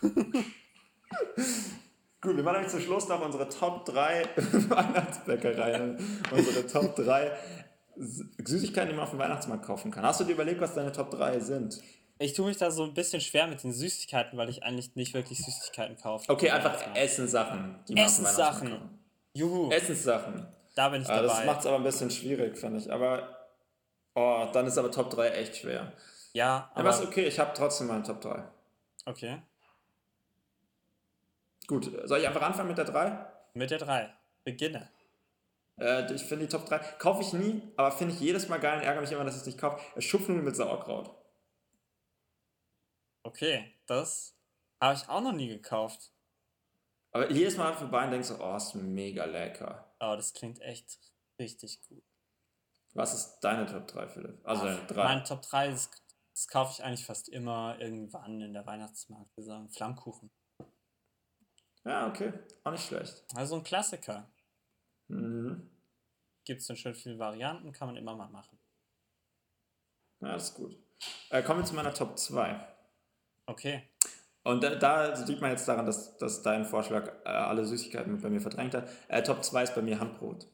[2.21, 4.25] Gut, wir machen nämlich zum Schluss noch unsere Top 3
[4.69, 5.97] Weihnachtsbäckereien.
[6.31, 7.31] unsere Top 3
[7.97, 10.03] Süßigkeiten, die man auf dem Weihnachtsmarkt kaufen kann.
[10.03, 11.81] Hast du dir überlegt, was deine Top 3 sind?
[12.19, 15.13] Ich tue mich da so ein bisschen schwer mit den Süßigkeiten, weil ich eigentlich nicht
[15.15, 16.29] wirklich Süßigkeiten kaufe.
[16.29, 16.95] Okay, einfach.
[16.95, 18.99] Essenssachen, Essenssachen.
[19.33, 20.45] Juhu, Essenssachen.
[20.75, 21.45] da bin ich das dabei.
[21.45, 22.91] macht es aber ein bisschen schwierig, finde ich.
[22.91, 23.37] Aber
[24.13, 25.91] oh, dann ist aber Top 3 echt schwer.
[26.33, 28.43] Ja, Aber ist aber okay, ich habe trotzdem meine Top 3.
[29.05, 29.41] okay.
[31.67, 33.25] Gut, soll ich einfach anfangen mit der 3?
[33.53, 34.13] Mit der 3.
[34.43, 34.89] Beginne.
[35.79, 38.79] Äh, ich finde die Top 3, kaufe ich nie, aber finde ich jedes Mal geil
[38.79, 39.79] und ärgere mich immer, dass ich es nicht kaufe.
[40.01, 41.15] Schupfnudeln mit Sauerkraut.
[43.23, 44.35] Okay, das
[44.81, 46.11] habe ich auch noch nie gekauft.
[47.11, 49.93] Aber jedes Mal vorbei und denkst so, oh, ist mega lecker.
[49.99, 50.97] Aber das klingt echt
[51.39, 52.03] richtig gut.
[52.93, 54.39] Was ist deine Top 3, Philipp?
[54.43, 55.03] Also deine 3.
[55.03, 55.89] Mein Top 3, das,
[56.41, 59.69] das kaufe ich eigentlich fast immer irgendwann in der Weihnachtsmarktsaison.
[59.69, 60.31] Flammkuchen.
[61.83, 62.33] Ja, okay.
[62.63, 63.23] Auch nicht schlecht.
[63.35, 64.27] Also ein Klassiker.
[65.07, 65.69] Mhm.
[66.43, 68.57] Gibt es in schön vielen Varianten, kann man immer mal machen.
[70.21, 70.75] Ja, das ist gut.
[71.29, 72.59] Äh, kommen wir zu meiner Top 2.
[73.45, 73.83] Okay.
[74.41, 78.31] Und da, da sieht man jetzt daran, dass, dass dein Vorschlag äh, alle Süßigkeiten bei
[78.31, 78.89] mir verdrängt hat.
[79.09, 80.47] Äh, Top 2 ist bei mir Handbrot.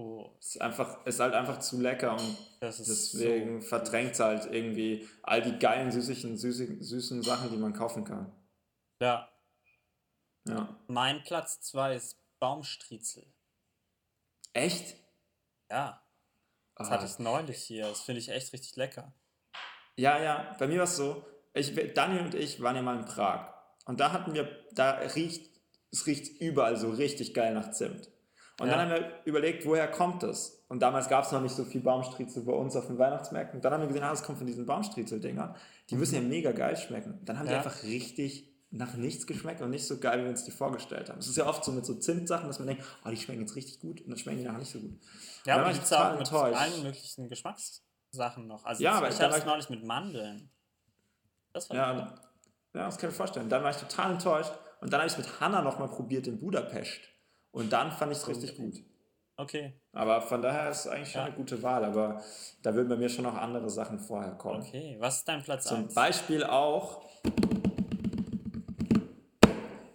[0.00, 5.42] Oh, Ist, einfach, ist halt einfach zu lecker und deswegen verdrängt es halt irgendwie all
[5.42, 8.32] die geilen, süßlichen, süßen, süßen Sachen, die man kaufen kann.
[9.00, 9.04] so.
[9.06, 9.28] Ja,
[10.46, 10.78] Ja.
[10.86, 13.26] mein Platz 2 ist Baumstriezel.
[14.52, 14.96] Echt?
[15.68, 16.00] Ja,
[16.76, 16.90] das Ah.
[16.92, 17.88] hatte ich neulich hier.
[17.88, 19.12] Das finde ich echt richtig lecker.
[19.96, 23.04] Ja, ja, bei mir war es so, ich, Daniel und ich waren ja mal in
[23.04, 23.52] Prag.
[23.84, 25.50] Und da hatten wir, da riecht,
[25.90, 28.08] es riecht überall so richtig geil nach Zimt.
[28.60, 28.76] Und Ja.
[28.76, 30.64] dann haben wir überlegt, woher kommt das?
[30.68, 33.58] Und damals gab es noch nicht so viel Baumstriezel bei uns auf den Weihnachtsmärkten.
[33.58, 35.54] Und dann haben wir gesehen, ah, das kommt von diesen Baumstriezel-Dingern.
[35.90, 37.20] Die müssen ja mega geil schmecken.
[37.24, 37.58] Dann haben die Ja.
[37.58, 41.18] einfach richtig nach nichts geschmeckt und nicht so geil, wie wir uns die vorgestellt haben.
[41.20, 43.56] Es ist ja oft so mit so Zimtsachen, dass man denkt, oh, die schmecken jetzt
[43.56, 44.98] richtig gut und dann schmecken die nachher nicht so gut.
[45.46, 46.60] Ja, Dann aber war die ich total mit enttäuscht.
[46.60, 48.64] allen möglichen Geschmackssachen noch.
[48.66, 50.50] Also Ja, ich, aber ich hatte es neulich mit Mandeln.
[51.54, 51.92] Das war Ja,
[52.74, 53.48] ja, das kann ich mir vorstellen.
[53.48, 54.52] Dann war ich total enttäuscht.
[54.80, 57.00] Und dann habe ich es mit Hanna nochmal probiert in Budapest.
[57.58, 58.76] Und dann fand ich es richtig gut.
[59.36, 61.26] Okay, Aber von daher ist es eigentlich schon Ja.
[61.26, 61.84] eine gute Wahl.
[61.84, 62.22] Aber
[62.62, 64.62] da würden bei mir schon noch andere Sachen vorher kommen.
[64.62, 64.96] okay.
[65.00, 65.94] Was ist dein Platz Zum 1?
[65.94, 67.02] Beispiel auch.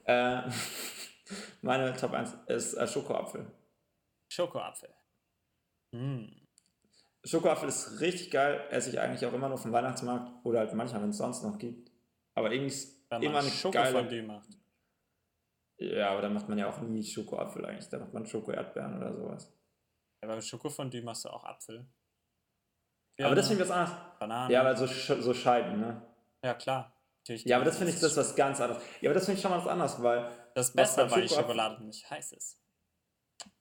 [0.05, 0.41] Äh,
[1.61, 3.45] meine Top 1 ist äh, Schokoapfel.
[4.29, 4.89] Schokoapfel.
[5.91, 6.25] Mm.
[7.23, 8.65] Schokoapfel ist richtig geil.
[8.71, 11.57] Esse ich eigentlich auch immer nur vom Weihnachtsmarkt oder halt manchmal, wenn es sonst noch
[11.57, 11.91] gibt.
[12.33, 14.23] Aber irgendwie ist immer man eine Schokofondue geile.
[14.23, 14.49] macht.
[15.91, 17.89] Ja, aber da macht man ja auch nie Schokoapfel eigentlich.
[17.89, 19.51] Da macht man Schoko-Erdbeeren oder sowas.
[20.21, 21.85] Ja, beim Schokofondue machst du auch Apfel.
[23.21, 23.97] Aber das finde ich was anderes.
[24.19, 24.53] Banane.
[24.53, 26.01] Ja, aber so, so Scheiben, ne?
[26.43, 26.95] Ja, klar.
[27.19, 28.81] Natürlich Ja, aber das finde ich das ist was ganz anderes.
[29.01, 30.29] Ja, aber das finde ich schon was anderes, weil.
[30.55, 32.59] Das Beste, beim weil die Schokolade nicht heiß ist.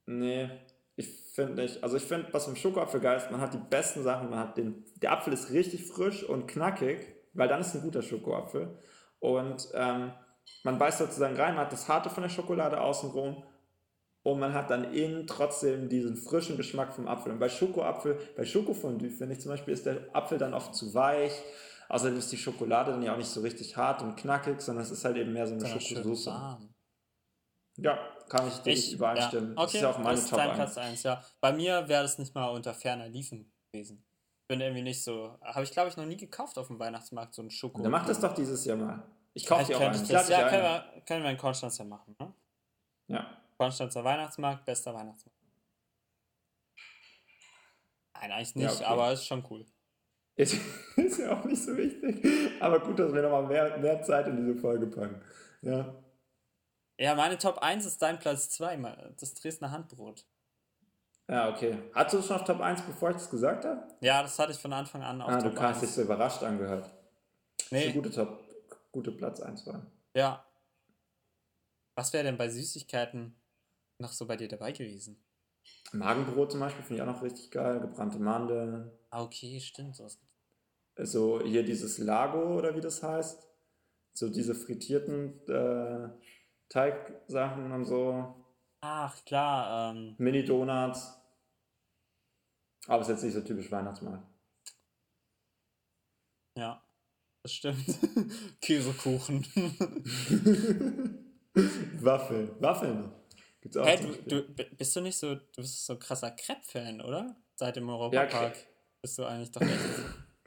[0.06, 0.50] Nee,
[0.96, 1.82] ich finde nicht.
[1.82, 4.30] Also ich finde, was im Schokoapfel geil ist, man hat die besten Sachen.
[4.30, 4.84] Man hat den.
[4.96, 8.78] Der Apfel ist richtig frisch und knackig, weil dann ist ein guter Schokoapfel.
[9.20, 10.12] Und ähm,
[10.64, 13.42] man beißt sozusagen rein, man hat das Harte von der Schokolade außenrum
[14.22, 17.32] und man hat dann innen trotzdem diesen frischen Geschmack vom Apfel.
[17.32, 20.94] Und bei Schokoapfel, bei Schokofondue finde ich zum Beispiel, ist der Apfel dann oft zu
[20.94, 21.32] weich.
[21.88, 24.90] Außerdem ist die Schokolade dann ja auch nicht so richtig hart und knackig, sondern es
[24.90, 26.68] ist halt eben mehr so eine Schokosauce.
[27.76, 27.98] Ja,
[28.28, 29.50] kann ich dir nicht übereinstimmen.
[29.50, 29.54] Ja.
[29.56, 30.56] Das Okay, ist ja auch meine das ist Top dein 1.
[30.56, 31.24] Platz 1, ja.
[31.40, 34.04] Bei mir wäre das nicht mal unter ferner Liefen gewesen.
[34.48, 35.38] Bin irgendwie nicht so.
[35.42, 37.82] Habe ich, glaube ich, noch nie gekauft auf dem Weihnachtsmarkt, so ein Schoko.
[37.82, 39.02] Dann mach das doch dieses Jahr mal.
[39.34, 40.02] Ich kaufe Vielleicht dir auch einen.
[40.02, 42.14] ich das, ja, können wir, können wir in Konstanz ja machen.
[42.18, 42.34] Ne?
[43.08, 43.36] Ja.
[43.56, 45.38] Konstanzer Weihnachtsmarkt, bester Weihnachtsmarkt.
[48.14, 48.84] Nein, eigentlich nicht, okay.
[48.84, 49.66] aber ist schon cool.
[50.36, 50.54] Ist,
[50.96, 52.24] ist ja auch nicht so wichtig.
[52.60, 55.20] Aber gut, dass wir nochmal mehr, mehr Zeit in diese Folge packen.
[55.62, 55.94] Ja.
[56.98, 58.76] Ja, meine Top 1 ist dein Platz 2,
[59.18, 60.24] das Dresdner Handbrot.
[61.28, 61.78] Ja, okay.
[61.94, 63.82] Hattest du es schon auf Top 1, bevor ich das gesagt habe?
[64.00, 65.80] Ja, das hatte ich von Anfang an auf Ah, du Top hast 1.
[65.80, 66.84] dich so überrascht angehört.
[67.56, 68.38] Das ist Nee, eine gute Top,
[68.92, 69.86] gute Platz 1 war.
[70.14, 70.46] ja.
[71.94, 73.36] Was wäre denn bei Süßigkeiten
[73.98, 75.22] noch so bei dir dabei gewesen?
[75.92, 77.80] Magenbrot zum Beispiel finde ich auch noch richtig geil.
[77.80, 78.90] Gebrannte Mandeln.
[79.10, 80.00] Ah, okay, stimmt.
[80.96, 83.46] So hier dieses Lago oder wie das heißt.
[84.14, 86.08] So diese frittierten äh,
[86.70, 88.34] Teigsachen und so.
[88.80, 89.94] Ach, klar.
[89.94, 91.18] Ähm, Mini-Donuts.
[92.86, 94.26] Aber ist jetzt nicht so typisch Weihnachtsmarkt.
[96.56, 96.82] ja,
[97.42, 97.84] das stimmt.
[98.60, 99.46] Käsekuchen.
[102.00, 102.50] Waffeln.
[102.60, 103.10] Waffeln.
[103.60, 107.00] Gibt's auch hey, du, du, bist du nicht so, du bist so ein krasser Crepe-Fan,
[107.00, 107.36] oder?
[107.54, 108.56] Seit dem Europapark Crepe.
[109.02, 109.70] bist du eigentlich doch echt.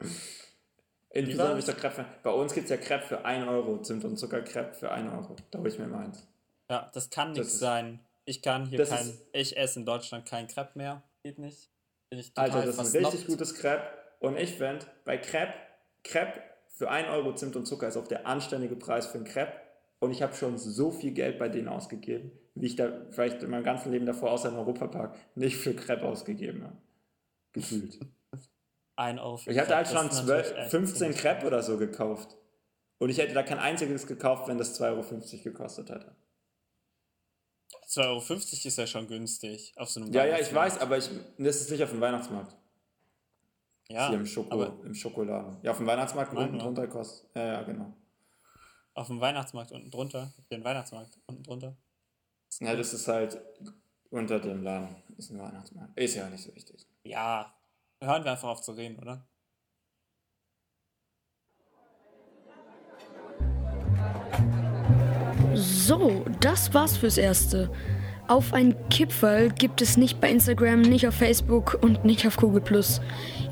[1.10, 2.04] In war habe ich doch Crepe.
[2.22, 3.80] Bei uns gibt es ja Crepe für 1 Euro.
[3.80, 5.36] Zimt und Zuckercrepe für 1 Euro.
[5.50, 6.26] Da hole ich mir mal eins.
[6.70, 8.00] Ja, das kann nichts ist- sein.
[8.26, 9.06] Ich kann hier kein.
[9.06, 11.02] ist- Ich esse in Deutschland kein Crepe mehr.
[11.22, 11.70] Geht nicht.
[12.10, 13.86] Bin ich total Alter, das ist ein richtig gutes Crepe.
[14.20, 15.54] Und ich finde, bei Crepe,
[16.04, 16.42] Crepe
[16.76, 19.54] für 1 Euro Zimt und Zucker ist auch der anständige Preis für ein Crepe.
[19.98, 23.48] Und ich habe schon so viel Geld bei denen ausgegeben, wie ich da vielleicht in
[23.48, 26.76] meinem ganzen Leben davor, außer im Europapark, nicht für Crepe ausgegeben habe.
[27.52, 27.98] Gefühlt.
[28.94, 31.62] Ein Euro für Ich hatte halt schon ist 12, natürlich echt 15 ziemlich Crepe oder
[31.62, 32.36] so gekauft.
[32.98, 36.14] Und ich hätte da kein einziges gekauft, wenn das 2,50 Euro gekostet hätte.
[37.88, 41.08] 2,50 Euro ist ja schon günstig auf so einem Ja, ja, ich weiß, aber ich,
[41.38, 42.54] das ist nicht auf dem Weihnachtsmarkt.
[43.88, 45.58] Ja, Hier im, Schoko, aber im Schokoladen.
[45.62, 46.62] Ja, auf dem Weihnachtsmarkt unten ja.
[46.62, 47.28] drunter kostet.
[47.34, 47.92] Ja, ja, genau.
[48.94, 50.32] auf dem Weihnachtsmarkt unten drunter.
[50.50, 51.76] Den Weihnachtsmarkt unten drunter.
[52.60, 53.40] Ja, das ist halt
[54.10, 54.88] unter dem Laden.
[55.16, 55.96] Ist ein Weihnachtsmarkt.
[55.96, 56.86] Ist ja nicht so wichtig.
[57.04, 57.54] Ja,
[58.00, 59.26] hören wir einfach auf zu reden, oder?
[65.54, 67.70] So, das war's fürs Erste.
[68.28, 72.62] Auf ein Kipferl gibt es nicht bei Instagram, nicht auf Facebook und nicht auf Google+.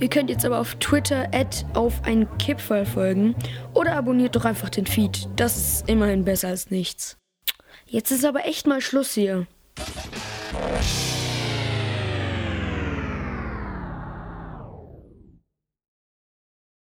[0.00, 1.30] Ihr könnt jetzt aber auf Twitter
[1.74, 3.36] auf ein Kipferl folgen
[3.72, 5.28] oder abonniert doch einfach den Feed.
[5.36, 7.16] Das ist immerhin besser als nichts.
[7.86, 9.46] Jetzt ist aber echt mal Schluss hier.